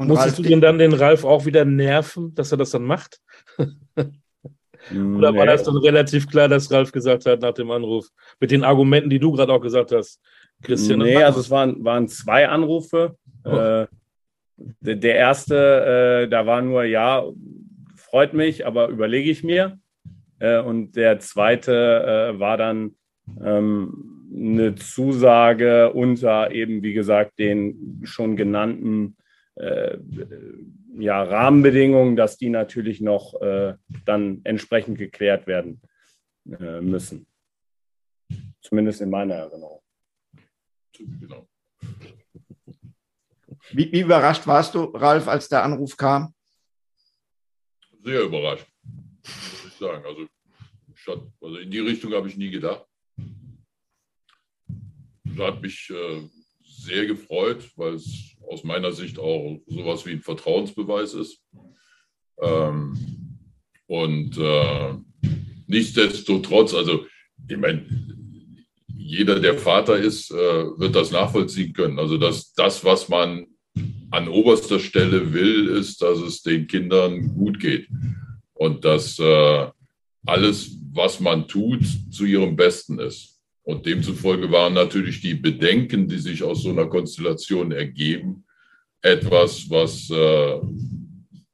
Und 0.00 0.08
Musstest 0.08 0.38
du 0.38 0.42
denn 0.44 0.62
dann 0.62 0.78
den 0.78 0.94
Ralf 0.94 1.26
auch 1.26 1.44
wieder 1.44 1.66
nerven, 1.66 2.34
dass 2.34 2.50
er 2.50 2.56
das 2.56 2.70
dann 2.70 2.84
macht? 2.84 3.20
Oder 3.58 5.34
war 5.34 5.44
das 5.44 5.62
dann 5.64 5.76
relativ 5.76 6.26
klar, 6.26 6.48
dass 6.48 6.72
Ralf 6.72 6.90
gesagt 6.90 7.26
hat 7.26 7.42
nach 7.42 7.52
dem 7.52 7.70
Anruf, 7.70 8.08
mit 8.40 8.50
den 8.50 8.64
Argumenten, 8.64 9.10
die 9.10 9.18
du 9.18 9.30
gerade 9.30 9.52
auch 9.52 9.60
gesagt 9.60 9.92
hast, 9.92 10.18
Christian? 10.62 11.00
Nee, 11.00 11.22
also 11.22 11.40
es 11.40 11.50
waren, 11.50 11.84
waren 11.84 12.08
zwei 12.08 12.48
Anrufe. 12.48 13.14
Oh. 13.44 13.50
Äh, 13.50 13.88
der, 14.56 14.96
der 14.96 15.16
erste, 15.16 16.22
äh, 16.24 16.28
da 16.30 16.46
war 16.46 16.62
nur, 16.62 16.84
ja, 16.84 17.22
freut 17.94 18.32
mich, 18.32 18.66
aber 18.66 18.88
überlege 18.88 19.30
ich 19.30 19.44
mir. 19.44 19.78
Äh, 20.38 20.60
und 20.60 20.96
der 20.96 21.18
zweite 21.18 22.32
äh, 22.32 22.40
war 22.40 22.56
dann 22.56 22.94
ähm, 23.44 24.30
eine 24.34 24.76
Zusage 24.76 25.92
unter 25.92 26.52
eben, 26.52 26.82
wie 26.82 26.94
gesagt, 26.94 27.38
den 27.38 28.00
schon 28.04 28.36
genannten 28.36 29.18
ja, 30.98 31.22
Rahmenbedingungen, 31.22 32.16
dass 32.16 32.36
die 32.36 32.48
natürlich 32.48 33.00
noch 33.00 33.40
äh, 33.40 33.74
dann 34.04 34.40
entsprechend 34.44 34.98
geklärt 34.98 35.46
werden 35.46 35.80
äh, 36.46 36.80
müssen. 36.80 37.26
Zumindest 38.62 39.00
in 39.00 39.10
meiner 39.10 39.34
Erinnerung. 39.34 39.82
Genau. 40.98 41.48
Wie, 43.72 43.92
wie, 43.92 44.00
überrascht 44.00 44.46
warst 44.46 44.74
du, 44.74 44.84
Ralf, 44.84 45.28
als 45.28 45.48
der 45.48 45.62
Anruf 45.62 45.96
kam? 45.96 46.34
sehr 48.02 48.22
überrascht, 48.22 48.66
muss 49.22 49.64
ich 49.66 49.72
sagen. 49.74 50.04
Also, 50.04 50.26
schon, 50.94 51.32
also 51.40 51.56
in 51.58 51.70
die 51.70 51.78
Richtung 51.78 52.12
habe 52.12 52.28
ich 52.28 52.36
nie 52.36 52.50
gedacht. 52.50 52.86
Das 55.24 55.38
hat 55.38 55.62
mich 55.62 55.90
äh, 55.90 56.28
sehr 56.80 57.06
gefreut, 57.06 57.70
weil 57.76 57.94
es 57.94 58.36
aus 58.48 58.64
meiner 58.64 58.92
Sicht 58.92 59.18
auch 59.18 59.60
sowas 59.66 60.06
wie 60.06 60.12
ein 60.12 60.22
Vertrauensbeweis 60.22 61.14
ist. 61.14 61.42
Ähm, 62.40 63.38
und 63.86 64.38
äh, 64.38 64.94
nichtsdestotrotz, 65.66 66.74
also 66.74 67.06
ich 67.48 67.56
meine, 67.56 67.86
jeder, 68.96 69.40
der 69.40 69.58
Vater 69.58 69.96
ist, 69.96 70.30
äh, 70.30 70.34
wird 70.34 70.94
das 70.94 71.10
nachvollziehen 71.10 71.72
können. 71.72 71.98
Also 71.98 72.16
dass 72.16 72.54
das, 72.54 72.84
was 72.84 73.08
man 73.08 73.46
an 74.10 74.28
oberster 74.28 74.78
Stelle 74.80 75.32
will, 75.32 75.68
ist, 75.68 76.02
dass 76.02 76.18
es 76.18 76.42
den 76.42 76.66
Kindern 76.66 77.34
gut 77.34 77.60
geht 77.60 77.88
und 78.54 78.84
dass 78.84 79.18
äh, 79.18 79.66
alles, 80.26 80.76
was 80.92 81.20
man 81.20 81.48
tut, 81.48 81.82
zu 82.10 82.24
ihrem 82.24 82.56
Besten 82.56 82.98
ist. 82.98 83.29
Und 83.62 83.86
demzufolge 83.86 84.50
waren 84.50 84.74
natürlich 84.74 85.20
die 85.20 85.34
Bedenken, 85.34 86.08
die 86.08 86.18
sich 86.18 86.42
aus 86.42 86.62
so 86.62 86.70
einer 86.70 86.86
Konstellation 86.86 87.72
ergeben, 87.72 88.44
etwas, 89.02 89.68
was, 89.68 90.10
äh, 90.10 90.60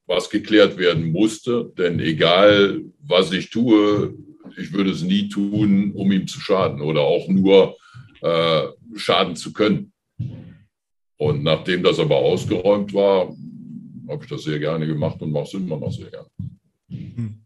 was 0.07 0.31
geklärt 0.31 0.79
werden 0.79 1.11
musste. 1.11 1.73
Denn 1.77 2.01
egal, 2.01 2.81
was 3.01 3.33
ich 3.33 3.51
tue, 3.51 4.15
ich 4.57 4.73
würde 4.73 4.91
es 4.91 5.03
nie 5.03 5.29
tun, 5.29 5.93
um 5.93 6.13
ihm 6.13 6.27
zu 6.27 6.41
schaden 6.41 6.81
oder 6.81 7.03
auch 7.03 7.29
nur 7.29 7.77
äh, 8.21 8.63
schaden 8.95 9.37
zu 9.37 9.53
können. 9.53 9.93
Und 11.19 11.43
nachdem 11.43 11.83
das 11.83 11.99
aber 11.99 12.17
ausgeräumt 12.17 12.93
war, 12.95 13.35
habe 14.09 14.23
ich 14.23 14.29
das 14.29 14.45
sehr 14.45 14.59
gerne 14.59 14.87
gemacht 14.87 15.21
und 15.21 15.33
mache 15.33 15.45
es 15.45 15.55
immer 15.55 15.79
noch 15.79 15.93
sehr 15.93 16.11
gerne. 16.11 16.29
Hm. 16.89 17.46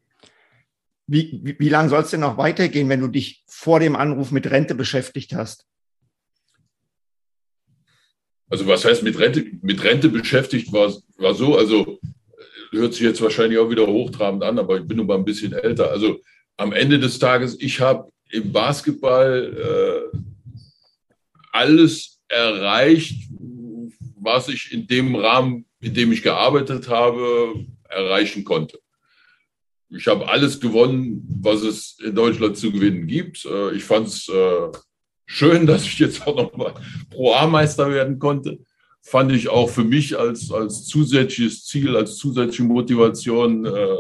Wie, 1.13 1.41
wie, 1.43 1.59
wie 1.59 1.69
lange 1.69 1.89
soll 1.89 2.03
es 2.03 2.11
denn 2.11 2.21
noch 2.21 2.37
weitergehen, 2.37 2.89
wenn 2.89 3.01
du 3.01 3.09
dich 3.09 3.43
vor 3.49 3.81
dem 3.81 3.97
Anruf 3.97 4.31
mit 4.31 4.49
Rente 4.49 4.77
beschäftigt 4.77 5.35
hast? 5.35 5.67
Also 8.49 8.69
was 8.69 8.85
heißt 8.85 9.03
mit 9.03 9.19
Rente, 9.19 9.45
mit 9.61 9.83
Rente 9.83 10.09
beschäftigt 10.09 10.73
war, 10.73 10.95
war 11.17 11.35
so, 11.35 11.59
also 11.59 11.99
hört 12.71 12.95
sich 12.95 13.03
jetzt 13.03 13.21
wahrscheinlich 13.21 13.59
auch 13.59 13.71
wieder 13.71 13.89
hochtrabend 13.89 14.45
an, 14.45 14.61
aber 14.61 14.79
ich 14.79 14.87
bin 14.87 14.99
nun 14.99 15.09
mal 15.09 15.17
ein 15.17 15.25
bisschen 15.25 15.53
älter. 15.53 15.91
Also 15.91 16.21
am 16.57 16.73
Ende 16.73 17.01
des 17.01 17.19
Tages, 17.19 17.61
ich 17.61 17.81
habe 17.81 18.09
im 18.31 18.53
Basketball 18.53 20.13
äh, 20.15 20.17
alles 21.51 22.21
erreicht, 22.29 23.29
was 24.15 24.49
ich 24.49 24.73
in 24.73 24.87
dem 24.87 25.17
Rahmen, 25.17 25.65
in 25.81 25.93
dem 25.93 26.13
ich 26.13 26.23
gearbeitet 26.23 26.89
habe, 26.89 27.67
erreichen 27.89 28.45
konnte. 28.45 28.80
Ich 29.91 30.07
habe 30.07 30.29
alles 30.29 30.61
gewonnen, 30.61 31.27
was 31.43 31.63
es 31.63 31.99
in 32.05 32.15
Deutschland 32.15 32.57
zu 32.57 32.71
gewinnen 32.71 33.07
gibt. 33.07 33.45
Äh, 33.45 33.73
ich 33.75 33.85
fand 33.85 34.09
es 34.09 34.29
äh, 34.29 34.69
schön, 35.27 35.67
dass 35.67 35.85
ich 35.85 35.99
jetzt 35.99 36.27
auch 36.27 36.37
nochmal 36.37 36.75
Pro-A-Meister 37.11 37.91
werden 37.91 38.19
konnte. 38.19 38.59
Fand 39.03 39.33
ich 39.33 39.49
auch 39.49 39.69
für 39.69 39.85
mich 39.85 40.17
als, 40.19 40.53
als 40.53 40.85
zusätzliches 40.87 41.65
Ziel, 41.65 41.97
als 41.97 42.17
zusätzliche 42.17 42.65
Motivation, 42.65 43.65
äh, 43.65 43.97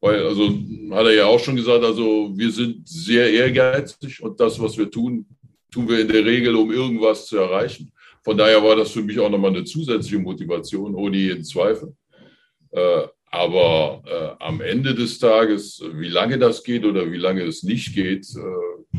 weil, 0.00 0.26
also 0.26 0.48
hat 0.92 1.06
er 1.06 1.14
ja 1.14 1.26
auch 1.26 1.40
schon 1.40 1.56
gesagt, 1.56 1.84
also 1.84 2.32
wir 2.34 2.50
sind 2.50 2.86
sehr 2.88 3.30
ehrgeizig 3.32 4.22
und 4.22 4.38
das, 4.38 4.60
was 4.60 4.78
wir 4.78 4.90
tun, 4.90 5.26
tun 5.70 5.88
wir 5.88 6.00
in 6.00 6.08
der 6.08 6.24
Regel, 6.24 6.54
um 6.54 6.70
irgendwas 6.70 7.26
zu 7.26 7.36
erreichen. 7.38 7.92
Von 8.22 8.36
daher 8.36 8.62
war 8.62 8.76
das 8.76 8.92
für 8.92 9.02
mich 9.02 9.18
auch 9.18 9.30
nochmal 9.30 9.50
eine 9.50 9.64
zusätzliche 9.64 10.18
Motivation, 10.18 10.94
ohne 10.94 11.16
jeden 11.16 11.44
Zweifel. 11.44 11.94
Aber 13.36 14.02
äh, 14.06 14.42
am 14.42 14.62
Ende 14.62 14.94
des 14.94 15.18
Tages, 15.18 15.82
wie 15.92 16.08
lange 16.08 16.38
das 16.38 16.64
geht 16.64 16.86
oder 16.86 17.12
wie 17.12 17.18
lange 17.18 17.42
es 17.42 17.62
nicht 17.62 17.94
geht, 17.94 18.26
äh, 18.34 18.98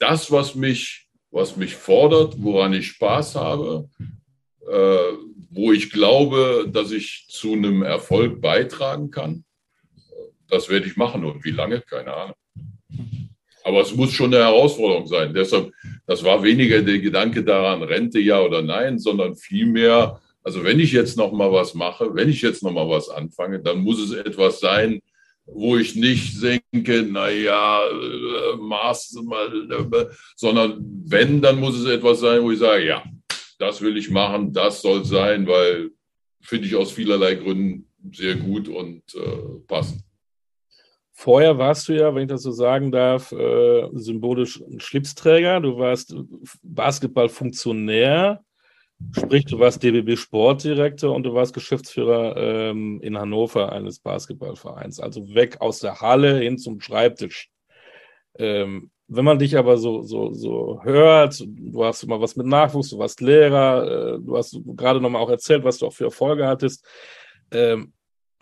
das, 0.00 0.32
was 0.32 0.56
mich, 0.56 1.06
was 1.30 1.56
mich 1.56 1.76
fordert, 1.76 2.34
woran 2.38 2.72
ich 2.72 2.88
Spaß 2.88 3.36
habe, 3.36 3.88
äh, 4.68 5.12
wo 5.50 5.70
ich 5.70 5.90
glaube, 5.90 6.68
dass 6.72 6.90
ich 6.90 7.26
zu 7.28 7.52
einem 7.52 7.84
Erfolg 7.84 8.40
beitragen 8.40 9.12
kann, 9.12 9.44
das 10.48 10.68
werde 10.68 10.88
ich 10.88 10.96
machen. 10.96 11.24
Und 11.24 11.44
wie 11.44 11.52
lange? 11.52 11.82
Keine 11.82 12.12
Ahnung. 12.12 12.36
Aber 13.62 13.82
es 13.82 13.94
muss 13.94 14.12
schon 14.12 14.34
eine 14.34 14.42
Herausforderung 14.42 15.06
sein. 15.06 15.32
Deshalb, 15.32 15.72
das 16.04 16.24
war 16.24 16.42
weniger 16.42 16.82
der 16.82 16.98
Gedanke 16.98 17.44
daran, 17.44 17.84
Rente 17.84 18.18
ja 18.18 18.40
oder 18.40 18.60
nein, 18.60 18.98
sondern 18.98 19.36
vielmehr, 19.36 20.20
also 20.42 20.64
wenn 20.64 20.80
ich 20.80 20.92
jetzt 20.92 21.16
noch 21.16 21.32
mal 21.32 21.52
was 21.52 21.74
mache, 21.74 22.14
wenn 22.14 22.28
ich 22.28 22.42
jetzt 22.42 22.62
noch 22.62 22.72
mal 22.72 22.88
was 22.88 23.08
anfange, 23.08 23.60
dann 23.60 23.78
muss 23.78 24.00
es 24.00 24.12
etwas 24.12 24.60
sein, 24.60 25.00
wo 25.44 25.76
ich 25.76 25.96
nicht 25.96 26.42
denke, 26.42 27.02
naja, 27.02 27.80
äh, 27.90 28.56
Maß 28.56 29.16
äh, 29.16 30.06
sondern 30.36 30.78
wenn, 31.06 31.40
dann 31.40 31.58
muss 31.58 31.76
es 31.76 31.86
etwas 31.86 32.20
sein, 32.20 32.42
wo 32.42 32.50
ich 32.50 32.58
sage, 32.58 32.86
ja, 32.86 33.02
das 33.58 33.80
will 33.80 33.96
ich 33.96 34.10
machen, 34.10 34.52
das 34.52 34.82
soll 34.82 35.04
sein, 35.04 35.46
weil 35.46 35.90
finde 36.40 36.66
ich 36.66 36.74
aus 36.74 36.92
vielerlei 36.92 37.34
Gründen 37.34 37.88
sehr 38.12 38.36
gut 38.36 38.68
und 38.68 39.02
äh, 39.14 39.60
passend. 39.66 40.02
Vorher 41.12 41.56
warst 41.56 41.88
du 41.88 41.92
ja, 41.92 42.12
wenn 42.12 42.22
ich 42.22 42.28
das 42.28 42.42
so 42.42 42.50
sagen 42.50 42.90
darf, 42.90 43.30
äh, 43.30 43.88
symbolisch 43.92 44.60
ein 44.60 44.80
Schlipsträger. 44.80 45.60
Du 45.60 45.78
warst 45.78 46.16
Basketballfunktionär, 46.62 48.42
sprich, 49.12 49.44
du 49.44 49.58
warst 49.58 49.82
DBB 49.82 50.16
Sportdirektor 50.16 51.14
und 51.14 51.24
du 51.24 51.34
warst 51.34 51.54
Geschäftsführer 51.54 52.36
ähm, 52.36 53.00
in 53.02 53.18
Hannover 53.18 53.72
eines 53.72 53.98
Basketballvereins. 53.98 55.00
Also 55.00 55.34
weg 55.34 55.60
aus 55.60 55.80
der 55.80 56.00
Halle 56.00 56.38
hin 56.38 56.58
zum 56.58 56.80
Schreibtisch. 56.80 57.50
Ähm, 58.38 58.90
wenn 59.08 59.24
man 59.24 59.38
dich 59.38 59.58
aber 59.58 59.76
so, 59.76 60.02
so, 60.02 60.32
so 60.32 60.80
hört, 60.84 61.44
du 61.46 61.84
hast 61.84 62.02
immer 62.02 62.20
was 62.20 62.36
mit 62.36 62.46
Nachwuchs, 62.46 62.90
du 62.90 62.98
warst 62.98 63.20
Lehrer, 63.20 64.14
äh, 64.14 64.18
du 64.20 64.36
hast 64.36 64.58
gerade 64.64 65.00
nochmal 65.00 65.22
auch 65.22 65.30
erzählt, 65.30 65.64
was 65.64 65.78
du 65.78 65.86
auch 65.86 65.92
für 65.92 66.04
Erfolge 66.04 66.46
hattest. 66.46 66.86
Ähm, 67.50 67.92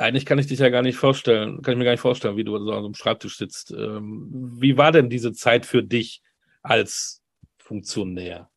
Eigentlich 0.01 0.25
kann 0.25 0.39
ich 0.39 0.47
dich 0.47 0.61
ja 0.61 0.71
gar 0.71 0.81
nicht 0.81 0.97
vorstellen, 0.97 1.61
kann 1.61 1.73
ich 1.73 1.79
mir 1.79 1.85
gar 1.85 1.91
nicht 1.91 2.01
vorstellen, 2.01 2.39
wie 2.39 2.45
du 2.45 2.53
so 2.53 2.73
an 2.73 2.81
so 2.81 2.87
einem 2.87 2.95
Schreibtisch 2.95 3.37
sitzt. 3.37 3.71
Ähm, 3.71 4.31
wie 4.59 4.79
war 4.79 4.93
denn 4.93 5.11
diese 5.11 5.35
Zeit 5.35 5.67
für 5.67 5.83
dich 5.83 6.23
als 6.63 7.23
Funktionär? 7.59 8.50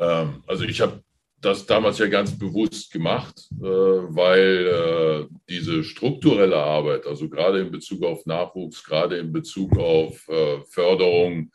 Ähm, 0.00 0.42
also 0.46 0.64
ich 0.64 0.80
habe 0.80 1.02
das 1.40 1.64
damals 1.64 1.98
ja 1.98 2.06
ganz 2.06 2.38
bewusst 2.38 2.92
gemacht, 2.92 3.48
äh, 3.60 3.64
weil 3.64 4.66
äh, 4.66 5.34
diese 5.48 5.84
strukturelle 5.84 6.56
Arbeit, 6.56 7.06
also 7.06 7.28
gerade 7.28 7.60
in 7.60 7.70
Bezug 7.70 8.02
auf 8.04 8.26
Nachwuchs, 8.26 8.82
gerade 8.84 9.18
in 9.18 9.32
Bezug 9.32 9.78
auf 9.78 10.26
äh, 10.28 10.60
Förderung 10.68 11.50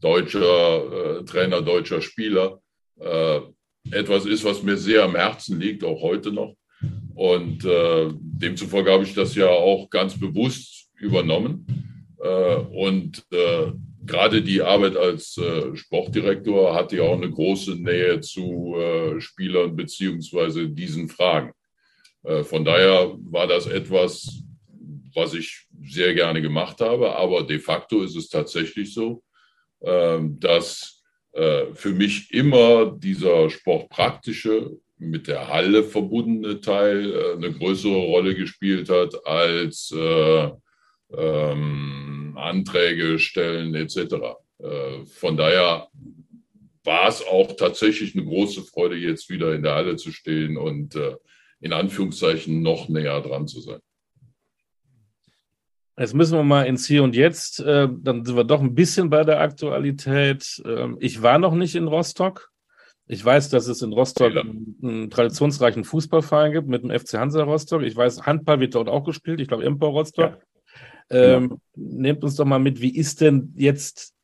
deutscher 0.00 1.24
Trainer, 1.26 1.62
deutscher 1.62 2.02
Spieler, 2.02 2.60
etwas 3.92 4.26
ist, 4.26 4.44
was 4.44 4.60
mir 4.64 4.76
sehr 4.76 5.04
am 5.04 5.14
Herzen 5.14 5.60
liegt, 5.60 5.84
auch 5.84 6.02
heute 6.02 6.32
noch. 6.32 6.56
Und 7.14 7.62
demzufolge 7.62 8.90
habe 8.90 9.04
ich 9.04 9.14
das 9.14 9.36
ja 9.36 9.46
auch 9.48 9.88
ganz 9.88 10.18
bewusst 10.18 10.88
übernommen. 10.96 11.66
und 12.72 13.24
gerade 14.06 14.42
die 14.42 14.62
Arbeit 14.62 14.96
als 14.96 15.36
äh, 15.38 15.74
Sportdirektor 15.76 16.74
hatte 16.74 16.96
ja 16.96 17.02
auch 17.02 17.16
eine 17.16 17.30
große 17.30 17.76
Nähe 17.76 18.20
zu 18.20 18.76
äh, 18.76 19.20
Spielern 19.20 19.76
beziehungsweise 19.76 20.68
diesen 20.68 21.08
Fragen. 21.08 21.52
Äh, 22.22 22.42
von 22.44 22.64
daher 22.64 23.14
war 23.18 23.46
das 23.46 23.66
etwas, 23.66 24.42
was 25.14 25.34
ich 25.34 25.66
sehr 25.82 26.14
gerne 26.14 26.42
gemacht 26.42 26.80
habe. 26.80 27.14
Aber 27.16 27.42
de 27.42 27.58
facto 27.58 28.02
ist 28.02 28.16
es 28.16 28.28
tatsächlich 28.28 28.92
so, 28.92 29.22
ähm, 29.82 30.38
dass 30.40 31.02
äh, 31.32 31.66
für 31.74 31.90
mich 31.90 32.32
immer 32.32 32.86
dieser 32.86 33.50
sportpraktische 33.50 34.78
mit 34.98 35.28
der 35.28 35.48
Halle 35.48 35.84
verbundene 35.84 36.60
Teil 36.60 37.12
äh, 37.12 37.32
eine 37.34 37.52
größere 37.52 37.96
Rolle 37.96 38.34
gespielt 38.34 38.88
hat 38.88 39.26
als 39.26 39.92
äh, 39.94 40.50
ähm, 41.16 42.25
Anträge 42.36 43.18
stellen 43.18 43.74
etc. 43.74 43.98
Äh, 44.58 45.04
von 45.06 45.36
daher 45.36 45.88
war 46.84 47.08
es 47.08 47.26
auch 47.26 47.56
tatsächlich 47.56 48.14
eine 48.14 48.24
große 48.24 48.62
Freude, 48.62 48.96
jetzt 48.96 49.28
wieder 49.28 49.54
in 49.54 49.62
der 49.62 49.74
Halle 49.74 49.96
zu 49.96 50.12
stehen 50.12 50.56
und 50.56 50.94
äh, 50.94 51.16
in 51.60 51.72
Anführungszeichen 51.72 52.62
noch 52.62 52.88
näher 52.88 53.20
dran 53.20 53.48
zu 53.48 53.60
sein. 53.60 53.80
Jetzt 55.98 56.14
müssen 56.14 56.36
wir 56.36 56.44
mal 56.44 56.64
ins 56.64 56.86
Hier 56.86 57.02
und 57.02 57.16
Jetzt. 57.16 57.58
Äh, 57.60 57.88
dann 57.90 58.24
sind 58.24 58.36
wir 58.36 58.44
doch 58.44 58.60
ein 58.60 58.74
bisschen 58.74 59.08
bei 59.08 59.24
der 59.24 59.40
Aktualität. 59.40 60.62
Ähm, 60.66 60.98
ich 61.00 61.22
war 61.22 61.38
noch 61.38 61.54
nicht 61.54 61.74
in 61.74 61.88
Rostock. 61.88 62.50
Ich 63.08 63.24
weiß, 63.24 63.48
dass 63.50 63.66
es 63.66 63.82
in 63.82 63.92
Rostock 63.92 64.36
einen, 64.36 64.76
einen, 64.82 65.10
traditionsreichen 65.10 65.84
Fußballverein 65.84 66.52
gibt 66.52 66.68
mit 66.68 66.82
dem 66.82 66.90
FC 66.90 67.14
Hansa 67.14 67.42
Rostock. 67.44 67.82
Ich 67.82 67.96
weiß, 67.96 68.26
Handball 68.26 68.60
wird 68.60 68.74
dort 68.74 68.88
auch 68.88 69.04
gespielt. 69.04 69.40
Ich 69.40 69.48
glaube, 69.48 69.64
Empor 69.64 69.90
Rostock. 69.90 70.32
Ja. 70.32 70.38
Ähm, 71.10 71.48
genau. 71.48 71.60
Nehmt 71.74 72.24
uns 72.24 72.36
doch 72.36 72.44
mal 72.44 72.58
mit, 72.58 72.80
wie 72.80 72.96
ist 72.96 73.20
denn 73.20 73.52
jetzt 73.56 74.14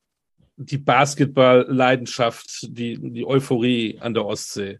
die 0.57 0.78
Basketball-Leidenschaft, 0.78 2.68
die, 2.70 2.99
die 2.99 3.26
Euphorie 3.26 3.99
an 4.01 4.14
der 4.14 4.24
Ostsee? 4.24 4.78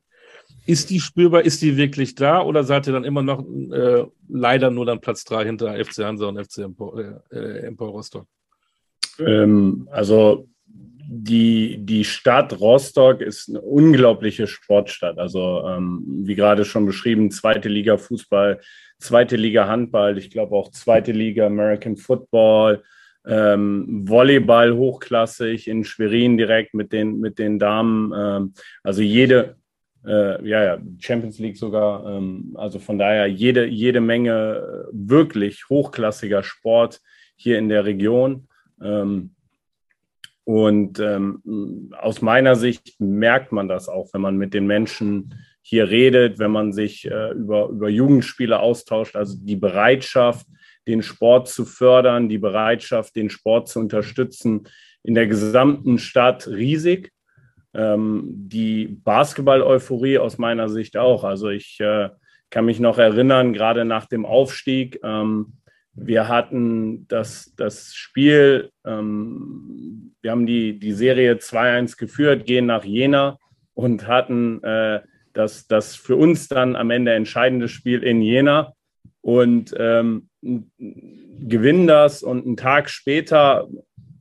Ist 0.65 0.91
die 0.91 1.01
spürbar? 1.01 1.43
Ist 1.43 1.63
die 1.63 1.77
wirklich 1.77 2.15
da? 2.15 2.43
Oder 2.43 2.65
seid 2.65 2.87
ihr 2.87 2.93
dann 2.93 3.05
immer 3.05 3.23
noch 3.23 3.45
äh, 3.45 4.05
leider 4.29 4.71
nur 4.71 4.87
dann 4.87 5.01
Platz 5.01 5.25
3 5.25 5.45
hinter 5.45 5.85
FC 5.85 6.05
Hansa 6.05 6.27
und 6.27 6.39
FC 6.39 6.59
Empor, 6.59 6.99
äh, 6.99 7.37
äh, 7.37 7.67
Empor 7.67 7.89
Rostock? 7.89 8.27
Ähm, 9.19 9.89
also 9.91 10.49
die, 10.67 11.77
die 11.85 12.05
Stadt 12.05 12.59
Rostock 12.59 13.21
ist 13.21 13.51
eine 13.51 13.61
unglaubliche 13.61 14.47
Sportstadt. 14.47 15.19
Also 15.19 15.63
ähm, 15.67 16.03
wie 16.25 16.35
gerade 16.35 16.65
schon 16.65 16.87
beschrieben, 16.87 17.31
zweite 17.31 17.69
Liga 17.69 17.99
Fußball, 17.99 18.61
zweite 18.99 19.37
Liga 19.37 19.69
Handball, 19.69 20.17
ich 20.17 20.31
glaube 20.31 20.57
auch 20.57 20.71
zweite 20.71 21.13
Liga 21.13 21.47
American 21.47 21.99
Football, 21.99 22.83
ähm, 23.27 24.09
Volleyball 24.09 24.75
hochklassig 24.75 25.69
in 25.69 25.85
Schwerin 25.85 26.39
direkt 26.39 26.73
mit 26.73 26.93
den, 26.93 27.21
mit 27.21 27.39
den 27.39 27.59
Damen. 27.59 28.13
Ähm, 28.17 28.55
also 28.83 29.03
jede, 29.03 29.57
äh, 30.07 30.49
ja, 30.49 30.65
ja, 30.65 30.79
Champions 30.99 31.39
League 31.39 31.59
sogar. 31.59 32.07
Ähm, 32.07 32.55
also 32.55 32.79
von 32.79 32.99
daher 32.99 33.27
jede, 33.27 33.67
jede 33.67 34.01
Menge 34.01 34.89
wirklich 34.93 35.69
hochklassiger 35.69 36.43
Sport 36.43 37.01
hier 37.37 37.59
in 37.59 37.69
der 37.69 37.85
Region. 37.85 38.49
Ähm, 38.83 39.35
und 40.45 40.99
ähm, 40.99 41.91
aus 42.01 42.21
meiner 42.21 42.57
Sicht 42.57 43.01
merkt 43.01 43.53
man 43.53 43.69
das 43.69 43.89
auch, 43.89 44.09
wenn 44.13 44.21
man 44.21 44.37
mit 44.37 44.55
den 44.55 44.67
Menschen 44.67 45.35
hier 45.61 45.89
redet, 45.89 46.39
wenn 46.39 46.51
man 46.51 46.73
sich 46.73 47.09
äh, 47.09 47.31
über, 47.31 47.69
über 47.69 47.89
Jugendspiele 47.89 48.59
austauscht, 48.59 49.15
also 49.15 49.37
die 49.41 49.57
Bereitschaft, 49.57 50.47
den 50.89 51.03
Sport 51.03 51.49
zu 51.49 51.65
fördern, 51.65 52.29
die 52.29 52.39
Bereitschaft, 52.39 53.15
den 53.15 53.31
Sport 53.31 53.69
zu 53.69 53.79
unterstützen, 53.79 54.65
in 55.05 55.15
der 55.15 55.29
gesamten 55.29 55.99
Stadt 55.99 56.49
riesig. 56.49 57.13
Ähm, 57.75 58.25
die 58.27 58.87
Basketball-Euphorie 58.87 60.19
aus 60.19 60.39
meiner 60.39 60.69
Sicht 60.69 60.97
auch. 60.97 61.23
Also 61.25 61.49
ich 61.49 61.79
äh, 61.81 62.11
kann 62.51 62.67
mich 62.67 62.81
noch 62.81 62.99
erinnern, 62.99 63.53
gerade 63.53 63.85
nach 63.85 64.07
dem 64.07 64.27
Aufstieg, 64.27 64.99
ähm, 65.05 65.55
wir 65.95 66.29
hatten 66.29 67.07
das, 67.09 67.53
das 67.57 67.95
Spiel, 67.95 68.71
ähm, 68.85 70.15
wir 70.23 70.31
haben 70.31 70.47
die, 70.47 70.79
die 70.79 70.93
Serie 70.93 71.35
2-1 71.35 71.99
geführt, 71.99 72.47
gehen 72.47 72.67
nach 72.67 72.85
Jena 72.85 73.39
und 73.75 74.07
hatten 74.07 74.63
äh, 74.63 75.01
das, 75.33 75.67
das 75.67 75.95
für 75.95 76.17
uns 76.17 76.49
dann 76.49 76.77
am 76.77 76.91
Ende 76.91 77.13
entscheidende 77.13 77.69
Spiel 77.69 78.03
in 78.03 78.23
Jena. 78.23 78.73
Und 79.21 79.73
ähm, 79.79 80.29
gewinnen 80.41 81.87
das 81.87 82.23
und 82.23 82.45
einen 82.45 82.57
Tag 82.57 82.91
später, 82.91 83.69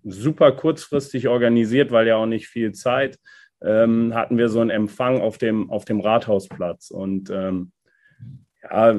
super 0.04 0.52
kurzfristig 0.52 1.28
organisiert, 1.28 1.92
weil 1.92 2.08
ja 2.08 2.18
auch 2.18 2.28
nicht 2.28 2.48
viel 2.48 2.72
Zeit, 2.74 3.18
ähm, 3.64 4.14
hatten 4.14 4.38
wir 4.38 4.50
so 4.50 4.60
einen 4.60 4.70
Empfang 4.70 5.22
auf 5.22 5.38
dem, 5.38 5.70
auf 5.72 5.86
dem 5.86 6.02
Rathausplatz. 6.02 6.92
Und 6.92 7.30
ähm, 7.32 7.72
ja, 8.64 8.96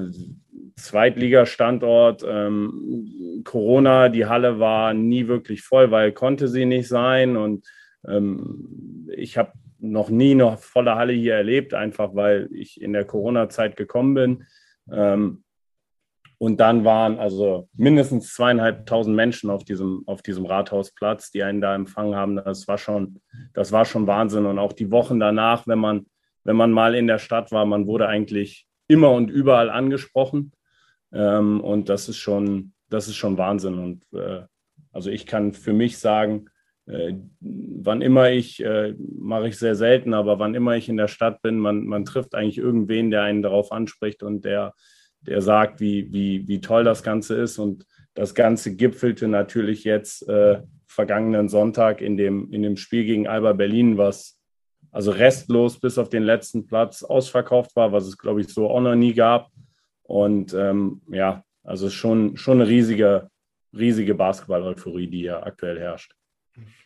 Zweitligastandort, 0.77 2.25
ähm, 2.27 3.43
Corona, 3.45 4.09
die 4.09 4.27
Halle 4.27 4.59
war 4.59 4.95
nie 4.95 5.29
wirklich 5.29 5.63
voll, 5.63 5.91
weil 5.91 6.13
konnte 6.13 6.49
sie 6.49 6.65
nicht 6.65 6.89
sein. 6.89 7.37
Und 7.37 7.67
ähm, 8.07 9.09
ich 9.15 9.39
habe 9.39 9.53
noch 9.79 10.11
nie 10.11 10.33
eine 10.33 10.57
volle 10.57 10.95
Halle 10.95 11.13
hier 11.13 11.35
erlebt, 11.35 11.75
einfach 11.75 12.15
weil 12.15 12.49
ich 12.53 12.81
in 12.81 12.93
der 12.93 13.05
Corona-Zeit 13.05 13.77
gekommen 13.77 14.15
bin. 14.15 14.45
Ähm, 14.91 15.45
und 16.39 16.59
dann 16.59 16.85
waren 16.85 17.21
also 17.21 17.69
mindestens 17.75 18.35
zweieinhalbtausend 18.35 19.15
Menschen 19.15 19.49
auf 19.49 19.65
diesem, 19.65 20.03
auf 20.07 20.23
diesem 20.23 20.45
Rathausplatz, 20.45 21.31
die 21.31 21.45
einen 21.45 21.61
da 21.61 21.75
empfangen 21.75 22.17
haben. 22.17 22.37
Das 22.37 22.67
war 22.67 22.79
schon, 22.79 23.21
das 23.55 23.71
war 23.71 23.85
schon 23.85 24.09
Wahnsinn. 24.09 24.47
Und 24.47 24.59
auch 24.59 24.73
die 24.73 24.91
Wochen 24.91 25.21
danach, 25.21 25.69
wenn 25.69 25.79
man, 25.79 26.07
wenn 26.43 26.57
man 26.57 26.73
mal 26.73 26.97
in 26.97 27.07
der 27.07 27.19
Stadt 27.19 27.53
war, 27.53 27.65
man 27.65 27.87
wurde 27.87 28.09
eigentlich 28.09 28.67
immer 28.89 29.13
und 29.13 29.31
überall 29.31 29.71
angesprochen. 29.71 30.53
Ähm, 31.13 31.61
und 31.61 31.89
das 31.89 32.09
ist 32.09 32.19
schon, 32.19 32.73
das 32.89 33.09
ist 33.09 33.17
schon 33.17 33.39
Wahnsinn. 33.39 33.79
Und 33.79 34.05
äh, 34.13 34.43
also 34.93 35.11
ich 35.11 35.27
kann 35.27 35.53
für 35.53 35.73
mich 35.73 35.99
sagen, 35.99 36.47
äh, 36.87 37.15
wann 37.41 38.03
immer 38.03 38.31
ich, 38.31 38.63
äh, 38.63 38.95
mache 38.99 39.49
ich 39.49 39.59
sehr 39.59 39.75
selten, 39.75 40.15
aber 40.15 40.39
wann 40.39 40.55
immer 40.55 40.77
ich 40.77 40.89
in 40.89 40.97
der 40.97 41.09
Stadt 41.09 41.43
bin, 41.43 41.59
man, 41.59 41.85
man 41.85 42.05
trifft 42.05 42.35
eigentlich 42.35 42.59
irgendwen, 42.59 43.11
der 43.11 43.23
einen 43.23 43.43
darauf 43.43 43.73
anspricht 43.73 44.23
und 44.23 44.45
der, 44.45 44.75
der 45.21 45.41
sagt, 45.41 45.81
wie, 45.81 46.13
wie, 46.13 46.49
wie 46.49 46.61
toll 46.61 46.85
das 46.85 47.03
Ganze 47.03 47.37
ist. 47.37 47.59
Und 47.59 47.87
das 48.15 48.35
Ganze 48.35 48.75
gipfelte 48.77 49.29
natürlich 49.29 49.85
jetzt 49.85 50.29
äh, 50.29 50.63
vergangenen 50.87 51.49
Sonntag 51.49 52.01
in 52.01 52.17
dem, 52.17 52.53
in 52.53 52.63
dem 52.63 52.77
Spiel 52.77 53.05
gegen 53.05 53.27
Alba 53.27 53.53
Berlin, 53.53 53.97
was 53.97 54.42
also 54.93 55.11
restlos 55.11 55.81
bis 55.81 55.99
auf 55.99 56.11
den 56.11 56.23
letzten 56.23 56.67
Platz 56.67 57.03
ausverkauft 57.03 57.75
war, 57.75 57.93
was 57.93 58.07
es, 58.07 58.19
glaube 58.19 58.43
ich, 58.43 58.49
so 58.49 58.71
auch 58.71 58.81
noch 58.81 58.95
nie 58.95 59.15
gab. 59.15 59.51
Und 60.03 60.53
ähm, 60.53 61.01
ja, 61.09 61.45
also 61.65 61.89
schon, 61.89 62.37
schon 62.37 62.61
eine 62.61 62.69
riesige, 62.69 63.31
riesige 63.73 64.15
Basketball-Euphorie, 64.15 65.09
die 65.09 65.23
ja 65.23 65.43
aktuell 65.43 65.81
herrscht. 65.81 66.13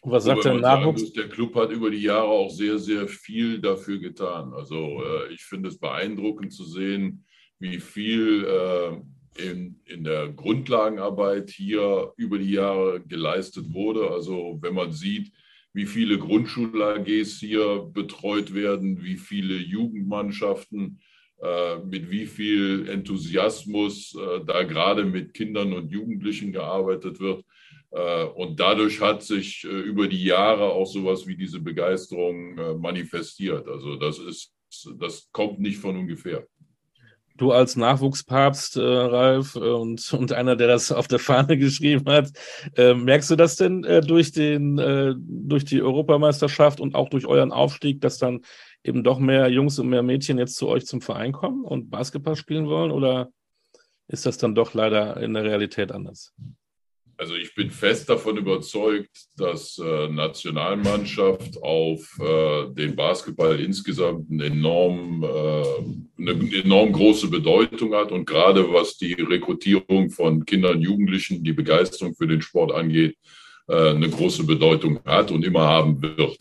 Und 0.01 0.13
was 0.13 0.25
sagt 0.25 0.45
der 0.45 0.55
Nachwuchs? 0.55 1.13
Der 1.13 1.29
Club 1.29 1.57
hat 1.57 1.73
über 1.73 1.91
die 1.91 2.03
Jahre 2.03 2.29
auch 2.29 2.51
sehr, 2.51 2.79
sehr 2.79 3.09
viel 3.09 3.61
dafür 3.61 3.99
getan. 3.99 4.53
Also 4.55 5.03
äh, 5.03 5.33
ich 5.33 5.43
finde 5.43 5.69
es 5.69 5.79
beeindruckend 5.79 6.53
zu 6.53 6.65
sehen, 6.65 7.25
wie 7.59 7.81
viel 7.81 8.45
äh, 8.45 9.43
in, 9.51 9.81
in 9.85 10.05
der 10.05 10.29
Grundlagenarbeit 10.29 11.51
hier 11.51 12.13
über 12.17 12.39
die 12.39 12.53
Jahre 12.53 13.01
geleistet 13.01 13.75
wurde. 13.75 14.09
Also 14.11 14.59
wenn 14.61 14.75
man 14.75 14.93
sieht, 14.93 15.33
wie 15.77 15.85
viele 15.85 16.19
Grundschul-AGs 16.19 17.39
hier 17.39 17.91
betreut 17.93 18.55
werden, 18.55 19.03
wie 19.03 19.19
viele 19.19 19.57
Jugendmannschaften, 19.57 21.03
äh, 21.43 21.77
mit 21.85 22.11
wie 22.11 22.25
viel 22.25 22.89
Enthusiasmus 22.89 24.15
äh, 24.15 24.41
da 24.47 24.63
gerade 24.63 25.05
mit 25.05 25.35
Kindern 25.35 25.75
und 25.75 25.93
Jugendlichen 25.93 26.51
gearbeitet 26.51 27.21
wird. 27.21 27.45
Äh, 27.91 28.25
und 28.25 28.59
dadurch 28.59 29.03
hat 29.03 29.23
sich 29.23 29.65
über 29.65 30.09
die 30.09 30.25
Jahre 30.25 30.65
auch 30.73 30.87
sowas 30.87 31.27
wie 31.27 31.37
diese 31.37 31.61
Begeisterung 31.61 32.81
manifestiert. 32.81 33.69
Also 33.69 33.97
das 33.97 34.19
ist, 34.19 34.55
das 34.99 35.29
kommt 35.31 35.61
nicht 35.61 35.77
von 35.77 35.95
ungefähr. 35.95 36.47
Du 37.37 37.53
als 37.53 37.77
Nachwuchspapst, 37.77 38.77
äh, 38.77 38.81
Ralf, 38.81 39.57
äh, 39.57 39.59
und, 39.59 40.13
und 40.13 40.33
einer, 40.33 40.57
der 40.57 40.69
das 40.69 40.93
auf 40.93 41.09
der 41.09 41.19
Fahne 41.19 41.59
geschrieben 41.59 42.11
hat, 42.11 42.31
äh, 42.77 42.95
merkst 42.95 43.31
du 43.31 43.37
das 43.37 43.57
denn 43.57 43.85
äh, 43.85 44.01
durch, 44.01 44.33
den, 44.33 44.79
äh, 44.79 45.15
durch 45.19 45.65
die 45.65 45.83
Europameisterschaft 45.83 46.81
und 46.81 46.95
auch 46.95 47.09
durch 47.09 47.27
euren 47.27 47.53
Aufstieg, 47.53 48.01
dass 48.01 48.19
dann 48.19 48.41
eben 48.85 49.03
doch 49.03 49.19
mehr 49.19 49.49
Jungs 49.49 49.79
und 49.79 49.89
mehr 49.89 50.03
Mädchen 50.03 50.39
jetzt 50.39 50.57
zu 50.57 50.69
euch 50.69 50.87
zum 50.87 51.01
Verein 51.01 51.33
kommen 51.33 51.65
und 51.65 51.91
Basketball 51.91 52.37
spielen 52.37 52.67
wollen? 52.67 52.93
Oder 52.93 53.31
ist 54.09 54.27
das 54.27 54.39
dann 54.39 54.55
doch 54.55 54.75
leider 54.75 55.17
in 55.19 55.35
der 55.35 55.45
Realität 55.45 55.93
anders? 55.93 56.33
Also 57.19 57.35
ich 57.35 57.55
bin 57.55 57.71
fest 57.71 58.11
davon 58.11 58.37
überzeugt, 58.37 59.11
dass 59.37 59.79
äh, 59.79 60.09
Nationalmannschaft 60.09 61.63
auf 61.63 62.19
äh, 62.21 62.75
den 62.75 62.95
Basketball 62.95 63.59
insgesamt 63.59 64.31
eine 64.31 64.45
enorm, 64.45 65.23
äh, 65.23 66.21
eine 66.21 66.63
enorm 66.63 66.93
große 66.93 67.29
Bedeutung 67.29 67.95
hat 67.95 68.13
und 68.13 68.27
gerade 68.27 68.71
was 68.71 68.99
die 68.99 69.15
Rekrutierung 69.15 70.11
von 70.11 70.45
Kindern, 70.45 70.83
Jugendlichen, 70.83 71.43
die 71.43 71.55
Begeisterung 71.55 72.15
für 72.15 72.27
den 72.27 72.43
Sport 72.43 72.73
angeht, 72.73 73.17
äh, 73.69 73.91
eine 73.91 74.11
große 74.11 74.45
Bedeutung 74.45 75.01
hat 75.07 75.31
und 75.31 75.45
immer 75.45 75.63
haben 75.63 76.03
wird. 76.03 76.37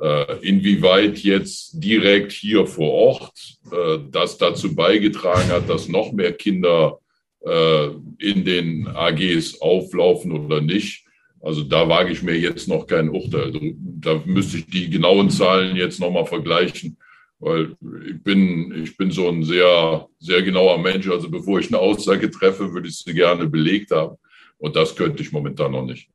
Äh, 0.00 0.38
inwieweit 0.40 1.18
jetzt 1.18 1.72
direkt 1.74 2.32
hier 2.32 2.66
vor 2.66 2.92
Ort 2.92 3.58
äh, 3.72 3.98
das 4.10 4.38
dazu 4.38 4.74
beigetragen 4.74 5.50
hat, 5.50 5.68
dass 5.68 5.88
noch 5.88 6.12
mehr 6.12 6.32
Kinder 6.32 7.00
in 7.46 8.44
den 8.44 8.88
AGs 8.88 9.60
auflaufen 9.60 10.32
oder 10.32 10.60
nicht. 10.60 11.04
Also 11.40 11.62
da 11.62 11.88
wage 11.88 12.10
ich 12.10 12.22
mir 12.22 12.36
jetzt 12.36 12.66
noch 12.66 12.86
kein 12.86 13.08
Urteil. 13.08 13.52
Da 14.00 14.20
müsste 14.24 14.58
ich 14.58 14.66
die 14.66 14.90
genauen 14.90 15.30
Zahlen 15.30 15.76
jetzt 15.76 16.00
nochmal 16.00 16.26
vergleichen, 16.26 16.96
weil 17.38 17.76
ich 18.08 18.22
bin, 18.22 18.82
ich 18.82 18.96
bin 18.96 19.12
so 19.12 19.28
ein 19.28 19.44
sehr, 19.44 20.08
sehr 20.18 20.42
genauer 20.42 20.78
Mensch. 20.78 21.08
Also 21.08 21.30
bevor 21.30 21.60
ich 21.60 21.68
eine 21.68 21.78
Aussage 21.78 22.30
treffe, 22.30 22.72
würde 22.72 22.88
ich 22.88 22.96
sie 22.98 23.14
gerne 23.14 23.46
belegt 23.46 23.92
haben. 23.92 24.16
Und 24.58 24.74
das 24.74 24.96
könnte 24.96 25.22
ich 25.22 25.30
momentan 25.30 25.72
noch 25.72 25.84
nicht. 25.84 26.08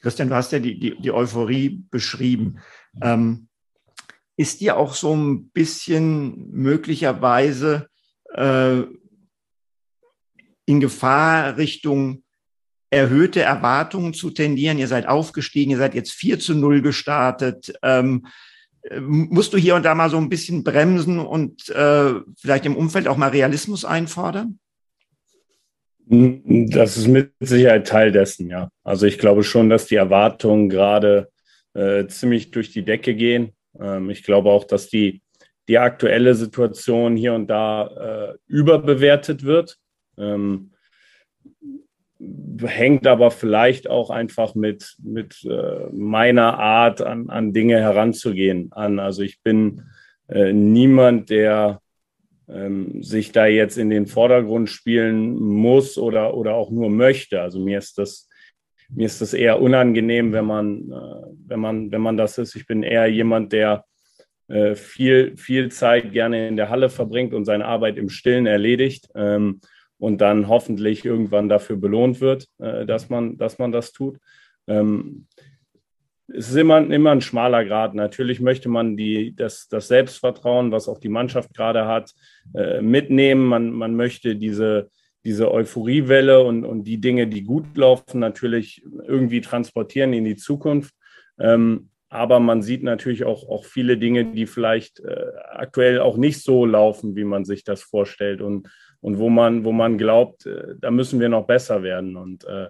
Christian, 0.00 0.28
du 0.28 0.34
hast 0.34 0.52
ja 0.52 0.58
die, 0.58 0.78
die, 0.78 0.96
die 1.00 1.12
Euphorie 1.12 1.82
beschrieben. 1.90 2.58
Ähm, 3.02 3.48
ist 4.36 4.60
dir 4.60 4.76
auch 4.76 4.94
so 4.94 5.14
ein 5.14 5.48
bisschen 5.48 6.50
möglicherweise 6.50 7.88
äh, 8.34 8.82
in 10.66 10.80
Gefahr, 10.80 11.56
Richtung 11.56 12.22
erhöhte 12.90 13.42
Erwartungen 13.42 14.14
zu 14.14 14.30
tendieren. 14.30 14.78
Ihr 14.78 14.88
seid 14.88 15.06
aufgestiegen, 15.06 15.72
ihr 15.72 15.78
seid 15.78 15.94
jetzt 15.94 16.12
4 16.12 16.38
zu 16.38 16.54
0 16.54 16.80
gestartet. 16.80 17.74
Ähm, 17.82 18.26
musst 19.00 19.52
du 19.52 19.56
hier 19.56 19.74
und 19.74 19.84
da 19.84 19.94
mal 19.94 20.10
so 20.10 20.18
ein 20.18 20.28
bisschen 20.28 20.62
bremsen 20.62 21.18
und 21.18 21.68
äh, 21.70 22.14
vielleicht 22.36 22.66
im 22.66 22.76
Umfeld 22.76 23.08
auch 23.08 23.16
mal 23.16 23.30
Realismus 23.30 23.84
einfordern? 23.84 24.58
Das 26.06 26.98
ist 26.98 27.08
mit 27.08 27.32
Sicherheit 27.40 27.88
Teil 27.88 28.12
dessen, 28.12 28.50
ja. 28.50 28.68
Also 28.82 29.06
ich 29.06 29.18
glaube 29.18 29.42
schon, 29.42 29.70
dass 29.70 29.86
die 29.86 29.94
Erwartungen 29.94 30.68
gerade 30.68 31.30
äh, 31.72 32.06
ziemlich 32.06 32.50
durch 32.50 32.72
die 32.72 32.84
Decke 32.84 33.14
gehen. 33.14 33.52
Ähm, 33.80 34.10
ich 34.10 34.22
glaube 34.22 34.50
auch, 34.50 34.64
dass 34.64 34.90
die, 34.90 35.22
die 35.66 35.78
aktuelle 35.78 36.34
Situation 36.34 37.16
hier 37.16 37.32
und 37.32 37.46
da 37.46 37.86
äh, 37.86 38.34
überbewertet 38.46 39.44
wird. 39.44 39.78
Ähm, 40.18 40.70
hängt 42.62 43.06
aber 43.06 43.30
vielleicht 43.30 43.88
auch 43.88 44.10
einfach 44.10 44.54
mit, 44.54 44.96
mit 45.02 45.44
äh, 45.44 45.86
meiner 45.92 46.58
Art 46.58 47.02
an, 47.02 47.28
an 47.28 47.52
Dinge 47.52 47.78
heranzugehen 47.80 48.72
an. 48.72 48.98
Also 48.98 49.22
ich 49.22 49.42
bin 49.42 49.82
äh, 50.28 50.52
niemand, 50.52 51.30
der 51.30 51.80
ähm, 52.48 53.02
sich 53.02 53.32
da 53.32 53.46
jetzt 53.46 53.78
in 53.78 53.90
den 53.90 54.06
Vordergrund 54.06 54.70
spielen 54.70 55.36
muss 55.36 55.98
oder, 55.98 56.34
oder 56.34 56.54
auch 56.54 56.70
nur 56.70 56.90
möchte. 56.90 57.40
Also 57.40 57.58
mir 57.58 57.78
ist 57.78 57.98
das, 57.98 58.28
mir 58.88 59.06
ist 59.06 59.20
das 59.20 59.34
eher 59.34 59.60
unangenehm, 59.60 60.32
wenn 60.32 60.44
man, 60.44 60.90
äh, 60.90 61.26
wenn 61.46 61.60
man, 61.60 61.90
wenn 61.90 62.02
man 62.02 62.16
das 62.16 62.38
ist. 62.38 62.54
Ich 62.54 62.66
bin 62.66 62.82
eher 62.82 63.06
jemand, 63.06 63.52
der 63.52 63.84
äh, 64.48 64.74
viel, 64.74 65.36
viel 65.36 65.70
Zeit 65.70 66.12
gerne 66.12 66.48
in 66.48 66.56
der 66.56 66.68
Halle 66.68 66.90
verbringt 66.90 67.32
und 67.32 67.44
seine 67.44 67.64
Arbeit 67.64 67.96
im 67.96 68.10
Stillen 68.10 68.46
erledigt. 68.46 69.08
Ähm, 69.14 69.60
und 70.04 70.20
dann 70.20 70.48
hoffentlich 70.48 71.06
irgendwann 71.06 71.48
dafür 71.48 71.76
belohnt 71.76 72.20
wird, 72.20 72.46
äh, 72.58 72.84
dass, 72.84 73.08
man, 73.08 73.38
dass 73.38 73.58
man 73.58 73.72
das 73.72 73.92
tut. 73.92 74.18
Ähm, 74.66 75.26
es 76.28 76.50
ist 76.50 76.56
immer, 76.56 76.78
immer 76.90 77.10
ein 77.10 77.22
schmaler 77.22 77.64
Grad. 77.64 77.94
Natürlich 77.94 78.38
möchte 78.38 78.68
man 78.68 78.98
die, 78.98 79.34
das, 79.34 79.66
das 79.68 79.88
Selbstvertrauen, 79.88 80.72
was 80.72 80.88
auch 80.88 80.98
die 80.98 81.08
Mannschaft 81.08 81.54
gerade 81.54 81.86
hat, 81.86 82.12
äh, 82.54 82.82
mitnehmen. 82.82 83.46
Man, 83.46 83.70
man 83.70 83.96
möchte 83.96 84.36
diese, 84.36 84.90
diese 85.24 85.50
Euphoriewelle 85.50 86.42
und, 86.42 86.66
und 86.66 86.84
die 86.84 87.00
Dinge, 87.00 87.26
die 87.26 87.42
gut 87.42 87.74
laufen, 87.74 88.20
natürlich 88.20 88.84
irgendwie 89.06 89.40
transportieren 89.40 90.12
in 90.12 90.26
die 90.26 90.36
Zukunft. 90.36 90.94
Ähm, 91.38 91.88
aber 92.10 92.40
man 92.40 92.60
sieht 92.62 92.82
natürlich 92.82 93.24
auch, 93.24 93.48
auch 93.48 93.64
viele 93.64 93.96
Dinge, 93.96 94.26
die 94.26 94.46
vielleicht 94.46 95.00
äh, 95.00 95.32
aktuell 95.50 96.00
auch 96.00 96.18
nicht 96.18 96.42
so 96.42 96.66
laufen, 96.66 97.16
wie 97.16 97.24
man 97.24 97.46
sich 97.46 97.64
das 97.64 97.82
vorstellt. 97.82 98.42
Und, 98.42 98.68
und 99.04 99.18
wo 99.18 99.28
man, 99.28 99.64
wo 99.64 99.72
man 99.72 99.98
glaubt, 99.98 100.46
äh, 100.46 100.76
da 100.80 100.90
müssen 100.90 101.20
wir 101.20 101.28
noch 101.28 101.46
besser 101.46 101.82
werden. 101.82 102.16
Und 102.16 102.44
äh, 102.44 102.68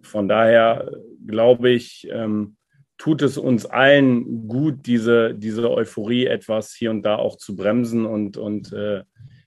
von 0.00 0.26
daher 0.26 0.90
glaube 1.26 1.68
ich, 1.68 2.08
ähm, 2.10 2.56
tut 2.96 3.20
es 3.20 3.36
uns 3.36 3.66
allen 3.66 4.48
gut, 4.48 4.86
diese, 4.86 5.34
diese 5.34 5.70
Euphorie 5.70 6.24
etwas 6.24 6.72
hier 6.72 6.90
und 6.90 7.02
da 7.02 7.16
auch 7.16 7.36
zu 7.36 7.56
bremsen 7.56 8.06
und, 8.06 8.38
und 8.38 8.72
äh, 8.72 9.02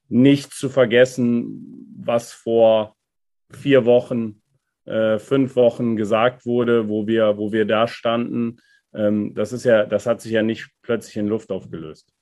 nicht 0.08 0.54
zu 0.54 0.70
vergessen, 0.70 1.90
was 1.98 2.32
vor 2.32 2.96
vier 3.52 3.86
Wochen, 3.86 4.40
äh, 4.86 5.18
fünf 5.18 5.56
Wochen 5.56 5.96
gesagt 5.96 6.46
wurde, 6.46 6.90
wo 6.90 7.08
wir, 7.08 7.40
wo 7.40 7.52
wir 7.52 7.66
da 7.66 7.88
standen. 7.88 8.58
Ähm, 8.94 9.34
das 9.34 9.52
ist 9.52 9.64
ja, 9.64 9.88
das 9.88 10.06
hat 10.06 10.22
sich 10.22 10.34
ja 10.34 10.44
nicht 10.44 10.70
plötzlich 10.84 11.18
in 11.18 11.28
Luft 11.28 11.52
aufgelöst. 11.52 12.14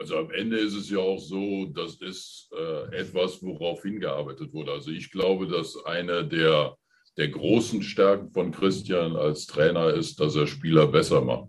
Also 0.00 0.16
am 0.16 0.30
Ende 0.30 0.56
ist 0.56 0.74
es 0.74 0.88
ja 0.88 0.98
auch 0.98 1.18
so, 1.18 1.66
das 1.66 1.96
ist 1.96 2.48
äh, 2.58 2.96
etwas, 2.96 3.42
worauf 3.42 3.82
hingearbeitet 3.82 4.50
wurde. 4.54 4.72
Also 4.72 4.90
ich 4.90 5.10
glaube, 5.10 5.46
dass 5.46 5.76
eine 5.84 6.24
der, 6.24 6.74
der 7.18 7.28
großen 7.28 7.82
Stärken 7.82 8.30
von 8.30 8.50
Christian 8.50 9.14
als 9.14 9.44
Trainer 9.44 9.92
ist, 9.92 10.18
dass 10.18 10.36
er 10.36 10.46
Spieler 10.46 10.86
besser 10.86 11.20
macht. 11.20 11.48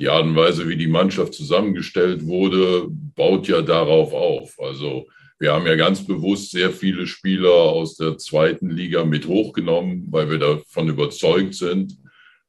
Die 0.00 0.08
Art 0.08 0.24
und 0.24 0.34
Weise, 0.34 0.68
wie 0.68 0.76
die 0.76 0.88
Mannschaft 0.88 1.34
zusammengestellt 1.34 2.26
wurde, 2.26 2.88
baut 2.88 3.46
ja 3.46 3.62
darauf 3.62 4.12
auf. 4.12 4.58
Also 4.58 5.06
wir 5.38 5.52
haben 5.52 5.66
ja 5.66 5.76
ganz 5.76 6.04
bewusst 6.04 6.50
sehr 6.50 6.72
viele 6.72 7.06
Spieler 7.06 7.52
aus 7.52 7.94
der 7.96 8.18
zweiten 8.18 8.70
Liga 8.70 9.04
mit 9.04 9.28
hochgenommen, 9.28 10.08
weil 10.10 10.28
wir 10.28 10.38
davon 10.38 10.88
überzeugt 10.88 11.54
sind, 11.54 11.96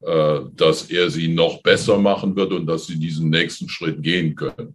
äh, 0.02 0.40
dass 0.56 0.90
er 0.90 1.12
sie 1.12 1.28
noch 1.28 1.62
besser 1.62 2.00
machen 2.00 2.36
wird 2.36 2.52
und 2.52 2.66
dass 2.66 2.88
sie 2.88 2.98
diesen 2.98 3.30
nächsten 3.30 3.70
Schritt 3.70 4.02
gehen 4.02 4.34
können. 4.34 4.74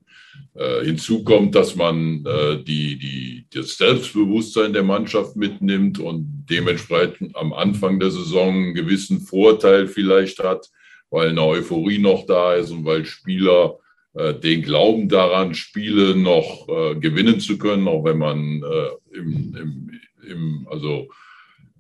Äh, 0.55 0.85
hinzu 0.85 1.23
kommt, 1.23 1.55
dass 1.55 1.77
man 1.77 2.25
äh, 2.27 2.63
die, 2.63 2.99
die, 2.99 3.47
das 3.55 3.77
Selbstbewusstsein 3.77 4.73
der 4.73 4.83
Mannschaft 4.83 5.37
mitnimmt 5.37 5.99
und 6.01 6.47
dementsprechend 6.51 7.37
am 7.37 7.53
Anfang 7.53 8.01
der 8.01 8.11
Saison 8.11 8.55
einen 8.55 8.75
gewissen 8.75 9.21
Vorteil 9.21 9.87
vielleicht 9.87 10.41
hat, 10.41 10.69
weil 11.11 11.29
eine 11.29 11.43
Euphorie 11.43 11.99
noch 11.99 12.27
da 12.27 12.55
ist 12.55 12.73
und 12.73 12.85
weil 12.85 13.05
Spieler 13.05 13.79
äh, 14.15 14.35
den 14.35 14.63
Glauben 14.63 15.09
daran, 15.09 15.55
Spiele 15.55 16.17
noch 16.17 16.69
äh, 16.69 16.97
gewinnen 16.97 17.39
zu 17.39 17.57
können, 17.57 17.87
auch 17.87 18.05
wenn 18.05 18.19
man 18.19 18.63
äh, 18.63 19.17
im, 19.17 19.57
im, 19.57 20.01
im, 20.29 20.69
also 20.69 21.09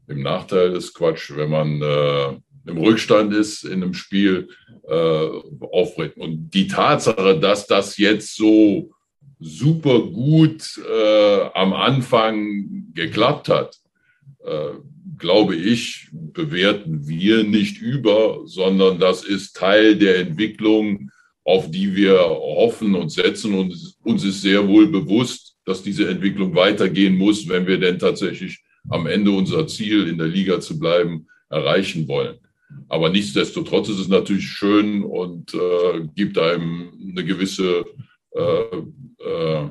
im 0.06 0.22
Nachteil 0.22 0.76
ist 0.76 0.94
Quatsch, 0.94 1.32
wenn 1.34 1.50
man 1.50 2.40
im 2.66 2.78
Rückstand 2.78 3.32
ist 3.32 3.64
in 3.64 3.82
einem 3.82 3.94
Spiel, 3.94 4.48
äh, 4.88 5.28
aufbringen. 5.60 6.14
Und 6.16 6.50
die 6.50 6.66
Tatsache, 6.66 7.38
dass 7.38 7.66
das 7.66 7.96
jetzt 7.96 8.36
so 8.36 8.90
super 9.38 10.00
gut 10.00 10.78
äh, 10.78 11.40
am 11.54 11.72
Anfang 11.72 12.92
geklappt 12.94 13.48
hat, 13.48 13.78
äh, 14.44 14.74
glaube 15.18 15.54
ich, 15.54 16.08
bewerten 16.12 17.06
wir 17.06 17.44
nicht 17.44 17.80
über, 17.80 18.40
sondern 18.44 18.98
das 18.98 19.24
ist 19.24 19.56
Teil 19.56 19.96
der 19.96 20.18
Entwicklung, 20.18 21.10
auf 21.44 21.70
die 21.70 21.94
wir 21.94 22.18
hoffen 22.18 22.94
und 22.94 23.10
setzen. 23.10 23.54
Und 23.54 23.74
uns 24.02 24.24
ist 24.24 24.42
sehr 24.42 24.66
wohl 24.66 24.88
bewusst, 24.88 25.56
dass 25.64 25.82
diese 25.82 26.08
Entwicklung 26.08 26.54
weitergehen 26.54 27.16
muss, 27.16 27.48
wenn 27.48 27.66
wir 27.66 27.78
denn 27.78 27.98
tatsächlich 27.98 28.62
am 28.88 29.06
Ende 29.06 29.30
unser 29.30 29.66
Ziel 29.66 30.08
in 30.08 30.18
der 30.18 30.26
Liga 30.26 30.60
zu 30.60 30.78
bleiben 30.78 31.26
erreichen 31.48 32.08
wollen. 32.08 32.38
Aber 32.88 33.08
nichtsdestotrotz 33.08 33.88
ist 33.88 33.98
es 33.98 34.08
natürlich 34.08 34.46
schön 34.46 35.04
und 35.04 35.54
äh, 35.54 36.06
gibt 36.14 36.38
einem 36.38 36.92
eine 37.10 37.24
gewisse 37.24 37.84
äh, 38.32 38.76
äh, 39.24 39.70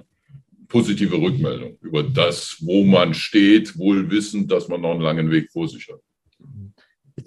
positive 0.68 1.16
Rückmeldung 1.18 1.78
über 1.82 2.04
das, 2.04 2.58
wo 2.62 2.84
man 2.84 3.14
steht, 3.14 3.78
wohl 3.78 4.10
wissend, 4.10 4.52
dass 4.52 4.68
man 4.68 4.82
noch 4.82 4.91
einen 4.91 5.02
langen 5.02 5.32
Weg 5.32 5.52
vor 5.52 5.68
sich 5.68 5.89
hat. 5.89 6.00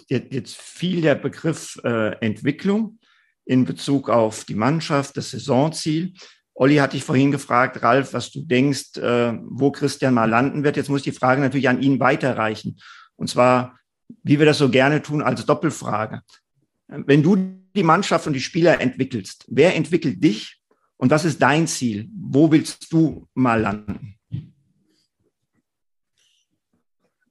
Jetzt, 0.09 0.33
jetzt 0.33 0.57
fiel 0.57 1.03
der 1.03 1.16
Begriff 1.16 1.79
äh, 1.85 2.16
Entwicklung 2.20 2.99
in 3.45 3.64
Bezug 3.64 4.09
auf 4.09 4.45
die 4.45 4.55
Mannschaft, 4.55 5.16
das 5.16 5.33
Saisonziel. 5.33 6.14
Olli 6.55 6.77
hat 6.77 6.93
dich 6.93 7.05
vorhin 7.05 7.33
gefragt, 7.33 7.83
Ralf, 7.83 8.12
was 8.12 8.31
du 8.31 8.43
denkst, 8.43 8.97
äh, 8.99 9.35
wo 9.43 9.70
Christian 9.73 10.14
mal 10.14 10.29
landen 10.29 10.64
wird. 10.64 10.77
Jetzt 10.77 10.89
muss 10.89 11.01
ich 11.01 11.12
die 11.12 11.18
Frage 11.18 11.41
natürlich 11.41 11.68
an 11.68 11.83
ihn 11.83 11.99
weiterreichen. 11.99 12.79
Und 13.16 13.29
zwar, 13.29 13.79
wie 14.22 14.38
wir 14.38 14.46
das 14.46 14.58
so 14.58 14.68
gerne 14.68 15.02
tun, 15.02 15.22
als 15.22 15.44
Doppelfrage. 15.46 16.22
Wenn 16.88 17.22
du 17.22 17.36
die 17.74 17.82
Mannschaft 17.82 18.26
und 18.26 18.34
die 18.34 18.40
Spieler 18.40 18.80
entwickelst, 18.80 19.46
wer 19.48 19.74
entwickelt 19.74 20.22
dich 20.22 20.60
und 20.96 21.10
was 21.10 21.24
ist 21.24 21.40
dein 21.40 21.66
Ziel? 21.66 22.08
Wo 22.14 22.50
willst 22.50 22.92
du 22.92 23.26
mal 23.34 23.60
landen? 23.60 24.16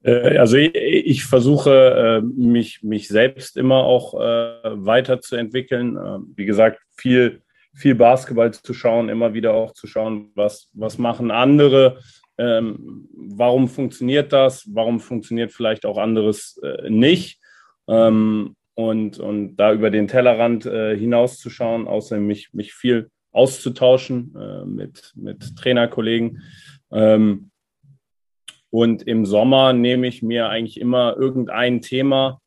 Äh, 0.03 0.37
also 0.37 0.57
ich, 0.57 0.75
ich 0.75 1.23
versuche 1.25 1.71
äh, 1.71 2.21
mich, 2.21 2.83
mich 2.83 3.07
selbst 3.07 3.57
immer 3.57 3.83
auch 3.83 4.13
äh, 4.15 4.55
weiterzuentwickeln. 4.63 5.97
Wie 6.35 6.45
gesagt, 6.45 6.79
viel, 6.95 7.41
viel 7.73 7.95
Basketball 7.95 8.53
zu 8.53 8.73
schauen, 8.73 9.09
immer 9.09 9.33
wieder 9.33 9.53
auch 9.53 9.73
zu 9.73 9.87
schauen, 9.87 10.31
was, 10.35 10.69
was 10.73 10.97
machen 10.97 11.31
andere, 11.31 11.99
ähm, 12.41 13.07
warum 13.13 13.67
funktioniert 13.67 14.33
das, 14.33 14.67
warum 14.73 14.99
funktioniert 14.99 15.51
vielleicht 15.51 15.85
auch 15.85 15.97
anderes 15.97 16.59
nicht. 16.89 17.39
Ähm, 17.87 18.55
und, 18.73 19.19
und 19.19 19.57
da 19.57 19.73
über 19.73 19.91
den 19.91 20.07
Tellerrand 20.07 20.63
hinauszuschauen, 20.63 21.87
außerdem 21.87 22.25
mich, 22.25 22.53
mich 22.53 22.73
viel 22.73 23.11
auszutauschen 23.31 24.33
mit, 24.65 25.11
mit 25.15 25.55
Trainerkollegen. 25.57 26.41
Ähm, 26.91 27.51
und 28.71 29.03
im 29.03 29.25
Sommer 29.25 29.73
nehme 29.73 30.07
ich 30.07 30.23
mir 30.23 30.49
eigentlich 30.49 30.79
immer 30.79 31.17
irgendein 31.17 31.81
Thema, 31.81 32.39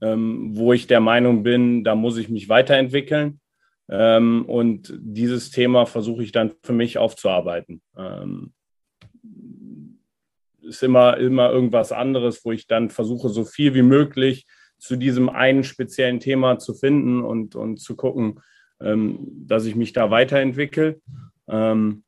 ähm, 0.00 0.56
wo 0.56 0.72
ich 0.72 0.86
der 0.86 1.00
Meinung 1.00 1.42
bin, 1.42 1.84
da 1.84 1.94
muss 1.94 2.16
ich 2.16 2.28
mich 2.28 2.48
weiterentwickeln. 2.48 3.40
Ähm, 3.88 4.46
und 4.46 4.92
dieses 4.98 5.50
Thema 5.50 5.86
versuche 5.86 6.22
ich 6.22 6.32
dann 6.32 6.52
für 6.62 6.72
mich 6.72 6.98
aufzuarbeiten. 6.98 7.82
Ist 10.66 10.82
immer, 10.82 11.16
immer 11.16 11.50
irgendwas 11.50 11.92
anderes, 11.92 12.44
wo 12.44 12.52
ich 12.52 12.66
dann 12.66 12.90
versuche, 12.90 13.28
so 13.28 13.44
viel 13.44 13.74
wie 13.74 13.82
möglich 13.82 14.46
zu 14.78 14.96
diesem 14.96 15.28
einen 15.28 15.64
speziellen 15.64 16.20
Thema 16.20 16.58
zu 16.58 16.74
finden 16.74 17.22
und, 17.22 17.54
und 17.54 17.78
zu 17.78 17.96
gucken, 17.96 18.40
ähm, 18.80 19.18
dass 19.46 19.64
ich 19.64 19.74
mich 19.74 19.92
da 19.92 20.10
weiterentwickle. 20.10 21.00
Ähm, 21.48 22.04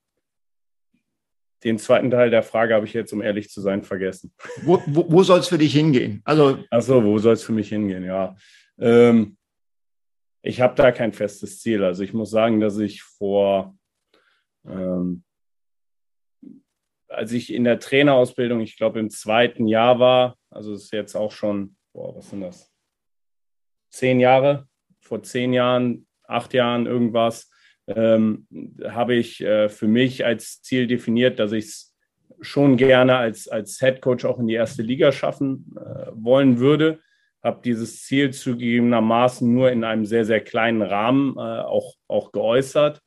den 1.65 1.79
zweiten 1.79 2.11
Teil 2.11 2.31
der 2.31 2.43
Frage 2.43 2.75
habe 2.75 2.87
ich 2.87 2.93
jetzt, 2.93 3.13
um 3.13 3.23
ehrlich 3.23 3.51
zu 3.51 3.61
sein, 3.61 3.83
vergessen. 3.83 4.33
Wo, 4.63 4.81
wo, 4.87 5.11
wo 5.11 5.23
soll 5.23 5.41
es 5.41 5.49
für 5.49 5.59
dich 5.59 5.73
hingehen? 5.73 6.21
Also 6.25 6.59
Achso, 6.71 7.03
wo 7.03 7.19
soll 7.19 7.35
es 7.35 7.43
für 7.43 7.53
mich 7.53 7.69
hingehen? 7.69 8.05
Ja. 8.05 8.37
Ähm, 8.79 9.37
ich 10.43 10.61
habe 10.61 10.75
da 10.77 10.93
kein 10.93 11.13
festes 11.13 11.61
Ziel. 11.61 11.83
Also 11.83 12.05
ich 12.05 12.13
muss 12.13 12.31
sagen, 12.31 12.61
dass 12.61 12.79
ich 12.79 13.03
vor, 13.03 13.77
ähm, 14.67 15.25
als 17.09 17.33
ich 17.33 17.53
in 17.53 17.65
der 17.65 17.79
Trainerausbildung, 17.81 18.61
ich 18.61 18.77
glaube 18.77 19.01
im 19.01 19.11
zweiten 19.11 19.67
Jahr 19.67 19.99
war, 19.99 20.37
also 20.51 20.75
ist 20.75 20.93
jetzt 20.93 21.15
auch 21.15 21.33
schon, 21.33 21.77
boah, 21.93 22.17
was 22.17 22.31
sind 22.31 22.43
das? 22.43 22.71
Zehn 23.91 24.21
Jahre, 24.21 24.69
vor 25.01 25.23
zehn 25.23 25.53
Jahren, 25.53 26.07
acht 26.25 26.53
Jahren 26.53 26.87
irgendwas, 26.87 27.51
ähm, 27.87 28.47
habe 28.85 29.15
ich 29.15 29.41
äh, 29.41 29.69
für 29.69 29.89
mich 29.89 30.25
als 30.25 30.61
Ziel 30.61 30.87
definiert, 30.87 31.39
dass 31.39 31.53
ich 31.53 31.65
es 31.65 31.97
schon 32.41 32.77
gerne 32.77 33.17
als, 33.17 33.49
als 33.49 33.79
Head 33.79 34.03
Coach 34.03 34.25
auch 34.25 34.39
in 34.39 34.47
die 34.47 34.55
erste 34.55 34.83
Liga 34.83 35.11
schaffen 35.11 35.75
äh, 35.77 36.07
wollen 36.13 36.59
würde. 36.59 37.01
Habe 37.43 37.61
dieses 37.65 38.03
Ziel 38.05 38.33
zugegebenermaßen 38.33 39.53
nur 39.53 39.71
in 39.71 39.85
einem 39.85 40.05
sehr, 40.05 40.25
sehr 40.25 40.41
kleinen 40.41 40.83
Rahmen 40.83 41.37
äh, 41.37 41.41
auch, 41.41 41.95
auch 42.07 42.33
geäußert. 42.33 43.01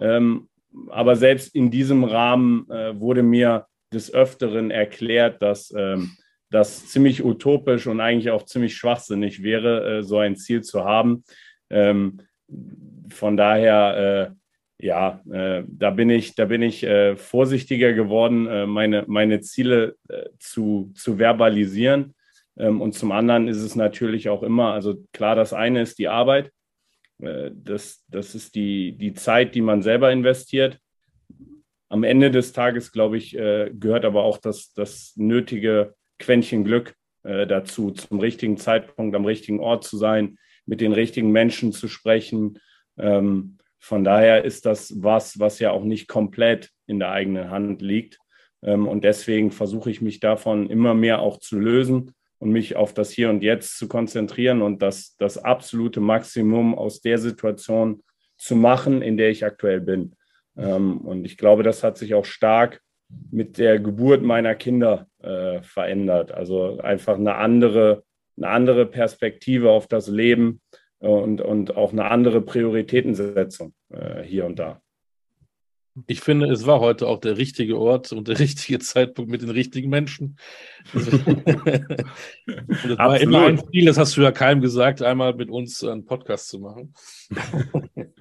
Ähm, 0.00 0.49
aber 0.88 1.16
selbst 1.16 1.54
in 1.54 1.70
diesem 1.70 2.04
Rahmen 2.04 2.68
äh, 2.70 2.98
wurde 2.98 3.22
mir 3.22 3.66
des 3.92 4.12
Öfteren 4.12 4.70
erklärt, 4.70 5.42
dass 5.42 5.74
ähm, 5.76 6.12
das 6.50 6.88
ziemlich 6.88 7.24
utopisch 7.24 7.86
und 7.86 8.00
eigentlich 8.00 8.30
auch 8.30 8.44
ziemlich 8.44 8.76
schwachsinnig 8.76 9.42
wäre, 9.42 9.98
äh, 9.98 10.02
so 10.02 10.18
ein 10.18 10.36
Ziel 10.36 10.62
zu 10.62 10.84
haben. 10.84 11.24
Ähm, 11.70 12.18
von 13.10 13.36
daher, 13.36 14.34
äh, 14.80 14.86
ja, 14.86 15.20
äh, 15.30 15.64
da 15.66 15.90
bin 15.90 16.10
ich, 16.10 16.34
da 16.34 16.46
bin 16.46 16.62
ich 16.62 16.84
äh, 16.84 17.16
vorsichtiger 17.16 17.92
geworden, 17.92 18.46
äh, 18.46 18.66
meine, 18.66 19.04
meine 19.06 19.40
Ziele 19.40 19.96
zu, 20.38 20.92
zu 20.94 21.18
verbalisieren. 21.18 22.14
Ähm, 22.56 22.80
und 22.80 22.92
zum 22.94 23.12
anderen 23.12 23.48
ist 23.48 23.62
es 23.62 23.76
natürlich 23.76 24.28
auch 24.28 24.42
immer, 24.42 24.72
also 24.72 25.04
klar, 25.12 25.34
das 25.34 25.52
eine 25.52 25.82
ist 25.82 25.98
die 25.98 26.08
Arbeit. 26.08 26.50
Äh, 27.20 27.50
das, 27.54 28.04
das 28.08 28.34
ist 28.34 28.54
die, 28.54 28.96
die 28.96 29.14
Zeit, 29.14 29.54
die 29.54 29.60
man 29.60 29.82
selber 29.82 30.12
investiert. 30.12 30.78
Am 31.88 32.04
Ende 32.04 32.30
des 32.30 32.52
Tages, 32.52 32.92
glaube 32.92 33.16
ich, 33.16 33.32
gehört 33.32 34.04
aber 34.04 34.22
auch 34.22 34.38
das, 34.38 34.72
das 34.74 35.12
nötige 35.16 35.96
Quäntchen 36.20 36.62
Glück 36.62 36.94
dazu, 37.24 37.90
zum 37.90 38.20
richtigen 38.20 38.58
Zeitpunkt 38.58 39.16
am 39.16 39.24
richtigen 39.24 39.58
Ort 39.58 39.82
zu 39.82 39.96
sein, 39.96 40.38
mit 40.66 40.80
den 40.80 40.92
richtigen 40.92 41.32
Menschen 41.32 41.72
zu 41.72 41.88
sprechen, 41.88 42.60
ähm, 42.96 43.58
von 43.80 44.04
daher 44.04 44.44
ist 44.44 44.66
das 44.66 45.02
was, 45.02 45.40
was 45.40 45.58
ja 45.58 45.70
auch 45.70 45.84
nicht 45.84 46.06
komplett 46.06 46.70
in 46.86 46.98
der 46.98 47.10
eigenen 47.10 47.50
Hand 47.50 47.80
liegt. 47.80 48.18
Ähm, 48.62 48.86
und 48.86 49.04
deswegen 49.04 49.50
versuche 49.50 49.90
ich 49.90 50.02
mich 50.02 50.20
davon 50.20 50.68
immer 50.68 50.94
mehr 50.94 51.20
auch 51.20 51.38
zu 51.38 51.58
lösen 51.58 52.12
und 52.40 52.50
mich 52.50 52.74
auf 52.74 52.92
das 52.94 53.10
Hier 53.10 53.30
und 53.30 53.42
Jetzt 53.42 53.78
zu 53.78 53.86
konzentrieren 53.86 54.62
und 54.62 54.82
das, 54.82 55.16
das 55.18 55.38
absolute 55.38 56.00
Maximum 56.00 56.74
aus 56.74 57.00
der 57.00 57.18
Situation 57.18 58.02
zu 58.36 58.56
machen, 58.56 59.02
in 59.02 59.16
der 59.16 59.30
ich 59.30 59.44
aktuell 59.44 59.80
bin. 59.80 60.16
Ähm, 60.56 61.02
und 61.02 61.24
ich 61.26 61.36
glaube, 61.36 61.62
das 61.62 61.84
hat 61.84 61.98
sich 61.98 62.14
auch 62.14 62.24
stark 62.24 62.80
mit 63.30 63.58
der 63.58 63.78
Geburt 63.78 64.22
meiner 64.22 64.54
Kinder 64.54 65.06
äh, 65.22 65.62
verändert. 65.62 66.32
Also 66.32 66.78
einfach 66.78 67.16
eine 67.16 67.34
andere, 67.34 68.04
eine 68.36 68.48
andere 68.48 68.86
Perspektive 68.86 69.70
auf 69.70 69.86
das 69.86 70.08
Leben 70.08 70.60
und, 70.98 71.40
und 71.40 71.76
auch 71.76 71.92
eine 71.92 72.06
andere 72.10 72.40
Prioritätensetzung 72.40 73.74
äh, 73.90 74.22
hier 74.22 74.46
und 74.46 74.58
da. 74.58 74.80
Ich 76.06 76.20
finde, 76.20 76.46
es 76.46 76.66
war 76.66 76.80
heute 76.80 77.06
auch 77.08 77.18
der 77.18 77.36
richtige 77.36 77.78
Ort 77.78 78.12
und 78.12 78.28
der 78.28 78.38
richtige 78.38 78.78
Zeitpunkt 78.78 79.30
mit 79.30 79.42
den 79.42 79.50
richtigen 79.50 79.90
Menschen. 79.90 80.38
das 80.94 81.12
war 82.98 83.20
immer 83.20 83.46
ein 83.46 83.62
Ziel, 83.70 83.86
das 83.86 83.98
hast 83.98 84.16
du 84.16 84.22
ja 84.22 84.32
keinem 84.32 84.60
gesagt, 84.60 85.02
einmal 85.02 85.34
mit 85.34 85.50
uns 85.50 85.82
einen 85.84 86.04
Podcast 86.04 86.48
zu 86.48 86.60
machen. 86.60 86.94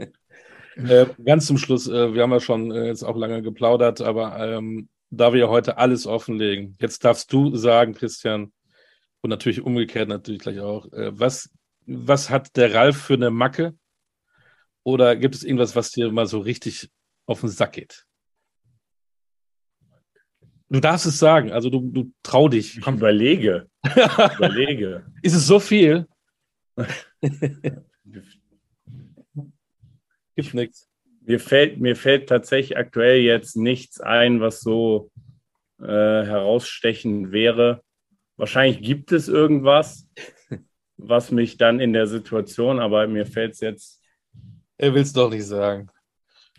äh, 0.76 1.05
ganz 1.24 1.45
zum 1.45 1.57
Schluss, 1.57 1.88
äh, 1.88 2.13
wir 2.13 2.24
haben 2.24 2.32
ja 2.32 2.39
schon 2.39 2.72
äh, 2.72 2.88
jetzt 2.88 3.03
auch 3.03 3.17
lange 3.17 3.41
geplaudert, 3.41 4.01
aber 4.01 4.39
ähm, 4.39 4.89
da 5.11 5.34
wir 5.34 5.49
heute 5.49 5.78
alles 5.78 6.05
offenlegen, 6.05 6.76
jetzt 6.80 7.03
darfst 7.03 7.32
du 7.34 7.55
sagen, 7.55 7.93
Christian, 7.93 8.51
und 9.22 9.30
natürlich 9.30 9.61
umgekehrt 9.61 10.07
natürlich 10.07 10.41
gleich 10.41 10.59
auch, 10.59 10.91
äh, 10.93 11.11
was 11.17 11.49
was 11.89 12.30
hat 12.30 12.55
der 12.55 12.74
Ralf 12.74 12.97
für 12.97 13.15
eine 13.15 13.32
Macke? 13.32 13.76
Oder 14.84 15.15
gibt 15.15 15.36
es 15.36 15.43
irgendwas, 15.43 15.76
was 15.76 15.91
dir 15.91 16.11
mal 16.11 16.28
so 16.28 16.39
richtig 16.39 16.89
auf 17.30 17.41
den 17.41 17.49
Sack 17.49 17.73
geht? 17.73 18.05
Du 20.69 20.80
darfst 20.80 21.05
es 21.05 21.19
sagen, 21.19 21.51
also 21.51 21.69
du, 21.69 21.82
du 21.82 22.11
trau 22.23 22.47
dich. 22.47 22.77
Ich 22.77 22.88
überlege. 22.88 23.67
Ich 23.86 23.95
überlege. 24.38 25.05
Ist 25.21 25.36
es 25.36 25.47
so 25.47 25.59
viel? 25.59 26.07
Gibt 30.36 30.53
nichts. 30.53 30.88
Mir 31.21 31.39
fällt, 31.39 31.80
mir 31.80 31.95
fällt 31.95 32.30
tatsächlich 32.30 32.77
aktuell 32.77 33.19
jetzt 33.19 33.55
nichts 33.57 33.99
ein, 33.99 34.41
was 34.41 34.61
so 34.61 35.11
äh, 35.80 35.86
herausstechend 35.86 37.32
wäre. 37.32 37.84
Wahrscheinlich 38.38 38.82
gibt 38.82 39.11
es 39.11 39.27
irgendwas, 39.27 40.07
was 40.97 41.32
mich 41.32 41.57
dann 41.57 41.80
in 41.80 41.93
der 41.93 42.07
Situation, 42.07 42.80
aber 42.80 43.07
mir 43.07 43.25
fällt 43.25 43.53
es 43.53 43.59
jetzt. 43.59 44.01
Er 44.77 44.93
will 44.93 45.01
es 45.01 45.13
doch 45.13 45.30
nicht 45.30 45.45
sagen. 45.45 45.89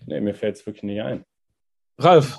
Nee, 0.07 0.21
mir 0.21 0.35
fällt 0.35 0.57
es 0.57 0.67
wirklich 0.67 0.83
nicht 0.83 1.01
ein. 1.01 1.25
Ralf, 1.99 2.39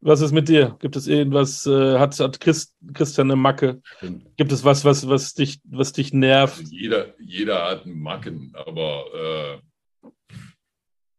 was 0.00 0.20
ist 0.20 0.32
mit 0.32 0.48
dir? 0.48 0.76
Gibt 0.80 0.96
es 0.96 1.06
irgendwas, 1.06 1.66
äh, 1.66 1.98
hat, 1.98 2.18
hat 2.18 2.40
Christ, 2.40 2.74
Christian 2.94 3.30
eine 3.30 3.36
Macke? 3.36 3.82
Stimmt. 3.96 4.36
Gibt 4.36 4.52
es 4.52 4.64
was, 4.64 4.84
was, 4.84 5.08
was, 5.08 5.34
dich, 5.34 5.60
was 5.64 5.92
dich 5.92 6.12
nervt? 6.12 6.58
Also 6.58 6.74
jeder, 6.74 7.14
jeder 7.20 7.68
hat 7.68 7.84
einen 7.84 8.00
Macken, 8.00 8.52
aber 8.54 9.60
äh, 10.02 10.08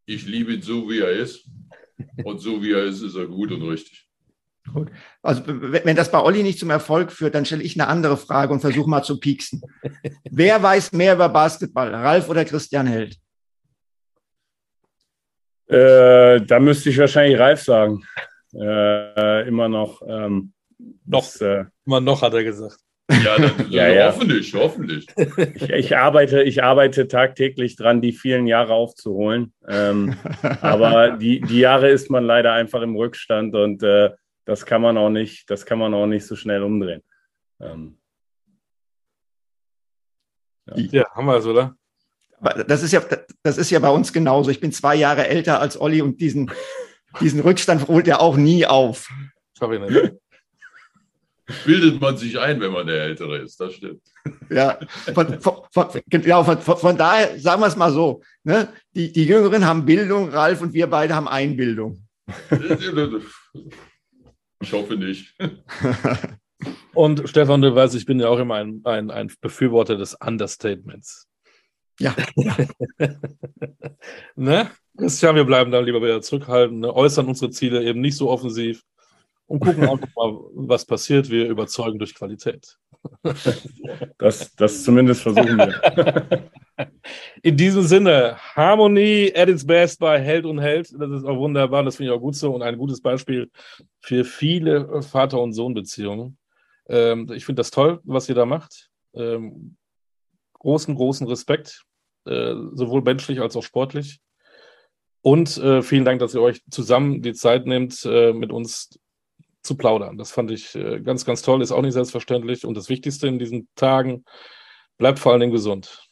ich 0.06 0.26
liebe 0.26 0.54
ihn 0.54 0.62
so, 0.62 0.90
wie 0.90 1.00
er 1.00 1.12
ist. 1.12 1.48
Und 2.24 2.40
so, 2.40 2.64
wie 2.64 2.72
er 2.72 2.86
ist, 2.86 3.02
ist 3.02 3.16
er 3.16 3.28
gut 3.28 3.52
und 3.52 3.62
richtig. 3.62 4.08
Gut. 4.74 4.90
Also 5.22 5.44
wenn 5.46 5.96
das 5.96 6.12
bei 6.12 6.22
Olli 6.22 6.44
nicht 6.44 6.60
zum 6.60 6.70
Erfolg 6.70 7.12
führt, 7.12 7.36
dann 7.36 7.46
stelle 7.46 7.64
ich 7.64 7.80
eine 7.80 7.88
andere 7.88 8.18
Frage 8.18 8.54
und 8.54 8.62
versuche 8.62 8.90
mal 8.90 9.04
zu 9.04 9.20
pieksen. 9.20 9.62
Wer 10.24 10.62
weiß 10.62 10.92
mehr 10.94 11.16
über 11.16 11.30
Basketball, 11.30 11.94
Ralf 11.94 12.30
oder 12.30 12.46
Christian 12.46 12.88
Held? 12.88 13.18
Äh, 15.72 16.42
da 16.42 16.60
müsste 16.60 16.90
ich 16.90 16.98
wahrscheinlich 16.98 17.40
Ralf 17.40 17.62
sagen. 17.62 18.04
Äh, 18.54 19.48
immer 19.48 19.70
noch. 19.70 20.02
Ähm, 20.06 20.54
noch. 21.06 21.22
Das, 21.22 21.40
äh, 21.42 21.66
immer 21.86 22.02
noch, 22.02 22.22
hat 22.22 22.34
er 22.34 22.44
gesagt. 22.44 22.78
Ja, 23.24 23.38
das, 23.38 23.52
Ja, 23.70 23.88
ja. 23.88 24.08
hoffentlich, 24.08 24.54
hoffentlich. 24.54 25.08
Ich, 25.56 25.70
ich, 25.70 25.98
arbeite, 25.98 26.44
ich 26.44 26.64
arbeite 26.64 27.08
tagtäglich 27.08 27.76
dran, 27.76 28.02
die 28.02 28.12
vielen 28.12 28.48
Jahre 28.48 28.74
aufzuholen. 28.74 29.54
Ähm, 29.68 30.16
aber 30.62 31.12
die, 31.12 31.42
die 31.42 31.60
Jahre 31.60 31.90
ist 31.90 32.10
man 32.10 32.26
leider 32.26 32.54
einfach 32.54 32.82
im 32.82 32.96
Rückstand 32.96 33.56
und 33.56 33.84
äh, 33.84 34.12
das 34.46 34.66
kann 34.66 34.82
man 34.82 34.98
auch 34.98 35.10
nicht, 35.10 35.50
das 35.50 35.66
kann 35.66 35.80
man 35.80 35.94
auch 35.94 36.08
nicht 36.08 36.26
so 36.26 36.36
schnell 36.36 36.64
umdrehen. 36.64 37.04
Ähm, 37.62 37.98
Ja, 40.76 41.06
haben 41.14 41.28
wir 41.28 41.38
es, 41.38 41.46
oder? 41.46 41.76
Das 42.68 42.82
ist 42.82 42.92
ja, 42.92 43.02
das 43.44 43.58
ist 43.58 43.70
ja 43.70 43.80
bei 43.80 43.90
uns 43.90 44.12
genauso. 44.14 44.50
Ich 44.50 44.60
bin 44.60 44.72
zwei 44.72 44.96
Jahre 44.96 45.28
älter 45.28 45.60
als 45.60 45.80
Olli 45.80 46.02
und 46.02 46.20
diesen, 46.20 46.52
diesen 47.20 47.40
Rückstand 47.40 47.88
holt 47.88 48.08
er 48.08 48.22
auch 48.22 48.36
nie 48.36 48.66
auf. 48.66 49.10
Ich 49.54 49.62
nicht. 49.62 50.14
Bildet 51.66 52.00
man 52.00 52.18
sich 52.18 52.40
ein, 52.40 52.62
wenn 52.62 52.72
man 52.72 52.88
der 52.88 53.04
Ältere 53.04 53.40
ist, 53.40 53.60
das 53.60 53.74
stimmt. 53.74 54.02
Ja, 54.50 54.80
von, 55.14 55.40
von, 55.42 55.56
von, 55.72 55.88
genau, 56.08 56.44
von 56.44 56.98
daher 56.98 57.38
sagen 57.40 57.62
wir 57.62 57.68
es 57.68 57.76
mal 57.76 57.92
so. 57.92 58.22
Ne? 58.44 58.70
Die, 58.96 59.12
die 59.12 59.26
Jüngeren 59.26 59.66
haben 59.66 59.86
Bildung, 59.86 60.30
Ralf 60.30 60.62
und 60.62 60.74
wir 60.74 60.88
beide 60.88 61.14
haben 61.16 61.28
Einbildung. 61.28 62.08
Ich 64.62 64.74
hoffe 64.74 64.96
nicht. 64.96 65.36
Und 66.94 67.28
Stefan, 67.28 67.62
du 67.62 67.74
weißt, 67.74 67.96
ich 67.96 68.06
bin 68.06 68.20
ja 68.20 68.28
auch 68.28 68.40
immer 68.40 68.56
ein, 68.56 68.82
ein, 68.84 69.10
ein 69.12 69.32
Befürworter 69.42 69.98
des 69.98 70.16
Understatements. 70.16 71.28
Ja, 72.00 72.16
Ne? 74.36 74.70
Christian, 74.98 75.36
wir 75.36 75.46
bleiben 75.46 75.72
dann 75.72 75.86
lieber 75.86 76.02
wieder 76.02 76.22
zurückhaltend, 76.22 76.82
ne? 76.82 76.94
äußern 76.94 77.28
unsere 77.28 77.52
Ziele 77.52 77.84
eben 77.84 78.02
nicht 78.02 78.18
so 78.18 78.30
offensiv 78.30 78.84
und 79.48 79.60
gucken 79.60 79.84
einfach 79.90 80.08
mal, 80.16 80.40
was 80.54 80.86
passiert. 80.86 81.30
Wir 81.30 81.48
überzeugen 81.48 82.00
durch 82.00 82.16
Qualität. 82.16 82.78
das, 84.18 84.54
das 84.56 84.84
zumindest 84.84 85.24
versuchen 85.24 85.58
wir. 85.58 86.50
In 87.42 87.58
diesem 87.58 87.84
Sinne, 87.84 88.38
Harmonie 88.56 89.34
at 89.36 89.50
its 89.50 89.66
best 89.66 90.00
bei 90.00 90.20
Held 90.20 90.46
und 90.46 90.60
Held. 90.60 90.92
Das 90.98 91.10
ist 91.12 91.26
auch 91.26 91.38
wunderbar, 91.38 91.84
das 91.84 91.96
finde 91.96 92.12
ich 92.12 92.18
auch 92.18 92.22
gut 92.22 92.36
so 92.36 92.54
und 92.54 92.62
ein 92.62 92.78
gutes 92.78 93.02
Beispiel 93.02 93.50
für 94.00 94.24
viele 94.24 95.02
Vater- 95.02 95.42
und 95.42 95.54
Sohn-Beziehungen. 95.54 96.38
Ähm, 96.88 97.32
ich 97.34 97.46
finde 97.46 97.62
das 97.62 97.72
toll, 97.72 98.00
was 98.04 98.30
ihr 98.30 98.36
da 98.36 98.46
macht. 98.46 98.90
Ähm, 99.14 99.78
großen, 100.62 100.94
großen 100.96 101.28
Respekt, 101.28 101.84
äh, 102.26 102.54
sowohl 102.74 103.02
menschlich 103.02 103.42
als 103.42 103.56
auch 103.56 103.64
sportlich. 103.64 104.20
Und 105.22 105.58
äh, 105.58 105.82
vielen 105.82 106.06
Dank, 106.06 106.20
dass 106.20 106.34
ihr 106.36 106.42
euch 106.42 106.62
zusammen 106.70 107.22
die 107.22 107.34
Zeit 107.34 107.66
nehmt, 107.66 108.06
äh, 108.06 108.32
mit 108.34 108.52
uns 108.52 109.00
zu 109.64 109.76
plaudern. 109.76 110.18
Das 110.18 110.32
fand 110.32 110.52
ich 110.52 110.74
äh, 110.76 111.00
ganz, 111.02 111.26
ganz 111.26 111.42
toll, 111.42 111.62
ist 111.62 111.72
auch 111.72 111.82
nicht 111.82 111.94
selbstverständlich. 111.94 112.66
Und 112.66 112.76
das 112.76 112.90
Wichtigste 112.90 113.28
in 113.28 113.38
diesen 113.40 113.68
Tagen, 113.76 114.24
bleibt 114.98 115.18
vor 115.20 115.32
allen 115.32 115.42
Dingen 115.42 115.52
gesund. 115.54 116.08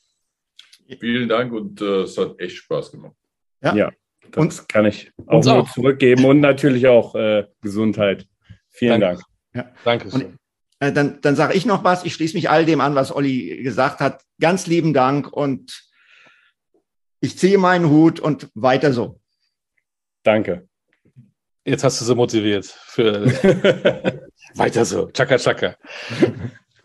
Vielen 1.00 1.30
Dank 1.30 1.54
und 1.54 1.80
äh, 1.82 2.02
es 2.02 2.18
hat 2.18 2.40
echt 2.40 2.58
Spaß 2.58 2.92
gemacht. 2.92 3.14
Ja. 3.62 3.76
Ja, 3.76 3.92
das 4.32 4.60
Und- 4.60 4.70
kann 4.70 4.86
ich 4.86 5.12
auch 5.28 5.46
auch. 5.46 5.72
zurückgeben 5.72 6.26
und 6.26 6.40
natürlich 6.40 6.88
auch 6.88 7.14
äh, 7.14 7.46
Gesundheit. 7.62 8.28
Vielen 8.70 9.02
Danke. 9.02 9.22
Dank. 9.54 9.76
Dankeschön. 9.84 10.39
Äh, 10.80 10.92
Dann, 10.92 11.20
dann 11.22 11.36
sage 11.36 11.54
ich 11.54 11.66
noch 11.66 11.84
was. 11.84 12.06
Ich 12.06 12.14
schließe 12.14 12.36
mich 12.36 12.50
all 12.50 12.66
dem 12.66 12.82
an, 12.82 12.96
was 12.96 13.14
Olli 13.14 13.62
gesagt 13.64 14.00
hat. 14.00 14.24
Ganz 14.40 14.68
lieben 14.68 14.94
Dank 14.94 15.32
und 15.32 15.84
ich 17.22 17.38
ziehe 17.38 17.58
meinen 17.58 17.90
Hut 17.90 18.20
und 18.20 18.50
weiter 18.54 18.94
so. 18.94 19.20
Danke. 20.24 20.68
Jetzt 21.66 21.84
hast 21.84 22.00
du 22.00 22.06
sie 22.06 22.16
motiviert 22.16 22.66
für 22.66 23.26
weiter 24.56 24.86
so. 24.86 25.08
Chaka, 25.12 25.38
chaka. 25.38 25.76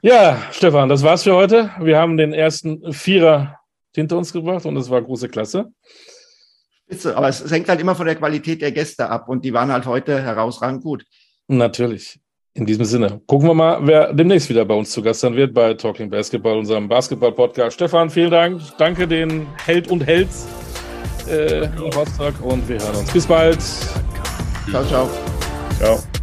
Ja, 0.02 0.42
Stefan, 0.50 0.88
das 0.88 1.02
war's 1.02 1.22
für 1.22 1.34
heute. 1.34 1.70
Wir 1.80 1.98
haben 1.98 2.16
den 2.16 2.32
ersten 2.32 2.92
Vierer 2.92 3.58
hinter 3.94 4.18
uns 4.18 4.32
gebracht 4.32 4.66
und 4.66 4.76
es 4.76 4.90
war 4.90 5.00
große 5.00 5.28
Klasse. 5.28 5.72
Spitze. 6.94 7.16
Aber 7.16 7.28
es 7.28 7.50
hängt 7.50 7.68
halt 7.68 7.80
immer 7.80 7.94
von 7.94 8.06
der 8.06 8.16
Qualität 8.16 8.62
der 8.62 8.72
Gäste 8.72 9.08
ab 9.08 9.28
und 9.28 9.44
die 9.44 9.52
waren 9.52 9.72
halt 9.72 9.86
heute 9.86 10.22
herausragend 10.22 10.82
gut. 10.82 11.04
Natürlich. 11.48 12.20
In 12.56 12.66
diesem 12.66 12.84
Sinne. 12.84 13.20
Gucken 13.26 13.48
wir 13.48 13.54
mal, 13.54 13.78
wer 13.82 14.12
demnächst 14.12 14.48
wieder 14.48 14.64
bei 14.64 14.74
uns 14.74 14.90
zu 14.92 15.02
Gast 15.02 15.20
sein 15.20 15.34
wird 15.34 15.52
bei 15.52 15.74
Talking 15.74 16.08
Basketball, 16.08 16.56
unserem 16.56 16.88
Basketball-Podcast. 16.88 17.74
Stefan, 17.74 18.08
vielen 18.08 18.30
Dank. 18.30 18.60
Danke 18.78 19.08
den 19.08 19.46
Held 19.66 19.90
und 19.90 20.06
Helds 20.06 20.46
äh, 21.28 21.64
in 21.64 21.92
Rostock 21.94 22.34
und 22.44 22.68
wir 22.68 22.78
hören 22.78 22.94
uns. 22.94 23.12
Bis 23.12 23.26
bald. 23.26 23.58
Ciao, 24.70 24.84
ciao. 24.84 25.10
Ciao. 25.80 26.13